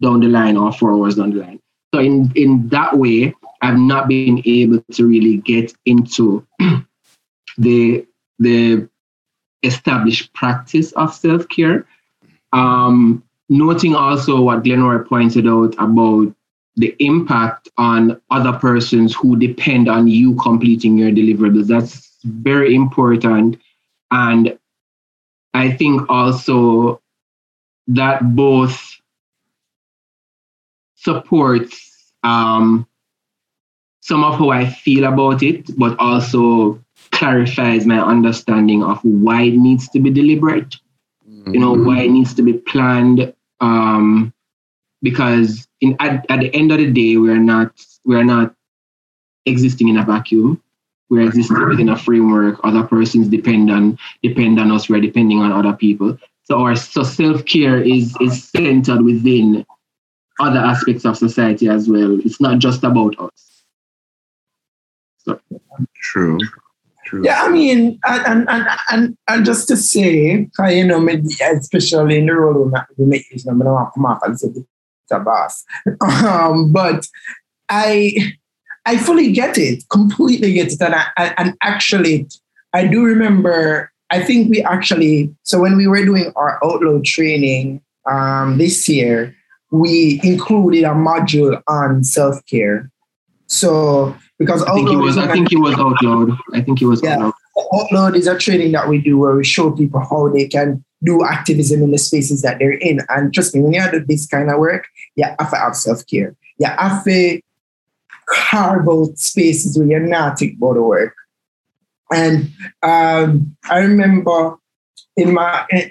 down 0.00 0.20
the 0.20 0.28
line 0.28 0.56
or 0.56 0.72
four 0.72 0.92
hours 0.92 1.16
down 1.16 1.30
the 1.30 1.40
line. 1.40 1.60
So, 1.94 2.00
in, 2.00 2.32
in 2.34 2.68
that 2.68 2.96
way, 2.96 3.34
I've 3.60 3.78
not 3.78 4.08
been 4.08 4.42
able 4.46 4.82
to 4.92 5.06
really 5.06 5.36
get 5.36 5.72
into 5.84 6.46
the, 7.58 8.06
the 8.38 8.88
established 9.62 10.32
practice 10.32 10.92
of 10.92 11.14
self 11.14 11.46
care. 11.48 11.86
Um, 12.54 13.22
noting 13.52 13.94
also 13.94 14.40
what 14.40 14.64
Glenora 14.64 15.04
pointed 15.04 15.46
out 15.46 15.74
about 15.78 16.34
the 16.76 16.96
impact 16.98 17.68
on 17.76 18.20
other 18.30 18.52
persons 18.58 19.14
who 19.14 19.36
depend 19.36 19.88
on 19.88 20.08
you 20.08 20.34
completing 20.36 20.96
your 20.96 21.10
deliverables. 21.10 21.66
That's 21.66 22.16
very 22.24 22.74
important. 22.74 23.60
And 24.10 24.58
I 25.52 25.72
think 25.72 26.08
also 26.08 27.00
that 27.88 28.34
both 28.34 29.00
supports 30.94 32.12
um, 32.22 32.86
some 34.00 34.24
of 34.24 34.38
how 34.38 34.50
I 34.50 34.68
feel 34.68 35.04
about 35.04 35.42
it, 35.42 35.76
but 35.76 35.98
also 35.98 36.82
clarifies 37.10 37.86
my 37.86 38.00
understanding 38.00 38.82
of 38.82 38.98
why 39.04 39.42
it 39.42 39.56
needs 39.56 39.88
to 39.90 40.00
be 40.00 40.10
deliberate. 40.10 40.76
Mm-hmm. 41.28 41.54
You 41.54 41.60
know, 41.60 41.74
why 41.74 42.02
it 42.02 42.10
needs 42.10 42.34
to 42.34 42.42
be 42.42 42.54
planned. 42.54 43.34
Um, 43.62 44.34
because 45.02 45.66
in 45.80 45.96
at, 46.00 46.26
at 46.28 46.40
the 46.40 46.54
end 46.54 46.70
of 46.72 46.78
the 46.78 46.90
day, 46.90 47.16
we're 47.16 47.38
not 47.38 47.72
we're 48.04 48.24
not 48.24 48.54
existing 49.46 49.88
in 49.88 49.96
a 49.96 50.04
vacuum. 50.04 50.62
We're 51.08 51.26
existing 51.26 51.68
within 51.68 51.88
a 51.88 51.96
framework. 51.96 52.60
Other 52.64 52.84
persons 52.84 53.28
depend 53.28 53.70
on 53.70 53.98
depend 54.22 54.60
on 54.60 54.70
us. 54.70 54.88
We're 54.88 55.00
depending 55.00 55.40
on 55.40 55.52
other 55.52 55.76
people. 55.76 56.18
So 56.44 56.60
our 56.60 56.76
so 56.76 57.02
self 57.02 57.44
care 57.44 57.80
is 57.80 58.14
is 58.20 58.44
centered 58.44 59.02
within 59.02 59.64
other 60.40 60.58
aspects 60.58 61.04
of 61.04 61.16
society 61.16 61.68
as 61.68 61.88
well. 61.88 62.18
It's 62.24 62.40
not 62.40 62.58
just 62.58 62.82
about 62.84 63.18
us. 63.18 63.64
So. 65.18 65.40
True. 65.96 66.38
True. 67.12 67.22
Yeah, 67.22 67.42
I 67.42 67.50
mean, 67.50 68.00
and 68.06 68.48
and 68.48 68.68
and, 68.90 69.18
and 69.28 69.44
just 69.44 69.68
to 69.68 69.76
say, 69.76 70.48
you 70.70 70.86
know, 70.86 71.06
especially 71.06 72.16
in 72.16 72.24
the 72.24 72.32
role 72.32 72.64
of 72.64 72.72
the 72.72 73.04
make, 73.04 73.26
you 73.30 73.38
know, 73.44 73.52
I 73.52 73.64
don't 73.64 73.74
want 73.74 73.88
to 73.88 73.94
come 73.94 74.06
off 74.06 74.22
and 74.22 74.40
say 74.40 74.48
the 74.48 75.18
boss. 75.22 75.62
Um, 76.00 76.72
but 76.72 77.06
I 77.68 78.32
I 78.86 78.96
fully 78.96 79.30
get 79.30 79.58
it, 79.58 79.84
completely 79.90 80.54
get 80.54 80.72
it. 80.72 80.80
And, 80.80 80.94
I, 80.94 81.34
and 81.36 81.54
actually, 81.60 82.28
I 82.72 82.86
do 82.86 83.04
remember, 83.04 83.92
I 84.10 84.22
think 84.22 84.48
we 84.48 84.62
actually, 84.62 85.36
so 85.42 85.60
when 85.60 85.76
we 85.76 85.86
were 85.86 86.06
doing 86.06 86.32
our 86.34 86.58
Outload 86.62 87.04
training 87.04 87.82
um, 88.10 88.56
this 88.56 88.88
year, 88.88 89.36
we 89.70 90.18
included 90.24 90.84
a 90.84 90.94
module 90.94 91.62
on 91.68 92.04
self 92.04 92.44
care. 92.46 92.90
So, 93.52 94.16
because 94.38 94.62
I 94.62 94.72
think 94.72 94.88
he 94.88 94.96
was, 94.96 95.18
I 95.18 95.30
think 95.30 95.50
he 95.50 95.56
was 95.56 95.74
Outload. 95.74 96.38
I 96.54 96.62
think 96.62 96.80
it 96.80 96.86
was 96.86 97.02
yeah, 97.02 97.18
Outload. 97.18 97.32
Outload 97.74 98.16
is 98.16 98.26
a 98.26 98.38
training 98.38 98.72
that 98.72 98.88
we 98.88 98.98
do 98.98 99.18
where 99.18 99.36
we 99.36 99.44
show 99.44 99.70
people 99.70 100.00
how 100.00 100.28
they 100.30 100.48
can 100.48 100.82
do 101.04 101.22
activism 101.22 101.82
in 101.82 101.90
the 101.90 101.98
spaces 101.98 102.40
that 102.40 102.58
they're 102.58 102.72
in. 102.72 103.00
And 103.10 103.32
trust 103.34 103.54
me, 103.54 103.60
when 103.60 103.74
you 103.74 103.90
do 103.90 104.02
this 104.06 104.26
kind 104.26 104.50
of 104.50 104.58
work, 104.58 104.86
you 105.16 105.24
have 105.24 105.50
to 105.50 105.56
have 105.56 105.76
self 105.76 106.06
care. 106.06 106.34
You 106.56 106.66
have 106.66 107.04
to 107.04 107.42
carve 108.26 108.88
out 108.88 109.18
spaces 109.18 109.76
where 109.76 109.86
you're 109.86 110.00
not 110.00 110.38
think 110.38 110.56
about 110.56 110.74
the 110.74 110.82
work. 110.82 111.14
And 112.10 112.50
um, 112.82 113.54
I 113.68 113.80
remember 113.80 114.56
in 115.14 115.34
my 115.34 115.66
in, 115.68 115.90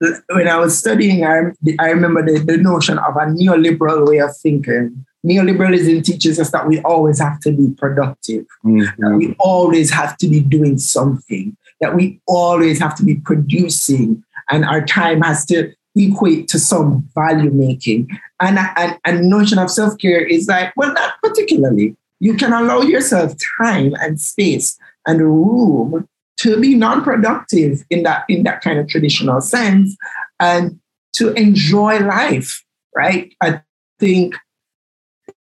in, 0.00 0.22
when 0.30 0.48
I 0.48 0.58
was 0.58 0.76
studying, 0.76 1.24
I, 1.24 1.52
I 1.78 1.90
remember 1.90 2.26
the, 2.26 2.40
the 2.40 2.56
notion 2.56 2.98
of 2.98 3.14
a 3.14 3.26
neoliberal 3.26 4.08
way 4.08 4.18
of 4.18 4.36
thinking. 4.36 5.06
Neoliberalism 5.26 6.04
teaches 6.04 6.38
us 6.38 6.50
that 6.52 6.68
we 6.68 6.80
always 6.82 7.18
have 7.18 7.40
to 7.40 7.52
be 7.52 7.74
productive, 7.76 8.46
mm-hmm. 8.64 9.02
that 9.02 9.16
we 9.16 9.34
always 9.38 9.90
have 9.90 10.16
to 10.18 10.28
be 10.28 10.40
doing 10.40 10.78
something, 10.78 11.56
that 11.80 11.96
we 11.96 12.20
always 12.26 12.78
have 12.78 12.94
to 12.96 13.04
be 13.04 13.16
producing, 13.16 14.22
and 14.50 14.64
our 14.64 14.84
time 14.84 15.20
has 15.22 15.44
to 15.46 15.72
equate 15.96 16.46
to 16.48 16.58
some 16.58 17.08
value 17.14 17.50
making. 17.50 18.08
And 18.40 18.58
a 19.04 19.12
notion 19.12 19.58
of 19.58 19.70
self 19.70 19.98
care 19.98 20.24
is 20.24 20.46
like, 20.46 20.72
well, 20.76 20.92
not 20.92 21.14
particularly. 21.22 21.96
You 22.20 22.34
can 22.36 22.52
allow 22.52 22.80
yourself 22.82 23.34
time 23.60 23.94
and 24.00 24.20
space 24.20 24.78
and 25.06 25.20
room 25.20 26.08
to 26.38 26.60
be 26.60 26.74
non-productive 26.74 27.84
in 27.90 28.02
that 28.02 28.24
in 28.28 28.42
that 28.42 28.60
kind 28.60 28.78
of 28.78 28.88
traditional 28.88 29.40
sense 29.40 29.96
and 30.38 30.78
to 31.14 31.32
enjoy 31.32 31.98
life 32.00 32.62
right 32.94 33.34
i 33.42 33.60
think 33.98 34.36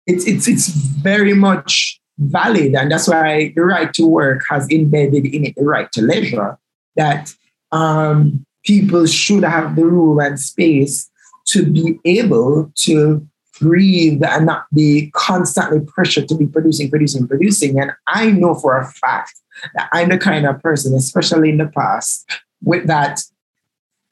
it's 0.06 0.26
it's 0.26 0.48
it's 0.48 0.68
very 0.68 1.34
much 1.34 2.00
valid 2.18 2.74
and 2.74 2.90
that's 2.90 3.08
why 3.08 3.52
the 3.56 3.62
right 3.62 3.92
to 3.94 4.06
work 4.06 4.42
has 4.48 4.68
embedded 4.70 5.26
in 5.26 5.44
it 5.46 5.54
the 5.56 5.64
right 5.64 5.90
to 5.92 6.02
leisure 6.02 6.58
that 6.96 7.32
um, 7.72 8.44
people 8.64 9.06
should 9.06 9.44
have 9.44 9.76
the 9.76 9.84
room 9.84 10.18
and 10.20 10.38
space 10.38 11.10
to 11.46 11.64
be 11.64 11.98
able 12.04 12.70
to 12.76 13.26
breathe 13.60 14.22
and 14.24 14.46
not 14.46 14.66
be 14.74 15.10
constantly 15.14 15.80
pressured 15.80 16.28
to 16.28 16.34
be 16.34 16.46
producing, 16.46 16.90
producing, 16.90 17.26
producing. 17.26 17.78
And 17.80 17.92
I 18.08 18.30
know 18.30 18.54
for 18.54 18.76
a 18.76 18.86
fact 18.86 19.34
that 19.74 19.88
I'm 19.92 20.08
the 20.08 20.18
kind 20.18 20.46
of 20.46 20.60
person, 20.60 20.94
especially 20.94 21.50
in 21.50 21.58
the 21.58 21.68
past, 21.68 22.28
with 22.62 22.86
that 22.86 23.20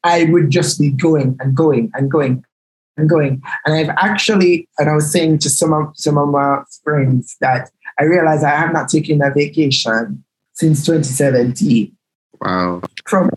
I 0.05 0.24
would 0.24 0.51
just 0.51 0.80
be 0.80 0.91
going 0.91 1.36
and 1.41 1.55
going 1.55 1.91
and 1.95 2.11
going 2.11 2.45
going. 3.07 3.42
And 3.64 3.74
I've 3.74 3.94
actually, 3.98 4.68
and 4.78 4.88
I 4.88 4.94
was 4.94 5.11
saying 5.11 5.38
to 5.40 5.51
some 5.51 5.72
of 5.72 5.92
some 5.94 6.18
of 6.18 6.28
my 6.28 6.62
friends 6.84 7.36
that 7.40 7.70
I 7.98 8.05
realized 8.05 8.44
I 8.44 8.51
have 8.51 8.72
not 8.72 8.88
taken 8.88 9.22
a 9.22 9.30
vacation 9.30 10.24
since 10.53 10.84
2017. 10.84 11.96
Wow. 12.40 12.82
From 13.07 13.30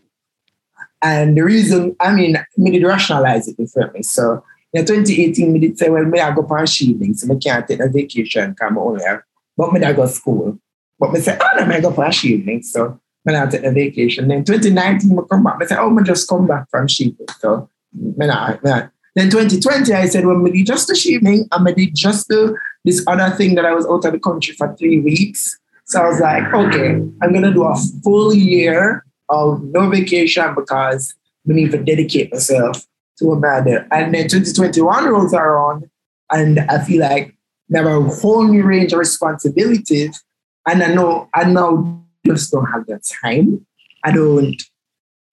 and 1.03 1.37
the 1.37 1.43
reason, 1.43 1.95
I 1.99 2.13
mean, 2.13 2.37
me 2.57 2.71
did 2.71 2.83
rationalize 2.83 3.47
it 3.49 3.57
differently. 3.57 4.03
So 4.03 4.43
in 4.71 4.85
2018, 4.85 5.51
me 5.51 5.59
did 5.59 5.77
say, 5.77 5.89
well, 5.89 6.05
me 6.05 6.19
I 6.19 6.33
go 6.33 6.47
for 6.47 6.57
a 6.57 6.63
Chevening, 6.63 7.15
so 7.15 7.31
I 7.31 7.37
can't 7.37 7.67
take 7.67 7.81
a 7.81 7.89
vacation, 7.89 8.55
come 8.55 8.77
only 8.77 9.03
have, 9.03 9.21
but 9.57 9.73
me 9.73 9.83
I 9.83 9.91
go 9.91 10.05
school. 10.05 10.57
But 10.97 11.11
me 11.11 11.19
say, 11.19 11.37
oh, 11.39 11.59
no, 11.59 11.65
me 11.65 11.75
I 11.75 11.81
go 11.81 11.91
for 11.91 12.05
a 12.05 12.09
Chevening, 12.09 12.63
so 12.63 12.99
me 13.25 13.35
I 13.35 13.45
take 13.47 13.63
a 13.63 13.71
vacation. 13.71 14.29
Then 14.29 14.45
2019, 14.45 15.13
me 15.13 15.23
come 15.29 15.43
back, 15.43 15.59
me 15.59 15.65
say, 15.65 15.75
oh, 15.77 15.89
me 15.89 16.03
just 16.03 16.27
come 16.27 16.47
back 16.47 16.69
from 16.71 16.87
Chevening, 16.87 17.29
so 17.39 17.69
me 17.91 18.25
not, 18.25 18.63
me 18.63 18.69
not. 18.71 18.91
Then 19.15 19.29
2020, 19.29 19.93
I 19.93 20.07
said, 20.07 20.25
well, 20.25 20.37
maybe 20.37 20.63
just 20.63 20.87
the 20.87 20.93
Chevening, 20.93 21.47
and 21.51 21.75
did 21.75 21.93
just 21.93 22.27
the, 22.29 22.55
this 22.83 23.03
other 23.07 23.29
thing 23.35 23.55
that 23.55 23.65
I 23.65 23.73
was 23.73 23.85
out 23.85 24.05
of 24.05 24.11
the 24.11 24.19
country 24.19 24.55
for 24.55 24.75
three 24.75 24.99
weeks. 24.99 25.57
So 25.85 26.01
I 26.01 26.07
was 26.07 26.19
like, 26.19 26.51
okay, 26.53 26.89
I'm 27.21 27.33
gonna 27.33 27.53
do 27.53 27.63
a 27.63 27.75
full 28.03 28.33
year 28.33 29.05
of 29.29 29.63
no 29.63 29.89
vacation 29.89 30.55
because 30.55 31.13
we 31.45 31.55
need 31.55 31.71
to 31.71 31.83
dedicate 31.83 32.31
myself 32.31 32.85
to 33.19 33.31
a 33.31 33.39
matter. 33.39 33.87
And 33.91 34.13
then 34.13 34.27
2021 34.27 35.05
rolls 35.05 35.33
around, 35.33 35.89
and 36.31 36.59
I 36.61 36.83
feel 36.83 37.01
like 37.01 37.35
I 37.73 37.77
have 37.77 37.85
a 37.85 38.01
whole 38.01 38.43
new 38.43 38.63
range 38.63 38.93
of 38.93 38.99
responsibilities. 38.99 40.23
And 40.67 40.81
I 40.81 40.93
know 40.93 41.29
I 41.33 41.43
now 41.43 42.03
just 42.25 42.51
don't 42.51 42.65
have 42.65 42.85
the 42.85 42.99
time. 43.21 43.65
I 44.03 44.11
don't, 44.11 44.61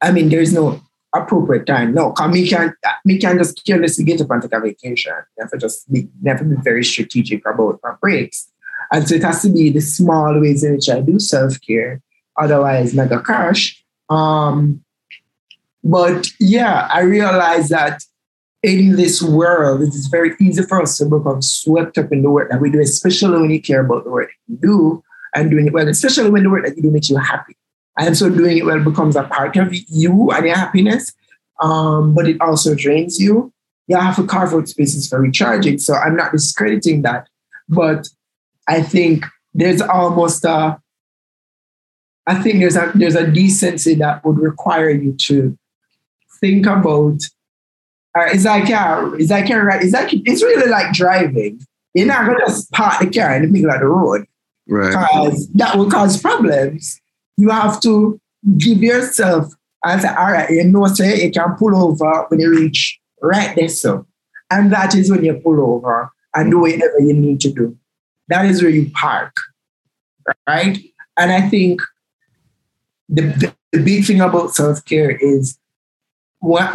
I 0.00 0.10
mean, 0.12 0.28
there's 0.28 0.52
no 0.52 0.80
appropriate 1.14 1.66
time. 1.66 1.94
No, 1.94 2.10
because 2.10 2.32
me 2.32 2.48
can 2.48 2.74
me 3.04 3.18
can 3.18 3.38
just 3.38 3.64
carelessly 3.64 4.04
get 4.04 4.20
up 4.20 4.30
and 4.30 4.42
take 4.42 4.52
a 4.52 4.60
vacation. 4.60 5.12
To 5.50 5.58
just 5.58 5.90
be 5.92 6.08
never 6.22 6.44
be 6.44 6.56
very 6.62 6.84
strategic 6.84 7.46
about 7.46 7.80
my 7.82 7.94
breaks. 8.00 8.50
And 8.92 9.06
so 9.08 9.14
it 9.14 9.22
has 9.22 9.42
to 9.42 9.48
be 9.50 9.70
the 9.70 9.80
small 9.80 10.40
ways 10.40 10.64
in 10.64 10.74
which 10.74 10.88
I 10.88 11.00
do 11.00 11.18
self-care. 11.18 12.00
Otherwise, 12.36 12.94
mega 12.94 13.20
crash. 13.20 13.84
Um, 14.08 14.84
but 15.84 16.28
yeah, 16.40 16.88
I 16.92 17.02
realize 17.02 17.68
that 17.68 18.02
in 18.62 18.96
this 18.96 19.22
world, 19.22 19.82
it 19.82 19.88
is 19.88 20.08
very 20.08 20.34
easy 20.40 20.62
for 20.62 20.82
us 20.82 20.98
to 20.98 21.06
become 21.06 21.40
swept 21.40 21.98
up 21.98 22.12
in 22.12 22.22
the 22.22 22.30
work 22.30 22.50
that 22.50 22.60
we 22.60 22.70
do, 22.70 22.80
especially 22.80 23.40
when 23.40 23.50
you 23.50 23.62
care 23.62 23.80
about 23.80 24.04
the 24.04 24.10
work 24.10 24.28
that 24.28 24.52
you 24.52 24.58
do 24.60 25.04
and 25.34 25.50
doing 25.50 25.66
it 25.68 25.72
well, 25.72 25.88
especially 25.88 26.30
when 26.30 26.42
the 26.42 26.50
work 26.50 26.66
that 26.66 26.76
you 26.76 26.82
do 26.82 26.90
makes 26.90 27.08
you 27.08 27.16
happy. 27.16 27.56
And 28.00 28.16
so 28.16 28.30
doing 28.30 28.56
it 28.56 28.64
well 28.64 28.82
becomes 28.82 29.14
a 29.14 29.24
part 29.24 29.56
of 29.56 29.72
you 29.72 30.30
and 30.32 30.46
your 30.46 30.56
happiness, 30.56 31.12
um, 31.60 32.14
but 32.14 32.26
it 32.26 32.40
also 32.40 32.74
drains 32.74 33.20
you. 33.20 33.52
You 33.88 33.96
have 33.96 34.16
to 34.16 34.26
carve 34.26 34.54
out 34.54 34.68
spaces 34.68 35.08
for 35.08 35.20
recharging. 35.20 35.78
So 35.78 35.94
I'm 35.94 36.16
not 36.16 36.32
discrediting 36.32 37.02
that, 37.02 37.28
but 37.68 38.08
I 38.66 38.82
think 38.82 39.26
there's 39.52 39.82
almost 39.82 40.44
a 40.44 40.80
I 42.26 42.40
think 42.42 42.60
there's 42.60 42.76
a 42.76 42.92
there's 42.94 43.16
a 43.16 43.26
decency 43.30 43.94
that 43.96 44.24
would 44.24 44.38
require 44.38 44.90
you 44.90 45.12
to 45.26 45.58
think 46.40 46.66
about. 46.66 47.18
Uh, 48.16 48.26
it's 48.32 48.44
like 48.44 48.68
yeah, 48.68 49.10
it's 49.18 49.30
like 49.30 49.48
right. 49.50 49.82
It's 49.82 49.92
like 49.92 50.10
it's 50.12 50.42
really 50.42 50.70
like 50.70 50.92
driving. 50.92 51.60
You're 51.94 52.06
not 52.06 52.26
gonna 52.26 52.38
just 52.46 52.70
park 52.72 53.00
the 53.00 53.10
car 53.10 53.34
in 53.36 53.42
the 53.42 53.48
middle 53.48 53.70
of 53.70 53.80
the 53.80 53.86
road, 53.86 54.26
Right. 54.68 54.90
because 54.90 55.48
that 55.54 55.76
will 55.76 55.90
cause 55.90 56.20
problems. 56.20 56.99
You 57.40 57.50
have 57.50 57.80
to 57.80 58.20
give 58.58 58.82
yourself 58.82 59.52
as 59.84 60.04
right, 60.04 60.50
you 60.50 60.64
know, 60.64 60.86
say 60.86 61.24
you 61.24 61.30
can 61.30 61.54
pull 61.56 61.74
over 61.74 62.26
when 62.28 62.40
you 62.40 62.50
reach 62.50 63.00
right 63.22 63.54
there, 63.56 63.68
so, 63.68 64.06
and 64.50 64.72
that 64.72 64.94
is 64.94 65.10
when 65.10 65.24
you 65.24 65.34
pull 65.34 65.60
over 65.60 66.10
and 66.34 66.50
do 66.50 66.60
whatever 66.60 67.00
you 67.00 67.14
need 67.14 67.40
to 67.40 67.50
do. 67.50 67.76
That 68.28 68.46
is 68.46 68.62
where 68.62 68.70
you 68.70 68.90
park, 68.90 69.34
right? 70.46 70.78
And 71.16 71.32
I 71.32 71.48
think 71.48 71.80
the, 73.08 73.22
the, 73.22 73.54
the 73.72 73.82
big 73.82 74.04
thing 74.04 74.20
about 74.20 74.54
self 74.54 74.84
care 74.84 75.10
is 75.10 75.58
when, 76.40 76.68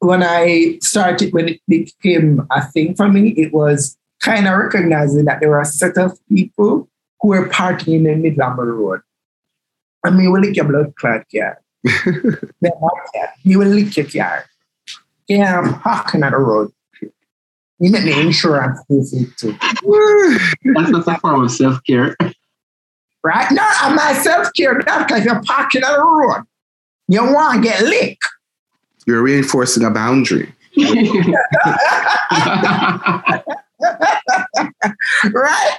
when 0.00 0.22
I 0.22 0.78
started, 0.82 1.32
when 1.32 1.48
it 1.48 1.60
became 1.68 2.46
a 2.50 2.66
thing 2.66 2.94
for 2.94 3.08
me, 3.08 3.30
it 3.30 3.52
was 3.52 3.96
kind 4.20 4.46
of 4.48 4.58
recognizing 4.58 5.24
that 5.26 5.40
there 5.40 5.50
were 5.50 5.60
a 5.60 5.64
set 5.64 5.96
of 5.96 6.18
people 6.28 6.88
who 7.20 7.28
were 7.28 7.48
parking 7.48 7.94
in 7.94 8.02
the 8.04 8.14
middle 8.14 8.42
of 8.42 8.56
the 8.56 8.64
road. 8.64 9.00
I 10.04 10.10
mean, 10.10 10.30
will 10.32 10.40
lick 10.40 10.56
your 10.56 10.66
blood 10.66 10.94
clot 10.96 11.24
car. 11.34 11.60
Then 11.84 12.72
what 12.78 12.94
car? 13.14 13.28
You 13.42 13.58
will 13.60 13.68
lick 13.68 13.96
your 13.96 14.06
car. 14.06 14.44
Yeah, 15.28 15.60
I'm 15.60 15.80
parking 15.80 16.22
on 16.22 16.32
the 16.32 16.38
road. 16.38 16.72
You 17.78 17.90
make 17.90 18.04
me 18.04 18.18
insurance 18.20 18.80
visit 18.88 19.36
too. 19.36 19.52
That's 20.74 20.90
not 20.90 21.06
a 21.06 21.18
form 21.20 21.44
of 21.44 21.50
self 21.50 21.82
care. 21.84 22.16
right? 23.22 23.50
No, 23.52 23.62
I'm 23.80 23.96
not 23.96 24.16
self-care 24.22 24.80
that 24.86 25.06
because 25.06 25.24
you're 25.24 25.42
parking 25.42 25.84
on 25.84 25.92
the 25.92 26.00
road. 26.00 26.44
You 27.08 27.24
want 27.32 27.62
to 27.62 27.68
get 27.68 27.82
licked. 27.82 28.24
You're 29.06 29.22
reinforcing 29.22 29.84
a 29.84 29.90
boundary. 29.90 30.52
right? 35.32 35.78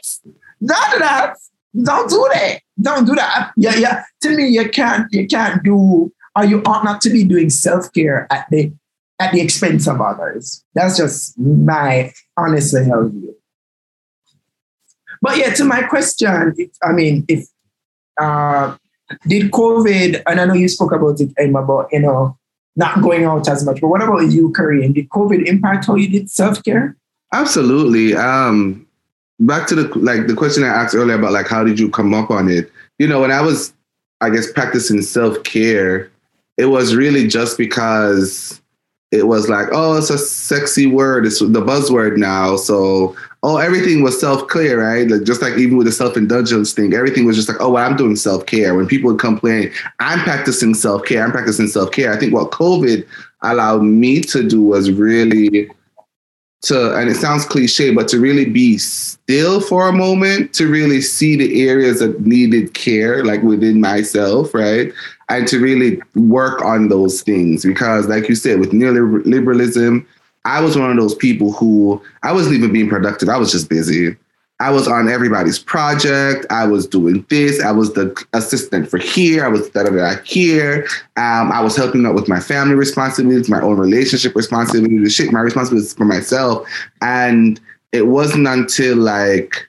Do 0.62 0.68
that. 1.00 1.36
Don't 1.84 2.10
do 2.10 2.28
that. 2.34 2.60
Don't 2.82 3.06
do 3.06 3.16
that. 3.16 3.52
Yeah, 3.58 3.76
yeah. 3.76 4.04
To 4.22 4.36
me, 4.36 4.48
you 4.48 4.70
can't 4.70 5.12
you 5.12 5.28
can't 5.28 5.64
do 5.64 6.12
or 6.36 6.46
you 6.46 6.62
ought 6.66 6.84
not 6.84 7.02
to 7.02 7.10
be 7.10 7.24
doing 7.24 7.50
self-care 7.50 8.28
at 8.32 8.48
the 8.52 8.72
at 9.20 9.32
the 9.34 9.42
expense 9.42 9.88
of 9.88 10.00
others. 10.00 10.64
That's 10.76 10.98
just 10.98 11.38
my 11.40 12.14
honestly 12.38 12.86
held 12.86 13.12
view. 13.12 13.36
But 15.22 15.38
yeah, 15.38 15.52
to 15.56 15.66
my 15.66 15.82
question, 15.84 16.54
if, 16.58 16.70
I 16.84 16.92
mean, 16.92 17.26
if 17.28 17.48
uh, 18.22 18.78
did 19.28 19.52
COVID, 19.52 20.22
and 20.28 20.40
I 20.40 20.46
know 20.46 20.54
you 20.54 20.68
spoke 20.68 20.92
about 20.92 21.20
it, 21.20 21.32
Emma, 21.38 21.64
about 21.64 21.90
you 21.92 22.02
know 22.02 22.38
not 22.76 23.02
going 23.02 23.26
out 23.26 23.50
as 23.50 23.66
much. 23.66 23.82
But 23.82 23.88
what 23.88 24.04
about 24.04 24.32
you, 24.32 24.52
Kareem? 24.52 24.94
Did 24.94 25.10
COVID 25.10 25.48
impact 25.48 25.88
how 25.88 25.96
you 25.96 26.10
did 26.10 26.30
self 26.30 26.64
care? 26.64 26.96
Absolutely. 27.34 28.16
Um, 28.16 28.87
back 29.40 29.68
to 29.68 29.76
the 29.76 29.88
like 30.00 30.28
the 30.28 30.36
question 30.36 30.64
I 30.64 30.68
asked 30.68 30.96
earlier 30.96 31.18
about 31.18 31.32
like 31.32 31.48
how 31.48 31.64
did 31.64 31.80
you 31.80 31.90
come 31.90 32.14
up 32.14 32.30
on 32.30 32.50
it? 32.50 32.72
You 33.00 33.08
know, 33.08 33.22
when 33.22 33.32
I 33.32 33.42
was, 33.42 33.74
I 34.22 34.30
guess, 34.30 34.52
practicing 34.52 35.02
self 35.02 35.44
care, 35.44 36.10
it 36.58 36.66
was 36.66 36.96
really 36.96 37.28
just 37.28 37.58
because 37.58 38.62
it 39.12 39.28
was 39.28 39.48
like, 39.48 39.68
oh, 39.72 39.98
it's 39.98 40.10
a 40.10 40.18
sexy 40.18 40.86
word. 40.86 41.26
It's 41.26 41.40
the 41.40 41.48
buzzword 41.48 42.18
now. 42.18 42.58
So, 42.58 43.16
oh, 43.42 43.58
everything 43.58 44.04
was 44.04 44.20
self 44.20 44.50
care, 44.50 44.80
right? 44.80 45.08
Like, 45.08 45.24
just 45.24 45.42
like 45.42 45.58
even 45.58 45.78
with 45.78 45.88
the 45.88 45.94
self 45.94 46.18
indulgence 46.18 46.74
thing, 46.74 46.94
everything 46.94 47.26
was 47.26 47.36
just 47.36 47.48
like, 47.48 47.62
oh, 47.62 47.72
well, 47.72 47.90
I'm 47.90 47.96
doing 47.96 48.16
self 48.16 48.46
care. 48.46 48.76
When 48.76 48.88
people 48.88 49.12
would 49.12 49.20
complain, 49.20 49.72
I'm 50.00 50.20
practicing 50.20 50.74
self 50.74 51.06
care. 51.06 51.24
I'm 51.24 51.32
practicing 51.32 51.68
self 51.68 51.92
care. 51.92 52.12
I 52.12 52.18
think 52.18 52.34
what 52.34 52.52
COVID 52.52 53.08
allowed 53.44 53.84
me 53.84 54.22
to 54.22 54.46
do 54.46 54.62
was 54.62 54.92
really 54.92 55.70
to, 56.64 56.96
and 56.96 57.10
it 57.10 57.16
sounds 57.16 57.46
cliche, 57.46 57.94
but 57.94 58.08
to 58.10 58.20
really 58.20 58.46
be 58.46 58.78
still 58.78 59.62
for 59.62 59.88
a 59.88 59.94
moment, 59.94 60.54
to 60.54 60.68
really 60.68 61.02
see 61.02 61.36
the 61.36 61.68
areas 61.68 62.00
that 62.00 62.22
needed 62.22 62.74
care, 62.74 63.24
like 63.24 63.44
within 63.44 63.80
myself, 63.80 64.54
right? 64.54 64.92
And 65.30 65.48
to 65.50 65.60
really 65.60 66.02
work 66.16 66.64
on 66.64 66.90
those 66.90 67.22
things. 67.22 67.64
Because, 67.66 68.08
like 68.08 68.28
you 68.30 68.36
said, 68.36 68.60
with 68.60 68.72
neoliberalism, 68.72 70.06
I 70.46 70.62
was 70.62 70.78
one 70.78 70.90
of 70.90 70.98
those 70.98 71.16
people 71.16 71.52
who 71.52 72.02
I 72.24 72.32
wasn't 72.32 72.56
even 72.56 72.72
being 72.72 72.90
productive. 72.90 73.30
I 73.30 73.38
was 73.38 73.52
just 73.52 73.70
busy. 73.70 74.16
I 74.60 74.72
was 74.72 74.88
on 74.88 75.08
everybody's 75.08 75.60
project. 75.60 76.46
I 76.50 76.66
was 76.66 76.88
doing 76.88 77.24
this. 77.30 77.62
I 77.62 77.72
was 77.72 77.94
the 77.94 78.26
assistant 78.34 78.90
for 78.90 78.98
here. 78.98 79.46
I 79.46 79.50
was 79.50 79.70
da 79.70 79.84
da 79.84 79.92
da 79.92 80.16
here. 80.24 80.88
Um, 81.16 81.52
I 81.52 81.62
was 81.62 81.76
helping 81.76 82.06
out 82.08 82.16
with 82.16 82.28
my 82.28 82.40
family 82.40 82.74
responsibilities, 82.74 83.50
my 83.50 83.62
own 83.62 83.78
relationship 83.78 84.36
responsibilities, 84.36 85.14
shit, 85.14 85.32
my 85.32 85.42
responsibilities 85.42 85.94
for 85.94 86.06
myself. 86.06 86.68
And 87.02 87.60
it 87.92 88.08
wasn't 88.08 88.48
until 88.48 88.98
like 88.98 89.68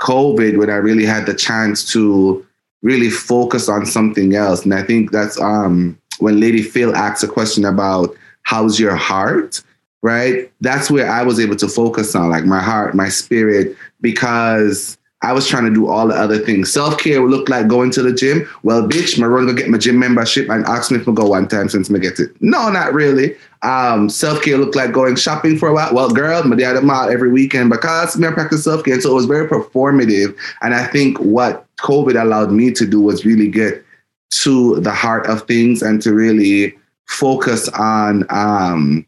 COVID 0.00 0.56
when 0.56 0.70
I 0.70 0.76
really 0.76 1.04
had 1.04 1.26
the 1.26 1.34
chance 1.34 1.90
to 1.92 2.46
really 2.82 3.10
focus 3.10 3.68
on 3.68 3.86
something 3.86 4.36
else. 4.36 4.64
And 4.64 4.74
I 4.74 4.82
think 4.82 5.10
that's 5.10 5.40
um, 5.40 5.98
when 6.20 6.38
Lady 6.38 6.62
Phil 6.62 6.94
asks 6.94 7.24
a 7.24 7.28
question 7.28 7.64
about 7.64 8.14
how's 8.44 8.78
your 8.78 8.94
heart 8.94 9.62
right? 10.02 10.52
That's 10.60 10.90
where 10.90 11.10
I 11.10 11.22
was 11.22 11.40
able 11.40 11.56
to 11.56 11.68
focus 11.68 12.14
on 12.14 12.28
like 12.30 12.44
my 12.44 12.60
heart, 12.60 12.94
my 12.94 13.08
spirit, 13.08 13.76
because 14.00 14.98
I 15.24 15.32
was 15.32 15.46
trying 15.46 15.64
to 15.64 15.72
do 15.72 15.88
all 15.88 16.08
the 16.08 16.14
other 16.14 16.38
things. 16.38 16.72
Self 16.72 16.98
care 16.98 17.22
would 17.22 17.30
look 17.30 17.48
like 17.48 17.68
going 17.68 17.92
to 17.92 18.02
the 18.02 18.12
gym. 18.12 18.48
Well, 18.64 18.88
bitch, 18.88 19.18
my 19.18 19.26
run 19.26 19.46
go 19.46 19.52
get 19.52 19.68
my 19.68 19.78
gym 19.78 19.98
membership 19.98 20.50
and 20.50 20.64
ask 20.66 20.90
me 20.90 20.98
if 20.98 21.08
I 21.08 21.12
go 21.12 21.26
one 21.26 21.46
time 21.46 21.68
since 21.68 21.90
I 21.90 21.98
get 21.98 22.18
it. 22.18 22.30
No, 22.40 22.68
not 22.70 22.92
really. 22.92 23.36
Um, 23.62 24.08
self 24.10 24.42
care 24.42 24.58
looked 24.58 24.74
like 24.74 24.92
going 24.92 25.14
shopping 25.14 25.56
for 25.56 25.68
a 25.68 25.74
while. 25.74 25.94
Well, 25.94 26.10
girl, 26.10 26.42
my 26.42 26.56
dad 26.56 26.82
mall 26.82 27.08
every 27.08 27.30
weekend 27.30 27.70
because 27.70 28.18
me 28.18 28.26
I 28.26 28.32
practice 28.32 28.64
self 28.64 28.82
care. 28.82 29.00
So 29.00 29.12
it 29.12 29.14
was 29.14 29.26
very 29.26 29.48
performative. 29.48 30.36
And 30.60 30.74
I 30.74 30.86
think 30.86 31.18
what 31.18 31.66
COVID 31.76 32.20
allowed 32.20 32.50
me 32.50 32.72
to 32.72 32.84
do 32.84 33.00
was 33.00 33.24
really 33.24 33.48
get 33.48 33.84
to 34.32 34.80
the 34.80 34.92
heart 34.92 35.26
of 35.26 35.46
things 35.46 35.82
and 35.82 36.02
to 36.02 36.12
really 36.12 36.74
focus 37.06 37.68
on 37.68 38.24
um, 38.30 39.06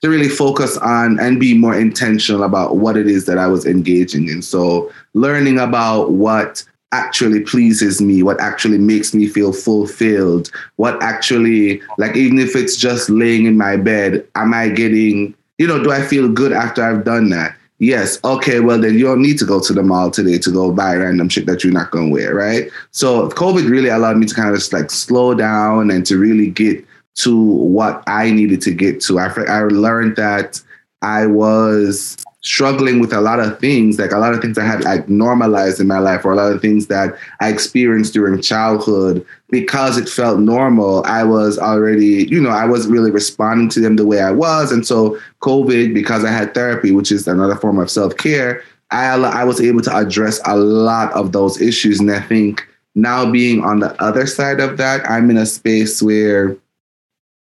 to 0.00 0.08
really 0.08 0.28
focus 0.28 0.76
on 0.78 1.18
and 1.20 1.40
be 1.40 1.56
more 1.56 1.78
intentional 1.78 2.42
about 2.42 2.76
what 2.76 2.96
it 2.96 3.06
is 3.06 3.26
that 3.26 3.38
I 3.38 3.46
was 3.46 3.66
engaging 3.66 4.28
in. 4.28 4.42
So 4.42 4.92
learning 5.14 5.58
about 5.58 6.12
what 6.12 6.64
actually 6.92 7.40
pleases 7.40 8.00
me, 8.00 8.22
what 8.22 8.40
actually 8.40 8.78
makes 8.78 9.12
me 9.12 9.28
feel 9.28 9.52
fulfilled, 9.52 10.50
what 10.76 11.02
actually, 11.02 11.82
like, 11.98 12.16
even 12.16 12.38
if 12.38 12.56
it's 12.56 12.76
just 12.76 13.10
laying 13.10 13.44
in 13.44 13.56
my 13.56 13.76
bed, 13.76 14.26
am 14.34 14.54
I 14.54 14.68
getting, 14.68 15.34
you 15.58 15.66
know, 15.66 15.82
do 15.82 15.92
I 15.92 16.02
feel 16.02 16.28
good 16.28 16.52
after 16.52 16.82
I've 16.82 17.04
done 17.04 17.28
that? 17.30 17.54
Yes. 17.80 18.18
Okay. 18.24 18.58
Well, 18.58 18.80
then 18.80 18.94
you 18.94 19.04
don't 19.04 19.22
need 19.22 19.38
to 19.38 19.44
go 19.44 19.60
to 19.60 19.72
the 19.72 19.84
mall 19.84 20.10
today 20.10 20.38
to 20.38 20.50
go 20.50 20.72
buy 20.72 20.96
random 20.96 21.28
shit 21.28 21.46
that 21.46 21.62
you're 21.62 21.72
not 21.72 21.92
going 21.92 22.08
to 22.08 22.12
wear. 22.12 22.34
Right. 22.34 22.70
So 22.90 23.28
COVID 23.28 23.70
really 23.70 23.88
allowed 23.88 24.16
me 24.16 24.26
to 24.26 24.34
kind 24.34 24.48
of 24.48 24.56
just 24.56 24.72
like 24.72 24.90
slow 24.90 25.34
down 25.34 25.90
and 25.90 26.04
to 26.06 26.18
really 26.18 26.50
get 26.50 26.84
to 27.18 27.36
what 27.36 28.02
I 28.06 28.30
needed 28.30 28.60
to 28.62 28.72
get 28.72 29.00
to. 29.02 29.18
I, 29.18 29.26
I 29.48 29.62
learned 29.62 30.16
that 30.16 30.60
I 31.02 31.26
was 31.26 32.16
struggling 32.40 33.00
with 33.00 33.12
a 33.12 33.20
lot 33.20 33.40
of 33.40 33.58
things, 33.58 33.98
like 33.98 34.12
a 34.12 34.18
lot 34.18 34.32
of 34.32 34.40
things 34.40 34.56
I 34.56 34.64
had 34.64 34.84
like 34.84 35.08
normalized 35.08 35.80
in 35.80 35.86
my 35.86 35.98
life, 35.98 36.24
or 36.24 36.32
a 36.32 36.36
lot 36.36 36.52
of 36.52 36.60
things 36.60 36.86
that 36.86 37.16
I 37.40 37.48
experienced 37.48 38.14
during 38.14 38.40
childhood 38.40 39.26
because 39.50 39.98
it 39.98 40.08
felt 40.08 40.38
normal. 40.38 41.04
I 41.04 41.24
was 41.24 41.58
already, 41.58 42.26
you 42.28 42.40
know, 42.40 42.50
I 42.50 42.64
wasn't 42.66 42.92
really 42.92 43.10
responding 43.10 43.68
to 43.70 43.80
them 43.80 43.96
the 43.96 44.06
way 44.06 44.20
I 44.20 44.30
was. 44.30 44.70
And 44.70 44.86
so 44.86 45.18
COVID, 45.40 45.92
because 45.92 46.24
I 46.24 46.30
had 46.30 46.54
therapy, 46.54 46.92
which 46.92 47.10
is 47.10 47.26
another 47.26 47.56
form 47.56 47.78
of 47.78 47.90
self-care, 47.90 48.62
I, 48.90 49.14
I 49.16 49.44
was 49.44 49.60
able 49.60 49.82
to 49.82 49.96
address 49.96 50.40
a 50.46 50.56
lot 50.56 51.12
of 51.12 51.32
those 51.32 51.60
issues. 51.60 51.98
And 52.00 52.10
I 52.10 52.20
think 52.20 52.66
now 52.94 53.30
being 53.30 53.62
on 53.62 53.80
the 53.80 54.00
other 54.00 54.26
side 54.26 54.60
of 54.60 54.76
that, 54.76 55.08
I'm 55.10 55.28
in 55.30 55.36
a 55.36 55.46
space 55.46 56.00
where 56.00 56.56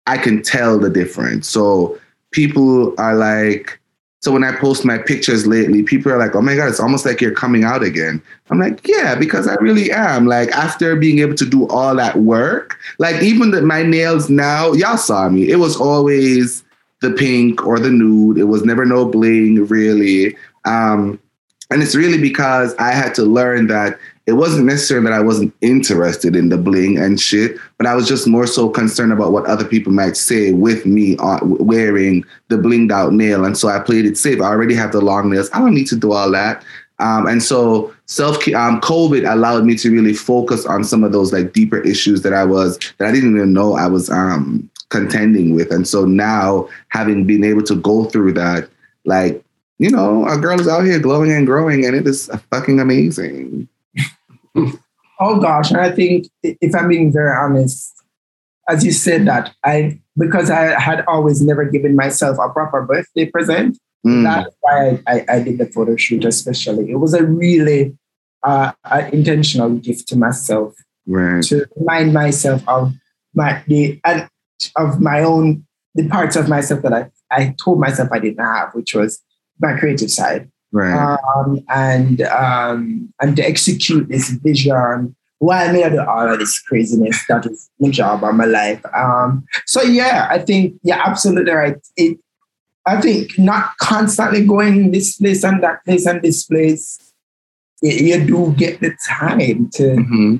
I 0.08 0.18
can 0.18 0.42
tell 0.42 0.80
the 0.80 0.90
difference. 0.90 1.48
So 1.48 2.00
people 2.32 2.94
are 3.00 3.16
like, 3.16 3.80
so 4.22 4.32
when 4.32 4.44
I 4.44 4.56
post 4.56 4.86
my 4.86 4.98
pictures 4.98 5.46
lately, 5.46 5.84
people 5.84 6.12
are 6.12 6.18
like, 6.18 6.36
oh 6.36 6.42
my 6.42 6.56
God, 6.56 6.68
it's 6.68 6.80
almost 6.80 7.06
like 7.06 7.22
you're 7.22 7.34
coming 7.34 7.64
out 7.64 7.84
again. 7.84 8.20
I'm 8.50 8.60
like, 8.60 8.88
yeah, 8.88 9.14
because 9.14 9.48
I 9.48 9.54
really 9.56 9.92
am. 9.92 10.26
Like 10.26 10.50
after 10.50 10.96
being 10.96 11.20
able 11.20 11.36
to 11.36 11.46
do 11.46 11.68
all 11.68 11.96
that 11.96 12.18
work, 12.18 12.78
like 12.98 13.22
even 13.22 13.52
the, 13.52 13.62
my 13.62 13.84
nails 13.84 14.30
now, 14.30 14.74
y'all 14.74 14.98
saw 14.98 15.30
me. 15.30 15.52
It 15.52 15.58
was 15.58 15.76
always 15.76 16.64
the 17.02 17.12
pink 17.12 17.66
or 17.66 17.78
the 17.78 17.92
nude. 17.92 18.40
It 18.40 18.46
was 18.46 18.66
never 18.66 18.84
no 18.84 19.06
bling 19.06 19.68
really. 19.68 20.36
Um, 20.66 21.20
and 21.70 21.84
it's 21.84 21.96
really 21.96 22.20
because 22.20 22.76
I 22.76 22.92
had 22.92 23.14
to 23.16 23.24
learn 23.24 23.68
that 23.68 24.00
it 24.28 24.34
wasn't 24.34 24.66
necessarily 24.66 25.06
that 25.06 25.14
I 25.14 25.22
wasn't 25.22 25.54
interested 25.62 26.36
in 26.36 26.50
the 26.50 26.58
bling 26.58 26.98
and 26.98 27.20
shit, 27.20 27.58
but 27.78 27.86
I 27.86 27.94
was 27.94 28.08
just 28.08 28.28
more 28.28 28.48
so 28.48 28.70
concerned 28.70 29.14
about 29.14 29.32
what 29.32 29.46
other 29.46 29.66
people 29.66 29.94
might 29.94 30.18
say 30.18 30.52
with 30.52 30.86
me 30.86 31.16
wearing 31.44 32.26
the 32.48 32.56
blinged 32.56 32.92
out 32.92 33.14
nail. 33.14 33.46
And 33.46 33.56
so 33.56 33.68
I 33.68 33.80
played 33.80 34.06
it 34.06 34.18
safe. 34.18 34.42
I 34.42 34.48
already 34.48 34.74
have 34.74 34.92
the 34.92 35.02
long 35.02 35.30
nails. 35.30 35.52
I 35.54 35.60
don't 35.60 35.76
need 35.76 35.88
to 35.88 35.96
do 35.96 36.12
all 36.12 36.32
that. 36.32 36.64
Um, 36.98 37.28
and 37.28 37.44
so 37.44 37.94
self 38.06 38.38
um, 38.48 38.82
COVID 38.82 39.32
allowed 39.32 39.66
me 39.66 39.76
to 39.76 39.92
really 39.92 40.14
focus 40.14 40.66
on 40.66 40.84
some 40.84 41.04
of 41.04 41.12
those 41.12 41.32
like 41.32 41.54
deeper 41.54 41.82
issues 41.82 42.22
that 42.24 42.34
I 42.34 42.46
was 42.46 42.80
that 42.98 43.10
I 43.10 43.12
didn't 43.12 43.36
even 43.36 43.54
know 43.54 43.76
I 43.76 43.88
was 43.88 44.10
um, 44.10 44.70
contending 44.90 45.54
with. 45.54 45.72
And 45.72 45.88
so 45.88 46.06
now 46.06 46.68
having 46.90 47.28
been 47.28 47.44
able 47.44 47.64
to 47.64 47.76
go 47.76 48.06
through 48.06 48.34
that, 48.34 48.70
like 49.04 49.44
you 49.78 49.90
know, 49.90 50.26
a 50.26 50.38
girl 50.38 50.60
is 50.60 50.70
out 50.70 50.86
here 50.86 51.00
glowing 51.00 51.32
and 51.32 51.46
growing, 51.46 51.86
and 51.86 51.94
it 51.96 52.08
is 52.08 52.32
fucking 52.50 52.80
amazing 52.80 53.68
oh 55.20 55.40
gosh, 55.40 55.72
and 55.72 55.80
I 55.80 55.92
think 55.92 56.28
if 56.44 56.76
I'm 56.76 56.88
being 56.88 57.12
very 57.12 57.36
honest, 57.36 57.94
as 58.68 58.84
you 58.84 58.92
said 58.92 59.28
that 59.28 59.54
I 59.64 60.00
because 60.18 60.50
I 60.50 60.80
had 60.80 61.04
always 61.08 61.42
never 61.42 61.66
given 61.66 61.96
myself 61.96 62.38
a 62.42 62.50
proper 62.50 62.82
birthday 62.84 63.26
present. 63.26 63.78
Mm. 64.06 64.24
That's 64.24 64.56
why 64.62 65.02
I, 65.08 65.14
I, 65.14 65.26
I, 65.30 65.40
did 65.42 65.58
the 65.58 65.66
photo 65.66 65.96
shoot, 65.96 66.26
especially. 66.26 66.92
It 66.92 66.98
was 66.98 67.16
a 67.16 67.26
really 67.26 67.98
uh, 68.44 68.72
intentional 69.12 69.72
gift 69.72 70.08
to 70.10 70.16
myself 70.16 70.76
right. 71.08 71.44
to 71.46 71.66
remind 71.76 72.14
myself 72.14 72.64
of 72.68 72.94
my 73.34 73.64
the 73.68 74.00
of 74.76 75.02
my 75.02 75.22
own 75.22 75.66
the 75.96 76.08
parts 76.08 76.36
of 76.36 76.48
myself 76.48 76.82
that 76.84 76.94
I, 76.94 77.10
I 77.32 77.56
told 77.62 77.80
myself 77.80 78.10
I 78.12 78.20
didn't 78.20 78.46
have, 78.46 78.74
which 78.74 78.94
was 78.94 79.22
my 79.60 79.78
creative 79.78 80.12
side 80.12 80.52
right. 80.72 81.18
um, 81.36 81.60
and 81.70 82.22
um, 82.22 83.14
and 83.22 83.36
to 83.36 83.44
execute 83.44 84.08
this 84.10 84.30
vision 84.30 85.16
while 85.40 85.72
me 85.72 85.88
do 85.90 86.00
all 86.00 86.32
of 86.32 86.40
this 86.40 86.60
craziness 86.60 87.22
that 87.28 87.46
is 87.46 87.70
my 87.80 87.90
job 87.90 88.24
and 88.24 88.38
my 88.38 88.46
life. 88.46 88.82
Um, 88.96 89.46
so 89.66 89.82
yeah, 89.82 90.28
I 90.30 90.40
think 90.40 90.80
yeah, 90.84 91.02
absolutely 91.06 91.52
right. 91.52 91.78
It, 91.98 92.18
I 92.86 93.02
think 93.02 93.38
not 93.38 93.78
constantly 93.78 94.46
going 94.46 94.92
this 94.92 95.18
place 95.18 95.44
and 95.44 95.62
that 95.64 95.84
place 95.86 96.06
and 96.06 96.22
this 96.22 96.46
place. 96.46 97.00
You 97.82 98.26
do 98.26 98.54
get 98.58 98.80
the 98.80 98.96
time 99.08 99.70
to 99.74 99.84
mm-hmm. 99.84 100.36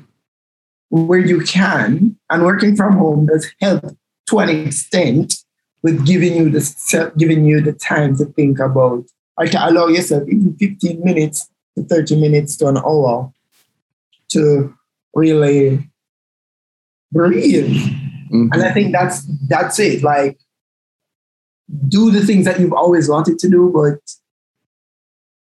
where 0.88 1.18
you 1.18 1.42
can, 1.42 2.16
and 2.30 2.44
working 2.44 2.74
from 2.74 2.96
home 2.96 3.26
does 3.26 3.46
help 3.60 3.84
to 4.28 4.38
an 4.38 4.48
extent 4.48 5.34
with 5.82 6.06
giving 6.06 6.34
you 6.34 6.50
the 6.50 7.12
giving 7.16 7.44
you 7.44 7.60
the 7.60 7.72
time 7.72 8.16
to 8.16 8.24
think 8.24 8.58
about 8.58 9.04
or 9.36 9.46
to 9.46 9.68
allow 9.68 9.86
yourself 9.88 10.28
even 10.28 10.56
15 10.56 11.04
minutes 11.04 11.48
to 11.76 11.84
30 11.84 12.20
minutes 12.20 12.56
to 12.56 12.66
an 12.66 12.78
hour 12.78 13.32
to 14.30 14.74
really 15.14 15.88
breathe. 17.12 17.70
Mm-hmm. 17.70 18.48
And 18.52 18.62
I 18.62 18.72
think 18.72 18.92
that's 18.92 19.22
that's 19.48 19.78
it. 19.78 20.02
Like 20.02 20.38
do 21.88 22.10
the 22.10 22.24
things 22.24 22.44
that 22.44 22.60
you've 22.60 22.72
always 22.72 23.08
wanted 23.08 23.38
to 23.40 23.48
do, 23.48 23.70
but 23.74 24.00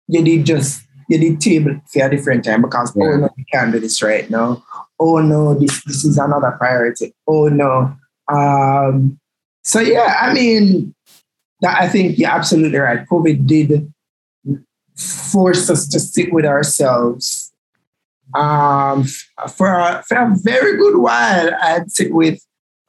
you 0.08 0.22
need 0.22 0.46
just 0.46 0.84
you 1.10 1.18
need 1.18 1.42
table 1.42 1.80
for 1.92 2.06
a 2.06 2.10
different 2.10 2.46
time 2.46 2.62
because 2.62 2.94
yeah. 2.96 3.06
oh 3.06 3.18
no, 3.18 3.30
you 3.38 3.46
can't 3.52 3.72
do 3.72 3.80
this 3.80 4.02
right 4.02 4.30
now. 4.30 4.64
Oh 5.00 5.20
no, 5.20 5.54
this 5.54 5.84
this 5.84 6.06
is 6.06 6.18
another 6.18 6.52
priority. 6.52 7.14
Oh 7.28 7.50
no. 7.50 7.96
Um 8.32 9.20
so 9.64 9.80
yeah, 9.80 10.18
I 10.22 10.34
mean 10.34 10.96
I 11.64 11.88
think 11.88 12.18
you're 12.18 12.30
absolutely 12.30 12.80
right. 12.80 13.06
COVID 13.08 13.46
did 13.46 13.94
force 14.96 15.70
us 15.70 15.88
to 15.90 16.00
sit 16.00 16.34
with 16.34 16.46
ourselves. 16.46 17.54
Um, 18.34 19.04
for, 19.56 19.68
a, 19.68 20.04
for 20.08 20.18
a 20.18 20.36
very 20.42 20.78
good 20.78 20.98
while, 20.98 21.52
I'd 21.62 21.92
sit 21.92 22.14
with 22.14 22.40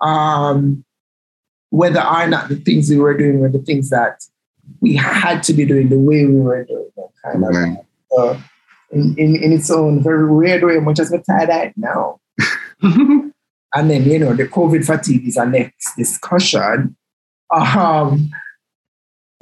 um, 0.00 0.84
whether 1.70 2.02
or 2.02 2.26
not 2.26 2.48
the 2.48 2.56
things 2.56 2.90
we 2.90 2.98
were 2.98 3.16
doing 3.16 3.40
were 3.40 3.48
the 3.48 3.58
things 3.58 3.90
that 3.90 4.22
we 4.80 4.94
had 4.94 5.42
to 5.44 5.52
be 5.52 5.64
doing 5.64 5.88
the 5.88 5.98
way 5.98 6.26
we 6.26 6.40
were 6.40 6.64
doing 6.64 6.90
them, 6.96 7.08
kind 7.24 7.44
of. 7.44 7.84
So, 8.10 8.40
in, 8.90 9.14
in, 9.16 9.36
in, 9.36 9.52
its 9.52 9.70
own 9.70 10.02
very 10.02 10.30
weird 10.30 10.62
way, 10.62 10.78
much 10.78 11.00
as 11.00 11.10
we're 11.10 11.22
tired 11.22 11.48
of 11.48 11.72
now. 11.76 12.20
and 12.82 13.32
then, 13.90 14.04
you 14.04 14.18
know, 14.18 14.34
the 14.34 14.46
COVID 14.46 14.84
fatigue 14.84 15.26
is 15.26 15.38
our 15.38 15.46
next 15.46 15.96
discussion. 15.96 16.96
Um, 17.50 18.30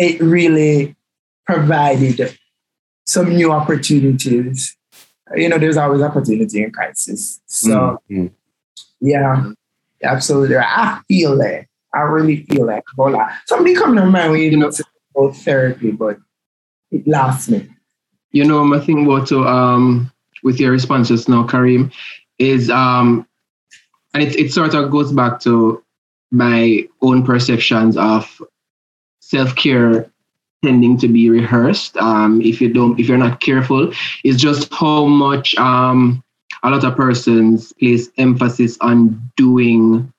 it 0.01 0.19
really 0.21 0.97
provided 1.47 2.37
some 3.05 3.37
new 3.37 3.53
opportunities. 3.53 4.77
You 5.37 5.49
know, 5.49 5.59
there's 5.59 5.77
always 5.77 6.01
opportunity 6.01 6.63
in 6.63 6.73
crisis. 6.73 7.41
So, 7.47 8.03
mm-hmm. 8.11 8.27
yeah, 9.01 9.53
absolutely. 10.03 10.57
I 10.57 11.01
feel 11.07 11.37
that. 11.39 11.67
I 11.95 12.01
really 12.01 12.45
feel 12.45 12.67
that. 12.67 12.85
Bola. 12.97 13.39
Somebody 13.47 13.75
come 13.75 13.95
to 13.95 14.07
mind 14.07 14.33
when 14.33 14.41
you 14.41 14.57
know 14.57 14.73
about 15.15 15.37
therapy, 15.37 15.91
but 15.91 16.19
it 16.91 17.07
lasts 17.07 17.51
me. 17.51 17.69
You 18.33 18.45
know, 18.45 18.65
my 18.65 18.81
thing 18.81 19.05
about 19.05 19.29
to 19.29 19.47
um 19.47 20.11
with 20.43 20.59
your 20.59 20.71
response 20.71 21.09
just 21.09 21.29
now, 21.29 21.47
Kareem, 21.47 21.93
is 22.39 22.71
um 22.71 23.27
and 24.15 24.23
it, 24.23 24.37
it 24.37 24.53
sort 24.53 24.75
of 24.75 24.91
goes 24.91 25.13
back 25.13 25.41
to 25.41 25.83
my 26.31 26.89
own 27.03 27.25
perceptions 27.25 27.97
of 27.97 28.41
self-care 29.31 30.11
tending 30.63 30.99
to 30.99 31.09
be 31.09 31.31
rehearsed 31.31 31.97
um, 31.97 32.43
if 32.43 32.61
you 32.61 32.73
don't 32.73 32.99
if 33.01 33.09
you're 33.09 33.25
not 33.27 33.41
careful 33.41 33.93
it's 34.25 34.41
just 34.41 34.73
how 34.75 35.07
much 35.07 35.55
um, 35.57 36.23
a 36.63 36.71
lot 36.71 36.85
of 36.85 36.97
persons 36.97 37.73
place 37.75 38.11
emphasis 38.19 38.77
on 38.81 39.31
doing 39.37 40.13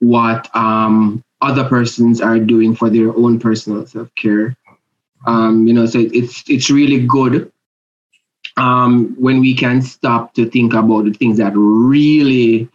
what 0.00 0.54
um, 0.54 1.22
other 1.40 1.64
persons 1.64 2.20
are 2.20 2.38
doing 2.38 2.74
for 2.74 2.90
their 2.90 3.14
own 3.16 3.38
personal 3.38 3.86
self-care. 3.86 4.56
Um, 5.26 5.66
you 5.66 5.72
know 5.72 5.86
so 5.86 6.00
it's 6.00 6.44
it's 6.48 6.70
really 6.70 7.06
good 7.06 7.50
um, 8.58 9.14
when 9.18 9.40
we 9.40 9.54
can 9.54 9.80
stop 9.80 10.34
to 10.34 10.48
think 10.48 10.74
about 10.74 11.06
the 11.06 11.14
things 11.14 11.38
that 11.38 11.52
really 11.56 12.68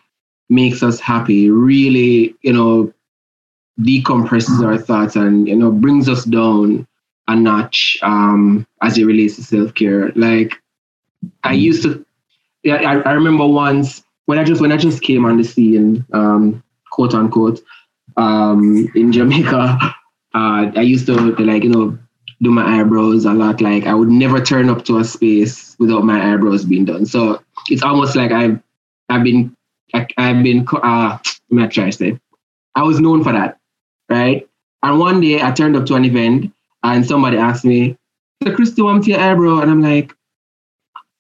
makes 0.49 0.81
us 0.81 0.99
happy 0.99 1.51
really 1.51 2.35
you 2.41 2.53
know 2.53 2.91
decompresses 3.81 4.63
our 4.63 4.77
thoughts 4.77 5.15
and 5.15 5.47
you 5.47 5.55
know 5.55 5.71
brings 5.71 6.09
us 6.09 6.25
down 6.25 6.85
a 7.29 7.35
notch 7.35 7.97
um, 8.01 8.67
as 8.81 8.97
it 8.97 9.05
relates 9.05 9.35
to 9.35 9.43
self 9.43 9.73
care. 9.75 10.11
Like 10.15 10.53
I 11.43 11.53
mm-hmm. 11.53 11.59
used 11.59 11.83
to, 11.83 12.05
yeah, 12.63 12.75
I, 12.75 12.99
I, 13.01 13.11
remember 13.13 13.45
once 13.45 14.03
when 14.25 14.39
I 14.39 14.43
just 14.43 14.61
when 14.61 14.71
I 14.71 14.77
just 14.77 15.01
came 15.03 15.25
on 15.25 15.37
the 15.37 15.43
scene, 15.43 16.05
um, 16.11 16.63
quote 16.91 17.13
unquote, 17.13 17.61
um, 18.17 18.89
in 18.95 19.11
Jamaica. 19.11 19.77
Uh, 20.35 20.69
I 20.75 20.81
used 20.81 21.07
to, 21.07 21.35
to 21.35 21.43
like 21.43 21.63
you 21.63 21.69
know 21.69 21.97
do 22.43 22.51
my 22.51 22.79
eyebrows 22.79 23.25
a 23.25 23.33
lot. 23.33 23.61
Like 23.61 23.87
I 23.87 23.95
would 23.95 24.09
never 24.09 24.39
turn 24.39 24.69
up 24.69 24.85
to 24.85 24.99
a 24.99 25.03
space 25.03 25.75
without 25.79 26.03
my 26.03 26.31
eyebrows 26.31 26.65
being 26.65 26.85
done. 26.85 27.07
So 27.07 27.41
it's 27.67 27.81
almost 27.81 28.15
like 28.15 28.31
I've 28.31 28.61
I've 29.09 29.23
been 29.23 29.57
I, 29.95 30.05
have 30.19 30.43
been 30.43 30.67
uh 30.71 31.17
let 31.49 31.63
me 31.63 31.67
try 31.67 31.85
to 31.85 31.91
say 31.91 32.19
I 32.75 32.83
was 32.83 32.99
known 32.99 33.23
for 33.23 33.33
that, 33.33 33.58
right? 34.09 34.47
And 34.83 34.99
one 34.99 35.21
day 35.21 35.41
I 35.41 35.51
turned 35.51 35.75
up 35.75 35.85
to 35.87 35.95
an 35.95 36.05
event 36.05 36.53
and 36.83 37.05
somebody 37.05 37.37
asked 37.37 37.65
me, 37.65 37.97
"So 38.43 38.55
Christy, 38.55 38.81
want 38.81 39.07
your 39.07 39.19
eyebrow?" 39.19 39.59
And 39.59 39.69
I'm 39.69 39.81
like, 39.81 40.15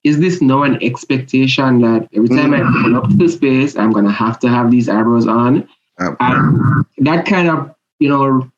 "Is 0.03 0.19
this 0.19 0.41
now 0.41 0.63
an 0.63 0.81
expectation 0.81 1.81
that 1.81 2.07
every 2.13 2.29
time 2.29 2.51
mm-hmm. 2.51 2.77
I 2.77 2.81
come 2.81 2.95
up 2.95 3.09
to 3.09 3.15
the 3.15 3.29
space, 3.29 3.75
I'm 3.75 3.91
gonna 3.91 4.11
have 4.11 4.39
to 4.39 4.49
have 4.49 4.71
these 4.71 4.89
eyebrows 4.89 5.27
on?" 5.27 5.67
And 5.97 6.85
that 6.99 7.25
kind 7.25 7.49
of 7.49 7.75
you 7.99 8.09
know 8.09 8.49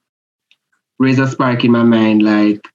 raise 0.99 1.17
a 1.17 1.27
spark 1.27 1.65
in 1.65 1.71
my 1.71 1.83
mind 1.83 2.21
like 2.21 2.67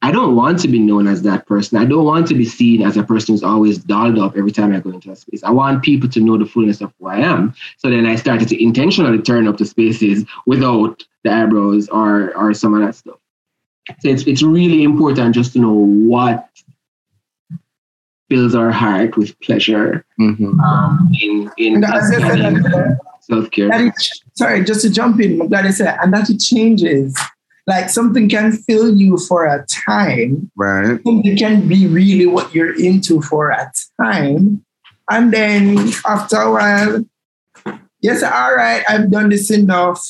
I 0.00 0.12
don't 0.12 0.36
want 0.36 0.60
to 0.60 0.68
be 0.68 0.78
known 0.78 1.08
as 1.08 1.22
that 1.22 1.46
person. 1.46 1.76
I 1.76 1.84
don't 1.84 2.04
want 2.04 2.28
to 2.28 2.34
be 2.34 2.44
seen 2.44 2.82
as 2.82 2.96
a 2.96 3.02
person 3.02 3.34
who's 3.34 3.42
always 3.42 3.78
dolled 3.78 4.18
up 4.18 4.36
every 4.36 4.52
time 4.52 4.72
I 4.72 4.78
go 4.78 4.90
into 4.90 5.10
a 5.10 5.16
space. 5.16 5.42
I 5.42 5.50
want 5.50 5.82
people 5.82 6.08
to 6.10 6.20
know 6.20 6.38
the 6.38 6.46
fullness 6.46 6.80
of 6.80 6.92
who 6.98 7.08
I 7.08 7.18
am. 7.18 7.52
So 7.78 7.90
then 7.90 8.06
I 8.06 8.14
started 8.14 8.48
to 8.48 8.62
intentionally 8.62 9.20
turn 9.20 9.48
up 9.48 9.56
the 9.56 9.64
spaces 9.64 10.24
without 10.46 11.04
the 11.24 11.32
eyebrows 11.32 11.88
or 11.88 12.36
or 12.36 12.54
some 12.54 12.74
of 12.74 12.86
that 12.86 12.94
stuff. 12.94 13.18
So 14.00 14.08
it's 14.08 14.24
it's 14.26 14.42
really 14.42 14.84
important 14.84 15.34
just 15.34 15.54
to 15.54 15.58
know 15.58 15.72
what 15.72 16.48
fills 18.28 18.54
our 18.54 18.70
heart 18.70 19.16
with 19.16 19.38
pleasure 19.40 20.04
mm-hmm. 20.20 20.60
um, 20.60 21.10
in 21.20 21.50
in 21.58 21.84
self 23.20 23.50
care. 23.50 23.92
Sorry, 24.34 24.62
just 24.62 24.82
to 24.82 24.90
jump 24.90 25.20
in, 25.20 25.40
I'm 25.40 25.48
glad 25.48 25.66
I 25.66 25.70
said, 25.70 25.98
and 26.00 26.12
that 26.12 26.30
it 26.30 26.38
changes 26.38 27.16
like 27.68 27.90
something 27.90 28.30
can 28.30 28.50
fill 28.50 28.96
you 28.96 29.18
for 29.18 29.44
a 29.44 29.64
time. 29.66 30.50
Right. 30.56 30.98
Something 31.04 31.36
can 31.36 31.68
be 31.68 31.86
really 31.86 32.24
what 32.24 32.54
you're 32.54 32.74
into 32.74 33.20
for 33.20 33.50
a 33.50 33.70
time. 34.00 34.64
And 35.10 35.32
then 35.32 35.76
after 36.06 36.36
a 36.36 36.50
while, 36.50 37.04
yes, 38.00 38.22
all 38.22 38.54
right, 38.56 38.82
I've 38.88 39.10
done 39.10 39.28
this 39.28 39.50
enough. 39.50 40.02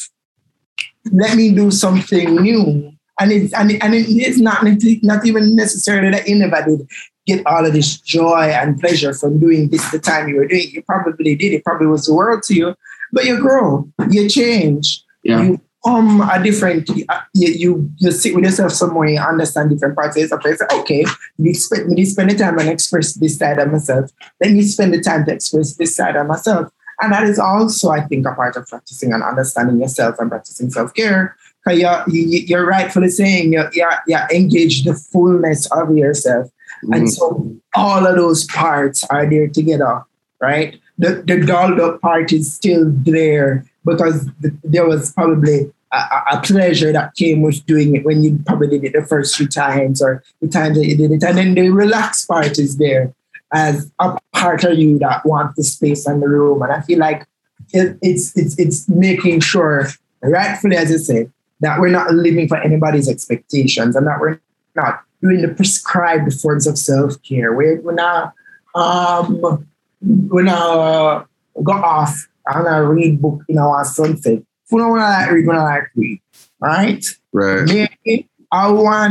Let 1.11 1.36
me 1.36 1.52
do 1.52 1.72
something 1.72 2.36
new. 2.36 2.92
And 3.20 3.32
it's 3.32 3.52
and, 3.52 3.72
it, 3.72 3.82
and 3.82 3.92
it 3.92 4.09
is 4.09 4.40
not, 4.40 4.62
not 5.02 5.26
even 5.26 5.56
necessarily 5.56 6.11
that 6.11 6.26
did 6.26 6.88
get 7.26 7.44
all 7.44 7.66
of 7.66 7.72
this 7.72 7.98
joy 8.00 8.52
and 8.54 8.78
pleasure 8.78 9.12
from 9.12 9.40
doing 9.40 9.68
this 9.68 9.90
the 9.90 9.98
time 9.98 10.28
you 10.28 10.36
were 10.36 10.46
doing 10.46 10.62
it. 10.62 10.72
You 10.74 10.82
probably 10.82 11.34
did. 11.34 11.52
It 11.52 11.64
probably 11.64 11.88
was 11.88 12.06
the 12.06 12.14
world 12.14 12.44
to 12.44 12.54
you. 12.54 12.76
But 13.12 13.24
you 13.24 13.40
grow, 13.40 13.88
you 14.11 14.28
change, 14.28 15.02
yeah. 15.24 15.42
you 15.42 15.61
um 15.89 16.20
a 16.20 16.43
different 16.43 16.89
you, 16.89 17.07
you 17.34 17.70
you 17.97 18.11
sit 18.12 18.34
with 18.34 18.45
yourself 18.45 18.72
somewhere 18.72 19.09
you 19.09 19.20
understand 19.20 19.70
different 19.70 19.97
parts 19.97 20.16
of 20.16 20.22
yourself. 20.22 20.43
Say, 20.43 20.66
okay, 20.80 21.05
me 21.39 21.55
spend 21.55 21.89
me 21.89 22.05
spend 22.05 22.30
the 22.30 22.36
time 22.36 22.59
and 22.59 22.68
express 22.68 23.14
this 23.14 23.39
side 23.39 23.59
of 23.59 23.72
myself. 23.72 24.11
Let 24.41 24.53
me 24.53 24.62
spend 24.62 24.93
the 24.95 25.01
time 25.01 25.24
to 25.26 25.32
express 25.32 25.74
this 25.74 25.97
side 25.97 26.16
of 26.16 26.26
myself. 26.26 26.70
And 27.01 27.12
that 27.12 27.24
is 27.24 27.39
also, 27.39 27.91
I 27.91 28.01
think, 28.09 28.26
a 28.26 28.34
part 28.34 28.57
of 28.57 28.66
practicing 28.66 29.12
and 29.12 29.22
understanding 29.22 29.80
yourself 29.80 30.16
and 30.18 30.28
practicing 30.28 30.68
self-care. 30.68 31.36
Because 31.64 31.78
you're, 31.78 32.05
you're 32.09 32.66
rightfully 32.66 33.09
saying 33.09 33.53
you're, 33.53 33.70
you're, 33.72 33.99
you're 34.09 34.26
engaged 34.34 34.84
the 34.84 34.95
fullness 34.95 35.70
of 35.70 35.97
yourself. 35.97 36.47
Mm-hmm. 36.49 36.93
And 36.95 37.12
so 37.12 37.57
all 37.76 38.05
of 38.05 38.16
those 38.16 38.45
parts 38.47 39.05
are 39.11 39.30
there 39.30 39.47
together, 39.47 40.03
right? 40.41 40.80
The, 40.99 41.22
the 41.24 41.47
dolled 41.47 41.78
up 41.78 42.01
part 42.01 42.32
is 42.32 42.53
still 42.53 42.91
there 42.91 43.64
because 43.84 44.28
th- 44.43 44.55
there 44.64 44.86
was 44.86 45.12
probably 45.12 45.72
a, 45.93 46.41
pleasure 46.43 46.93
that 46.93 47.14
came 47.14 47.43
with 47.43 47.64
doing 47.66 47.97
it 47.97 48.05
when 48.05 48.22
you 48.22 48.39
probably 48.47 48.68
did 48.68 48.84
it 48.84 48.93
the 48.93 49.07
first 49.07 49.36
few 49.36 49.49
times 49.49 50.03
or 50.03 50.22
the 50.41 50.49
times 50.49 50.78
that 50.78 50.86
you 50.86 50.97
did 50.97 51.12
it. 51.12 51.22
And 51.22 51.39
then 51.39 51.55
the 51.55 51.70
relaxed 51.70 52.28
part 52.28 52.59
is 52.59 52.76
there 52.76 53.12
as 53.53 53.91
a 53.99 54.18
part 54.32 54.64
of 54.64 54.78
you 54.78 54.99
that 54.99 55.24
wants 55.24 55.57
the 55.57 55.64
space 55.64 56.07
and 56.07 56.22
the 56.22 56.28
room. 56.28 56.62
And 56.62 56.72
I 56.72 56.80
feel 56.82 56.99
like 56.99 57.26
it, 57.72 57.99
it's 58.03 58.36
it's 58.36 58.59
it's 58.59 58.89
making 58.89 59.41
sure, 59.41 59.89
rightfully 60.22 60.76
as 60.76 60.91
you 60.91 60.99
said, 60.99 61.32
that 61.61 61.80
we're 61.80 61.89
not 61.89 62.12
living 62.12 62.49
for 62.49 62.59
anybody's 62.59 63.09
expectations 63.09 63.97
and 63.97 64.07
that 64.07 64.20
we're 64.20 64.41
not 64.74 65.03
doing 65.22 65.43
the 65.43 65.49
prescribed 65.49 66.32
forms 66.41 66.66
of 66.66 66.78
self-care. 66.78 67.53
We're, 67.55 67.80
we're 67.80 67.95
not 67.95 68.34
um 68.74 69.66
we're 70.01 70.43
not 70.43 70.78
uh, 70.78 71.24
go 71.62 71.72
off 71.72 72.28
and 72.47 72.68
I 72.68 72.78
read 72.78 73.20
book 73.20 73.43
in 73.49 73.59
our 73.59 73.84
sunset. 73.84 74.43
If 74.69 74.73
you 74.73 74.79
don't 74.81 74.91
want 74.91 75.01
to 75.01 75.09
like 75.09 75.31
read, 75.31 75.41
you 75.41 75.47
don't 75.47 75.57
like 75.57 75.89
read. 75.97 76.21
Right? 76.61 77.05
Right. 77.33 77.89
Maybe 78.05 78.29
I 78.53 78.71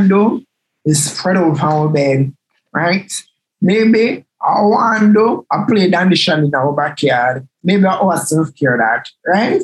to 0.09 0.45
is 0.85 1.11
spread 1.11 1.37
from 1.37 1.59
our 1.59 1.89
bed. 1.89 2.31
Right? 2.71 3.11
Maybe 3.59 4.23
I 4.39 4.61
to 5.15 5.47
I 5.51 5.63
play 5.67 5.85
the 5.85 5.91
dandition 5.91 6.45
in 6.45 6.53
our 6.53 6.73
backyard. 6.73 7.47
Maybe 7.63 7.85
I 7.85 8.03
want 8.03 8.21
self-care 8.21 8.77
that. 8.77 9.09
Right? 9.25 9.63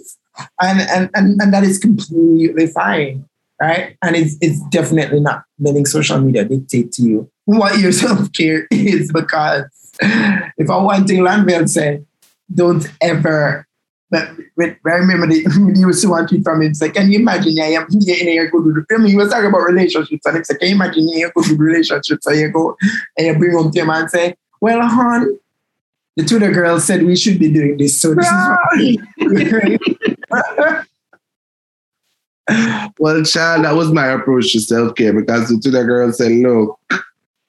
And, 0.59 0.81
and 0.81 1.09
and 1.13 1.39
and 1.39 1.53
that 1.53 1.63
is 1.63 1.77
completely 1.77 2.65
fine. 2.65 3.29
Right? 3.61 3.95
And 4.01 4.15
it's 4.15 4.35
it's 4.41 4.59
definitely 4.69 5.19
not 5.19 5.43
letting 5.59 5.85
social 5.85 6.19
media 6.19 6.43
dictate 6.43 6.91
to 6.93 7.03
you 7.03 7.31
what 7.45 7.77
your 7.77 7.91
self-care 8.03 8.67
is 8.71 9.11
because 9.11 9.65
if 10.01 10.71
I 10.71 10.77
want 10.77 11.07
to 11.09 11.13
Landville 11.13 11.69
say 11.69 12.03
don't 12.51 12.91
ever 12.99 13.67
but 14.13 14.75
I 14.85 14.95
remember 14.95 15.27
the, 15.27 15.43
when 15.65 15.75
he 15.75 15.85
was 15.85 16.01
so 16.01 16.13
happy 16.13 16.41
from 16.41 16.61
it, 16.61 16.67
it's 16.67 16.81
like, 16.81 16.93
can 16.93 17.11
you 17.11 17.19
imagine 17.19 17.59
I 17.59 17.71
am 17.71 17.87
here 17.89 18.15
in 18.15 18.47
a 18.47 18.49
good 18.49 18.85
I 18.91 18.97
mean, 18.97 19.07
he 19.07 19.15
was 19.15 19.29
talking 19.29 19.49
about 19.49 19.63
relationships, 19.63 20.25
and 20.25 20.37
it's 20.37 20.49
like, 20.49 20.59
can 20.59 20.69
you 20.69 20.75
imagine 20.75 21.09
you 21.09 21.31
good 21.35 21.59
relationships? 21.59 22.25
And 22.27 22.39
you 22.39 22.49
go 22.49 22.77
and 23.17 23.27
you 23.27 23.37
bring 23.37 23.53
home 23.53 23.71
to 23.71 23.79
him 23.79 23.89
and 23.89 24.09
say, 24.09 24.35
Well, 24.61 24.87
hon, 24.87 25.39
the 26.15 26.23
two 26.23 26.39
the 26.39 26.49
girls 26.49 26.85
said 26.85 27.03
we 27.03 27.15
should 27.15 27.39
be 27.39 27.51
doing 27.51 27.77
this. 27.77 27.99
So 27.99 28.13
this 28.13 28.27
is 28.27 28.33
what 29.19 30.85
Well, 32.99 33.23
child, 33.23 33.65
that 33.65 33.73
was 33.73 33.91
my 33.91 34.07
approach 34.07 34.51
to 34.51 34.59
self-care 34.59 35.13
because 35.13 35.49
the 35.49 35.59
two 35.59 35.71
the 35.71 35.83
girls 35.83 36.17
said, 36.17 36.33
look, 36.33 36.77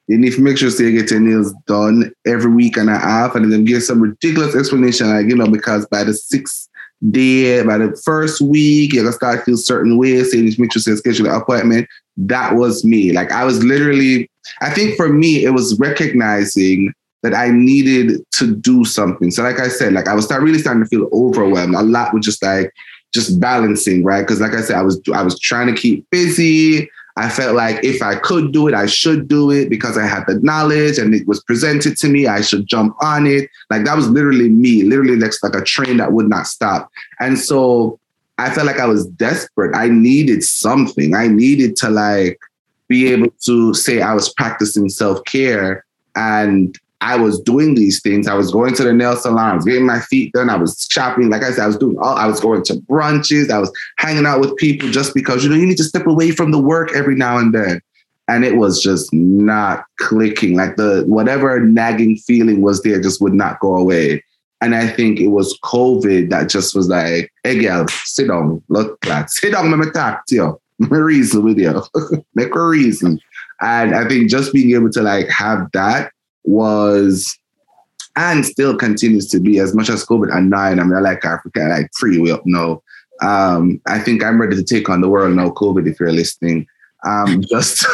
you 0.07 0.19
need 0.19 0.35
to 0.35 0.43
make 0.43 0.59
sure 0.59 0.69
you 0.71 1.01
get 1.01 1.11
your 1.11 1.21
nails 1.21 1.55
done 1.67 2.13
every 2.27 2.53
week 2.53 2.77
and 2.77 2.91
a 2.91 2.99
half, 2.99 3.35
and 3.35 3.51
then 3.53 3.65
give 3.65 3.83
some 3.83 4.01
ridiculous 4.01 4.55
explanation, 4.55 5.09
like 5.09 5.27
you 5.27 5.37
know, 5.37 5.49
because 5.49 5.87
by 5.87 6.05
the 6.05 6.15
sixth 6.15 6.69
day, 7.11 7.63
by 7.63 7.79
the 7.79 7.97
first 8.05 8.41
week, 8.41 8.93
you're 8.93 9.05
gonna 9.05 9.15
start 9.15 9.45
feel 9.45 9.57
certain 9.57 9.99
ways. 9.99 10.31
So 10.31 10.37
you 10.37 10.45
need 10.45 10.55
to 10.55 10.61
make 10.61 10.73
sure 10.73 10.83
you 10.87 10.97
schedule 10.97 11.27
an 11.27 11.35
appointment. 11.35 11.89
That 12.17 12.55
was 12.55 12.85
me. 12.85 13.13
Like 13.13 13.33
I 13.33 13.45
was 13.45 13.65
literally, 13.65 14.31
I 14.61 14.71
think 14.71 14.97
for 14.97 15.09
me, 15.09 15.45
it 15.45 15.51
was 15.51 15.79
recognizing 15.79 16.93
that 17.23 17.35
I 17.35 17.51
needed 17.51 18.21
to 18.33 18.55
do 18.55 18.85
something. 18.85 19.31
So, 19.31 19.43
like 19.43 19.59
I 19.59 19.69
said, 19.69 19.95
like 19.95 20.09
I 20.09 20.15
was 20.15 20.27
start 20.27 20.43
really 20.43 20.59
starting 20.59 20.83
to 20.83 20.89
feel 20.89 21.09
overwhelmed. 21.13 21.75
A 21.75 21.83
lot 21.83 22.13
with 22.13 22.23
just 22.23 22.43
like 22.43 22.71
just 23.15 23.41
balancing, 23.41 24.05
right? 24.05 24.21
Because 24.21 24.41
like 24.41 24.53
I 24.53 24.61
said, 24.61 24.77
I 24.77 24.83
was 24.83 25.01
I 25.15 25.23
was 25.23 25.39
trying 25.41 25.75
to 25.75 25.81
keep 25.81 26.09
busy. 26.11 26.91
I 27.17 27.29
felt 27.29 27.55
like 27.55 27.85
if 27.85 28.03
I 28.03 28.17
could 28.17 28.53
do 28.53 28.67
it, 28.67 28.75
I 28.75 28.87
should 28.87 29.29
do 29.29 29.53
it 29.53 29.71
because 29.71 29.97
I 29.97 30.05
had 30.07 30.25
the 30.27 30.41
knowledge 30.41 30.99
and 30.99 31.15
it 31.15 31.27
was 31.29 31.43
presented 31.45 31.97
to 31.99 32.09
me. 32.09 32.27
I 32.27 32.41
should 32.41 32.67
jump 32.67 32.97
on 33.03 33.27
it. 33.27 33.49
Like 33.71 33.85
that 33.85 33.95
was 33.95 34.09
literally 34.09 34.49
me, 34.49 34.83
literally 34.83 35.17
like, 35.17 35.33
like 35.43 35.55
a 35.55 35.65
train 35.65 35.99
that 35.99 36.13
would 36.13 36.29
not 36.29 36.49
stop. 36.49 36.91
And 37.21 37.39
so 37.39 38.01
I 38.39 38.51
felt 38.51 38.67
like 38.67 38.81
I 38.81 38.87
was 38.87 39.07
desperate. 39.07 39.77
I 39.77 39.89
needed 39.89 40.43
something. 40.43 41.15
I 41.15 41.29
needed 41.29 41.77
to 41.77 41.91
like 41.91 42.41
be 42.89 43.13
able 43.13 43.31
to 43.45 43.75
say 43.75 44.03
I 44.03 44.13
was 44.13 44.33
practicing 44.35 44.89
self 44.89 45.25
care 45.25 45.85
and 46.17 46.77
I 47.05 47.17
was 47.17 47.39
doing 47.39 47.75
these 47.75 48.01
things. 48.01 48.27
I 48.27 48.33
was 48.35 48.51
going 48.51 48.75
to 48.77 48.83
the 48.83 48.93
nail 48.95 49.15
salon, 49.15 49.51
I 49.51 49.55
was 49.57 49.67
getting 49.67 49.85
my 49.85 50.01
feet 50.01 50.33
done, 50.33 50.49
I 50.49 50.57
was 50.57 50.89
shopping. 50.91 51.29
Like 51.29 51.43
I 51.43 51.51
said, 51.51 51.65
I 51.65 51.67
was 51.67 51.77
doing 51.77 51.99
all 51.99 52.17
I 52.17 52.27
was 52.27 52.41
going 52.41 52.65
to 52.65 52.75
brunches, 52.75 53.51
I 53.51 53.59
was 53.59 53.71
hanging 53.99 54.25
out 54.25 54.41
with 54.41 54.57
people 54.57 54.91
just 54.91 55.13
because 55.13 55.45
you 55.45 55.51
know 55.51 55.57
you 55.57 55.67
need 55.67 55.77
to 55.77 55.85
step 55.85 56.07
away 56.07 56.31
from 56.31 56.51
the 56.51 56.59
work 56.59 56.97
every 56.97 57.15
now 57.15 57.37
and 57.37 57.55
then. 57.55 57.83
And 58.27 58.43
it 58.43 58.57
was 58.57 58.83
just 58.83 59.13
not 59.13 59.85
clicking. 59.99 60.57
Like 60.57 60.77
the 60.77 61.05
whatever 61.07 61.61
nagging 61.61 62.17
feeling 62.17 62.63
was 62.63 62.81
there 62.83 63.03
just 63.03 63.21
would 63.21 63.35
not 63.35 63.61
go 63.61 63.77
away. 63.77 64.25
And 64.63 64.75
I 64.75 64.89
think 64.89 65.21
it 65.21 65.29
was 65.29 65.59
COVID 65.63 66.31
that 66.31 66.49
just 66.49 66.75
was 66.75 66.89
like, 66.89 67.31
hey 67.43 67.61
girl, 67.61 67.87
sit 67.89 68.29
down, 68.29 68.63
look 68.71 68.99
that. 69.03 69.31
Sit 69.31 69.53
down, 69.53 69.71
let 69.71 69.79
me 69.79 69.91
talk 69.91 70.25
to 70.29 70.35
you. 70.35 70.61
Make 70.79 70.91
a 70.93 71.05
reason 71.05 71.45
with 71.45 71.59
you. 71.59 71.83
Make 72.35 72.55
a 72.55 72.65
reason. 72.65 73.21
And 73.61 73.95
I 73.95 74.09
think 74.09 74.31
just 74.31 74.55
being 74.55 74.75
able 74.75 74.91
to 74.93 75.03
like 75.03 75.29
have 75.29 75.71
that 75.75 76.11
was 76.45 77.37
and 78.17 78.47
still 78.47 78.77
continues 78.77 79.29
to 79.29 79.41
be 79.41 79.59
as 79.59 79.75
much 79.75 79.89
as 79.89 80.07
COVID 80.07 80.35
and 80.35 80.49
nine. 80.51 80.79
I 80.79 80.85
mean, 80.85 80.95
I 80.95 81.01
like 81.01 81.25
Africa, 81.25 81.63
I 81.63 81.81
like 81.81 81.91
free, 81.99 82.19
we 82.19 82.31
up 82.31 82.43
now. 82.45 82.83
Um, 83.23 83.81
I 83.87 83.99
think 83.99 84.23
I'm 84.23 84.41
ready 84.41 84.57
to 84.57 84.63
take 84.65 84.89
on 84.89 85.01
the 85.01 85.09
world 85.09 85.35
now, 85.35 85.51
COVID, 85.51 85.89
if 85.89 85.99
you're 85.99 86.13
listening. 86.13 86.67
um, 87.05 87.43
just 87.51 87.87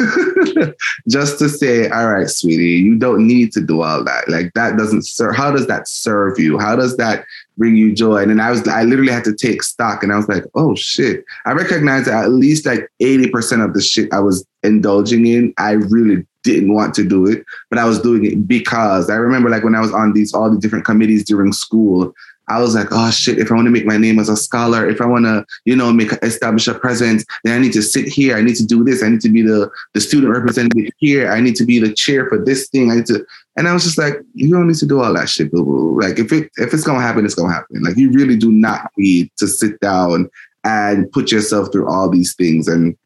just 1.09 1.39
to 1.39 1.49
say, 1.49 1.89
all 1.89 2.09
right, 2.09 2.29
sweetie, 2.29 2.79
you 2.79 2.97
don't 2.97 3.27
need 3.27 3.53
to 3.53 3.61
do 3.61 3.83
all 3.83 4.05
that. 4.05 4.29
Like 4.29 4.53
that 4.55 4.77
doesn't 4.77 5.07
serve. 5.07 5.37
How 5.37 5.51
does 5.51 5.67
that 5.67 5.89
serve 5.89 6.39
you? 6.39 6.59
How 6.59 6.77
does 6.77 6.97
that 6.97 7.25
bring 7.57 7.77
you 7.77 7.93
joy? 7.93 8.19
And 8.23 8.31
then 8.31 8.41
I 8.41 8.51
was, 8.51 8.67
I 8.69 8.85
literally 8.85 9.13
had 9.13 9.25
to 9.25 9.35
take 9.35 9.63
stock, 9.63 10.03
and 10.03 10.13
I 10.13 10.17
was 10.17 10.29
like, 10.29 10.45
oh 10.55 10.75
shit. 10.75 11.25
I 11.45 11.53
recognize 11.53 12.07
that 12.07 12.25
at 12.25 12.31
least 12.31 12.67
like 12.67 12.89
eighty 13.01 13.29
percent 13.29 13.63
of 13.63 13.75
the 13.75 13.81
shit 13.81 14.13
I 14.13 14.21
was 14.21 14.47
indulging 14.63 15.27
in, 15.27 15.55
I 15.59 15.73
really 15.73 16.27
didn't 16.43 16.73
want 16.73 16.95
to 16.95 17.05
do 17.05 17.27
it, 17.27 17.45
but 17.69 17.79
I 17.79 17.85
was 17.85 18.01
doing 18.01 18.25
it 18.25 18.47
because 18.47 19.11
I 19.11 19.17
remember 19.17 19.51
like 19.51 19.65
when 19.65 19.75
I 19.75 19.81
was 19.81 19.93
on 19.93 20.13
these 20.13 20.33
all 20.33 20.51
the 20.51 20.59
different 20.59 20.85
committees 20.85 21.25
during 21.25 21.53
school, 21.53 22.15
I 22.51 22.61
was 22.61 22.75
like, 22.75 22.89
oh 22.91 23.11
shit, 23.11 23.39
if 23.39 23.51
I 23.51 23.55
want 23.55 23.67
to 23.67 23.71
make 23.71 23.87
my 23.87 23.97
name 23.97 24.19
as 24.19 24.29
a 24.29 24.37
scholar, 24.37 24.89
if 24.89 25.01
I 25.01 25.07
want 25.07 25.25
to, 25.25 25.47
you 25.65 25.77
know, 25.77 25.93
make 25.93 26.13
establish 26.23 26.67
a 26.67 26.75
presence, 26.75 27.25
then 27.45 27.57
I 27.57 27.63
need 27.63 27.73
to 27.75 27.83
sit 27.83 28.09
here. 28.09 28.37
I 28.37 28.43
need 28.43 28.57
to 28.57 28.67
do 28.67 28.83
this. 28.83 29.05
I 29.05 29.09
need 29.09 29.21
to 29.21 29.29
be 29.29 29.43
the 29.43 29.71
the 29.95 30.01
student 30.01 30.33
representative 30.33 30.93
here. 30.99 31.31
I 31.31 31.41
need 31.41 31.55
to 31.57 31.65
be 31.65 31.79
the 31.79 31.93
chair 31.93 32.29
for 32.29 32.45
this 32.45 32.69
thing. 32.69 32.91
I 32.91 32.97
need 32.97 33.07
to, 33.07 33.25
and 33.57 33.69
I 33.69 33.73
was 33.73 33.85
just 33.85 33.99
like, 33.99 34.15
you 34.35 34.51
don't 34.51 34.67
need 34.67 34.77
to 34.77 34.87
do 34.87 35.01
all 35.01 35.15
that 35.15 35.29
shit, 35.29 35.53
boo 35.53 35.65
boo. 35.65 36.01
Like 36.01 36.19
if 36.19 36.33
it 36.33 36.51
if 36.57 36.75
it's 36.75 36.85
gonna 36.85 37.01
happen, 37.01 37.25
it's 37.25 37.37
gonna 37.37 37.55
happen. 37.55 37.83
Like 37.83 37.97
you 37.97 38.11
really 38.11 38.37
do 38.37 38.51
not 38.51 38.91
need 38.97 39.31
to 39.39 39.47
sit 39.47 39.79
down 39.81 40.29
and 40.65 41.11
put 41.13 41.31
yourself 41.31 41.71
through 41.71 41.89
all 41.89 42.11
these 42.11 42.35
things. 42.35 42.67
And 42.67 42.97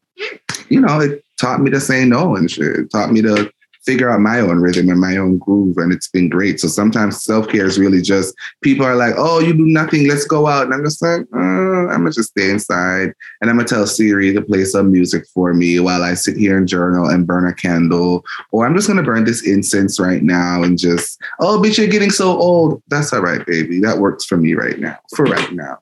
you 0.69 0.81
know, 0.81 0.99
it 0.99 1.23
taught 1.37 1.61
me 1.61 1.71
to 1.71 1.79
say 1.79 2.05
no 2.05 2.35
and 2.35 2.49
shit. 2.49 2.75
It 2.75 2.91
taught 2.91 3.11
me 3.11 3.21
to 3.21 3.51
figure 3.85 4.09
out 4.09 4.19
my 4.19 4.39
own 4.39 4.57
rhythm 4.57 4.89
and 4.89 4.99
my 4.99 5.17
own 5.17 5.37
groove. 5.37 5.77
And 5.77 5.93
it's 5.93 6.07
been 6.07 6.27
great. 6.27 6.59
So 6.59 6.67
sometimes 6.67 7.23
self 7.23 7.47
care 7.47 7.65
is 7.65 7.77
really 7.77 8.01
just 8.01 8.35
people 8.61 8.85
are 8.85 8.95
like, 8.95 9.13
oh, 9.17 9.39
you 9.39 9.53
do 9.53 9.65
nothing, 9.65 10.07
let's 10.07 10.25
go 10.25 10.47
out. 10.47 10.65
And 10.65 10.73
I'm 10.73 10.83
just 10.83 11.01
like, 11.01 11.21
uh, 11.33 11.37
I'm 11.37 12.01
going 12.01 12.11
to 12.11 12.11
just 12.11 12.31
stay 12.31 12.49
inside. 12.49 13.13
And 13.41 13.49
I'm 13.49 13.57
going 13.57 13.67
to 13.67 13.73
tell 13.73 13.85
Siri 13.85 14.33
to 14.33 14.41
play 14.41 14.65
some 14.65 14.91
music 14.91 15.25
for 15.33 15.53
me 15.53 15.79
while 15.79 16.03
I 16.03 16.15
sit 16.15 16.35
here 16.35 16.57
and 16.57 16.67
journal 16.67 17.07
and 17.07 17.27
burn 17.27 17.47
a 17.47 17.53
candle. 17.53 18.25
Or 18.51 18.65
I'm 18.65 18.75
just 18.75 18.87
going 18.87 18.97
to 18.97 19.03
burn 19.03 19.23
this 19.23 19.45
incense 19.45 19.99
right 19.99 20.23
now 20.23 20.63
and 20.63 20.77
just, 20.77 21.21
oh, 21.39 21.61
bitch, 21.61 21.77
you're 21.77 21.87
getting 21.87 22.11
so 22.11 22.35
old. 22.37 22.81
That's 22.87 23.13
all 23.13 23.21
right, 23.21 23.45
baby. 23.45 23.79
That 23.81 23.99
works 23.99 24.25
for 24.25 24.37
me 24.37 24.55
right 24.55 24.79
now, 24.79 24.97
for 25.15 25.25
right 25.25 25.51
now. 25.51 25.79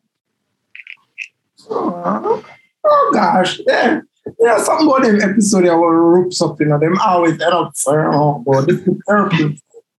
Oh, 1.69 2.43
oh 2.84 3.11
gosh. 3.13 3.61
Yeah. 3.65 4.01
Yeah, 4.39 4.57
some 4.57 4.89
of 4.89 5.03
them 5.03 5.21
episode 5.21 5.67
I 5.67 5.76
will 5.76 5.89
rope 5.89 6.34
something 6.34 6.71
and 6.71 6.82
them 6.82 6.97
always 6.99 7.34
end 7.34 7.43
up 7.43 7.76
saying, 7.76 7.99
oh 7.99 8.43
God, 8.47 8.67
this 8.67 8.80
is 8.80 8.97
terrible. 9.07 9.53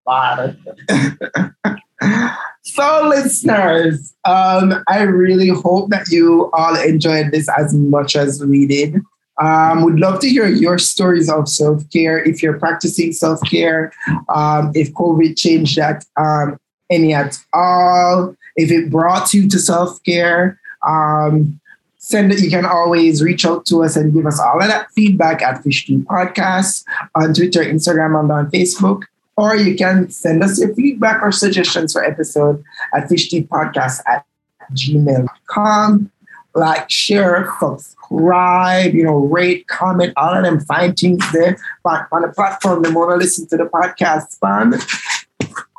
so 2.63 3.09
listeners, 3.09 4.15
um, 4.25 4.83
I 4.89 5.03
really 5.03 5.49
hope 5.49 5.91
that 5.91 6.09
you 6.09 6.51
all 6.53 6.77
enjoyed 6.77 7.33
this 7.33 7.49
as 7.57 7.75
much 7.75 8.17
as 8.17 8.45
we 8.45 8.67
did. 8.67 8.97
Um, 9.41 9.83
would 9.83 9.99
love 9.99 10.21
to 10.21 10.29
hear 10.29 10.47
your 10.47 10.79
stories 10.79 11.29
of 11.29 11.49
self-care 11.49 12.23
if 12.23 12.43
you're 12.43 12.59
practicing 12.59 13.13
self-care, 13.13 13.93
um, 14.29 14.71
if 14.75 14.93
COVID 14.95 15.37
changed 15.37 15.77
that 15.77 16.05
um, 16.17 16.57
any 16.89 17.13
at 17.13 17.37
all, 17.53 18.37
if 18.57 18.71
it 18.71 18.91
brought 18.91 19.35
you 19.35 19.49
to 19.49 19.59
self-care. 19.59 20.61
Um, 20.87 21.61
send. 22.05 22.33
You 22.39 22.51
can 22.51 22.67
always 22.67 23.23
reach 23.23 23.45
out 23.45 23.65
to 23.67 23.83
us 23.83 23.97
and 23.97 24.13
give 24.13 24.27
us 24.27 24.39
all 24.39 24.61
of 24.61 24.69
that 24.69 24.91
feedback 24.93 25.43
at 25.43 25.63
Fish 25.63 25.87
Deep 25.87 26.05
Podcast 26.05 26.85
on 27.15 27.35
Twitter, 27.35 27.65
Instagram, 27.65 28.21
and 28.21 28.31
on 28.31 28.51
Facebook. 28.51 29.05
Or 29.37 29.57
you 29.57 29.75
can 29.75 30.11
send 30.11 30.45
us 30.45 30.61
your 30.61 30.75
feedback 30.75 31.23
or 31.23 31.33
suggestions 31.33 31.93
for 31.93 32.05
episode 32.05 32.63
at 32.95 33.09
Podcast 33.09 34.01
at 34.07 34.25
gmail.com. 34.73 36.11
Like, 36.57 36.89
share, 36.89 37.51
subscribe, 37.59 38.95
you 38.95 39.03
know, 39.03 39.17
rate, 39.17 39.67
comment, 39.67 40.13
all 40.17 40.37
of 40.37 40.45
them 40.45 40.61
fine 40.61 40.95
things 40.95 41.25
there. 41.33 41.57
But 41.83 42.07
on 42.13 42.23
the 42.23 42.29
platform, 42.29 42.83
they 42.83 42.93
want 42.93 43.11
to 43.11 43.17
listen 43.17 43.49
to 43.49 43.57
the 43.57 43.65
podcast 43.65 44.31
span. 44.31 44.75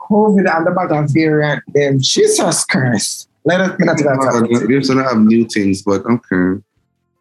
COVID 0.09 0.53
and 0.53 0.67
the 0.67 0.71
bottom 0.71 1.07
variant, 1.07 1.63
them 1.73 1.99
Jesus 1.99 2.65
Christ. 2.65 3.29
Let 3.45 3.61
us 3.61 3.79
minute 3.79 3.97
that. 3.97 4.65
We 4.67 4.75
also 4.75 4.97
have 4.97 5.17
new 5.19 5.45
things, 5.45 5.83
but 5.83 6.03
okay. 6.05 6.61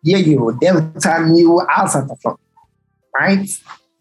Yeah, 0.03 0.19
you 0.19 0.57
Delta 0.61 1.27
new 1.27 1.61
outside 1.71 2.09
the 2.09 2.17
flow. 2.17 2.39
Right? 3.15 3.49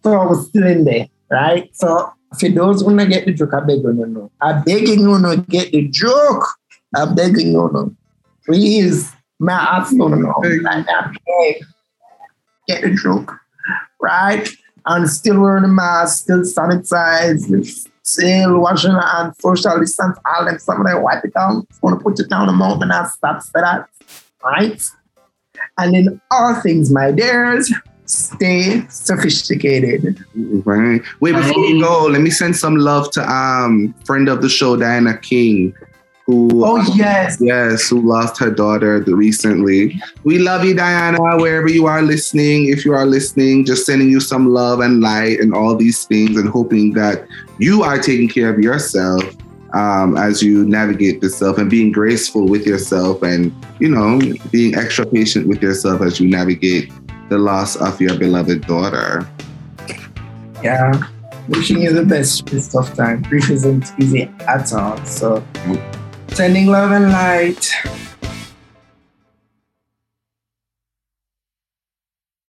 So 0.04 0.14
I 0.14 0.26
was 0.26 0.48
still 0.48 0.66
in 0.66 0.86
there, 0.86 1.08
right? 1.30 1.70
So 1.76 2.12
for 2.40 2.50
those 2.50 2.82
who 2.82 2.96
not 2.96 3.10
get 3.10 3.26
the 3.26 3.34
joke, 3.34 3.54
I 3.54 3.60
beg 3.60 3.84
you 3.84 3.94
no. 3.94 4.32
I 4.42 4.54
begging 4.54 5.02
you 5.02 5.20
no 5.20 5.36
get 5.38 5.72
the 5.72 5.88
joke. 5.90 6.46
I 6.96 7.06
begging 7.14 7.48
you 7.48 7.70
no. 7.72 7.96
Please, 8.46 9.12
my 9.40 9.54
ask 9.54 9.94
no 9.94 10.08
no 10.08 10.16
no. 10.16 10.34
I 10.44 11.12
beg. 11.26 11.64
Get 12.68 12.82
the 12.84 12.96
joke. 12.96 13.34
Right? 14.02 14.48
And 14.86 15.10
still 15.10 15.42
wearing 15.42 15.64
a 15.64 15.70
mask, 15.70 16.24
still 16.24 16.42
sanitize, 16.42 17.88
still 18.04 18.60
washing 18.60 18.92
and 18.96 19.36
social 19.38 19.80
distance, 19.80 20.18
all 20.26 20.46
them 20.46 20.84
like 20.84 21.02
wipe 21.02 21.26
it 21.26 21.34
down. 21.34 21.66
Want 21.82 22.00
to 22.00 22.04
put 22.04 22.20
it 22.20 22.30
down 22.30 22.50
a 22.50 22.54
mountain 22.54 22.92
and 22.92 23.08
stop 23.08 23.44
for 23.44 23.62
that. 23.62 23.90
Right? 24.44 24.90
And 25.78 25.96
in 25.96 26.22
all 26.30 26.56
things, 26.62 26.92
my 26.92 27.12
dears, 27.12 27.74
stay 28.06 28.86
sophisticated. 28.90 30.24
Right. 30.36 31.02
Wait, 31.20 31.32
before 31.34 31.62
we 31.62 31.80
go, 31.80 32.06
let 32.06 32.22
me 32.22 32.30
send 32.30 32.56
some 32.56 32.76
love 32.76 33.10
to 33.12 33.32
um 33.32 33.96
friend 34.06 34.30
of 34.30 34.42
the 34.42 34.50
show, 34.50 34.76
Diana 34.76 35.18
King 35.18 35.74
who 36.26 36.66
oh 36.66 36.82
yes. 36.96 37.38
yes 37.42 37.90
who 37.90 38.02
lost 38.02 38.40
her 38.40 38.50
daughter 38.50 39.04
recently. 39.08 40.02
We 40.24 40.40
love 40.40 40.64
you 40.64 40.74
diana 40.74 41.20
wherever 41.38 41.70
you 41.70 41.86
are 41.86 42.02
listening. 42.02 42.70
If 42.70 42.86
you 42.86 42.94
are 42.94 43.06
listening 43.06 43.66
just 43.66 43.86
sending 43.86 44.10
you 44.10 44.20
some 44.20 44.48
love 44.48 44.80
and 44.80 45.02
light 45.02 45.40
and 45.40 45.54
all 45.54 45.76
these 45.76 46.06
things 46.06 46.38
and 46.38 46.48
hoping 46.48 46.94
that 46.94 47.28
you 47.60 47.84
are 47.84 48.00
taking 48.00 48.30
care 48.30 48.54
of 48.54 48.60
yourself 48.60 49.24
um, 49.74 50.18
as 50.18 50.42
you 50.42 50.66
navigate 50.66 51.20
this 51.20 51.38
self 51.38 51.58
and 51.58 51.70
being 51.70 51.92
graceful 51.92 52.48
with 52.48 52.66
yourself 52.66 53.22
and 53.24 53.54
you 53.80 53.90
know 53.90 54.22
being 54.52 54.76
extra 54.76 55.06
patient 55.06 55.48
with 55.48 55.62
yourself 55.62 56.02
as 56.02 56.20
you 56.20 56.30
navigate 56.30 56.92
the 57.30 57.38
loss 57.38 57.76
of 57.76 58.00
your 58.00 58.18
beloved 58.18 58.66
daughter. 58.68 59.28
Yeah. 60.64 61.02
Wishing 61.50 61.82
you 61.82 61.92
the 61.92 62.06
best 62.06 62.46
this 62.46 62.72
tough 62.72 62.94
time. 62.96 63.24
Grief 63.24 63.50
isn't 63.50 63.92
easy 64.00 64.32
at 64.48 64.72
all 64.72 65.04
so 65.04 65.44
Sending 66.34 66.66
love 66.66 66.92
and 66.92 67.12
light. 67.12 67.72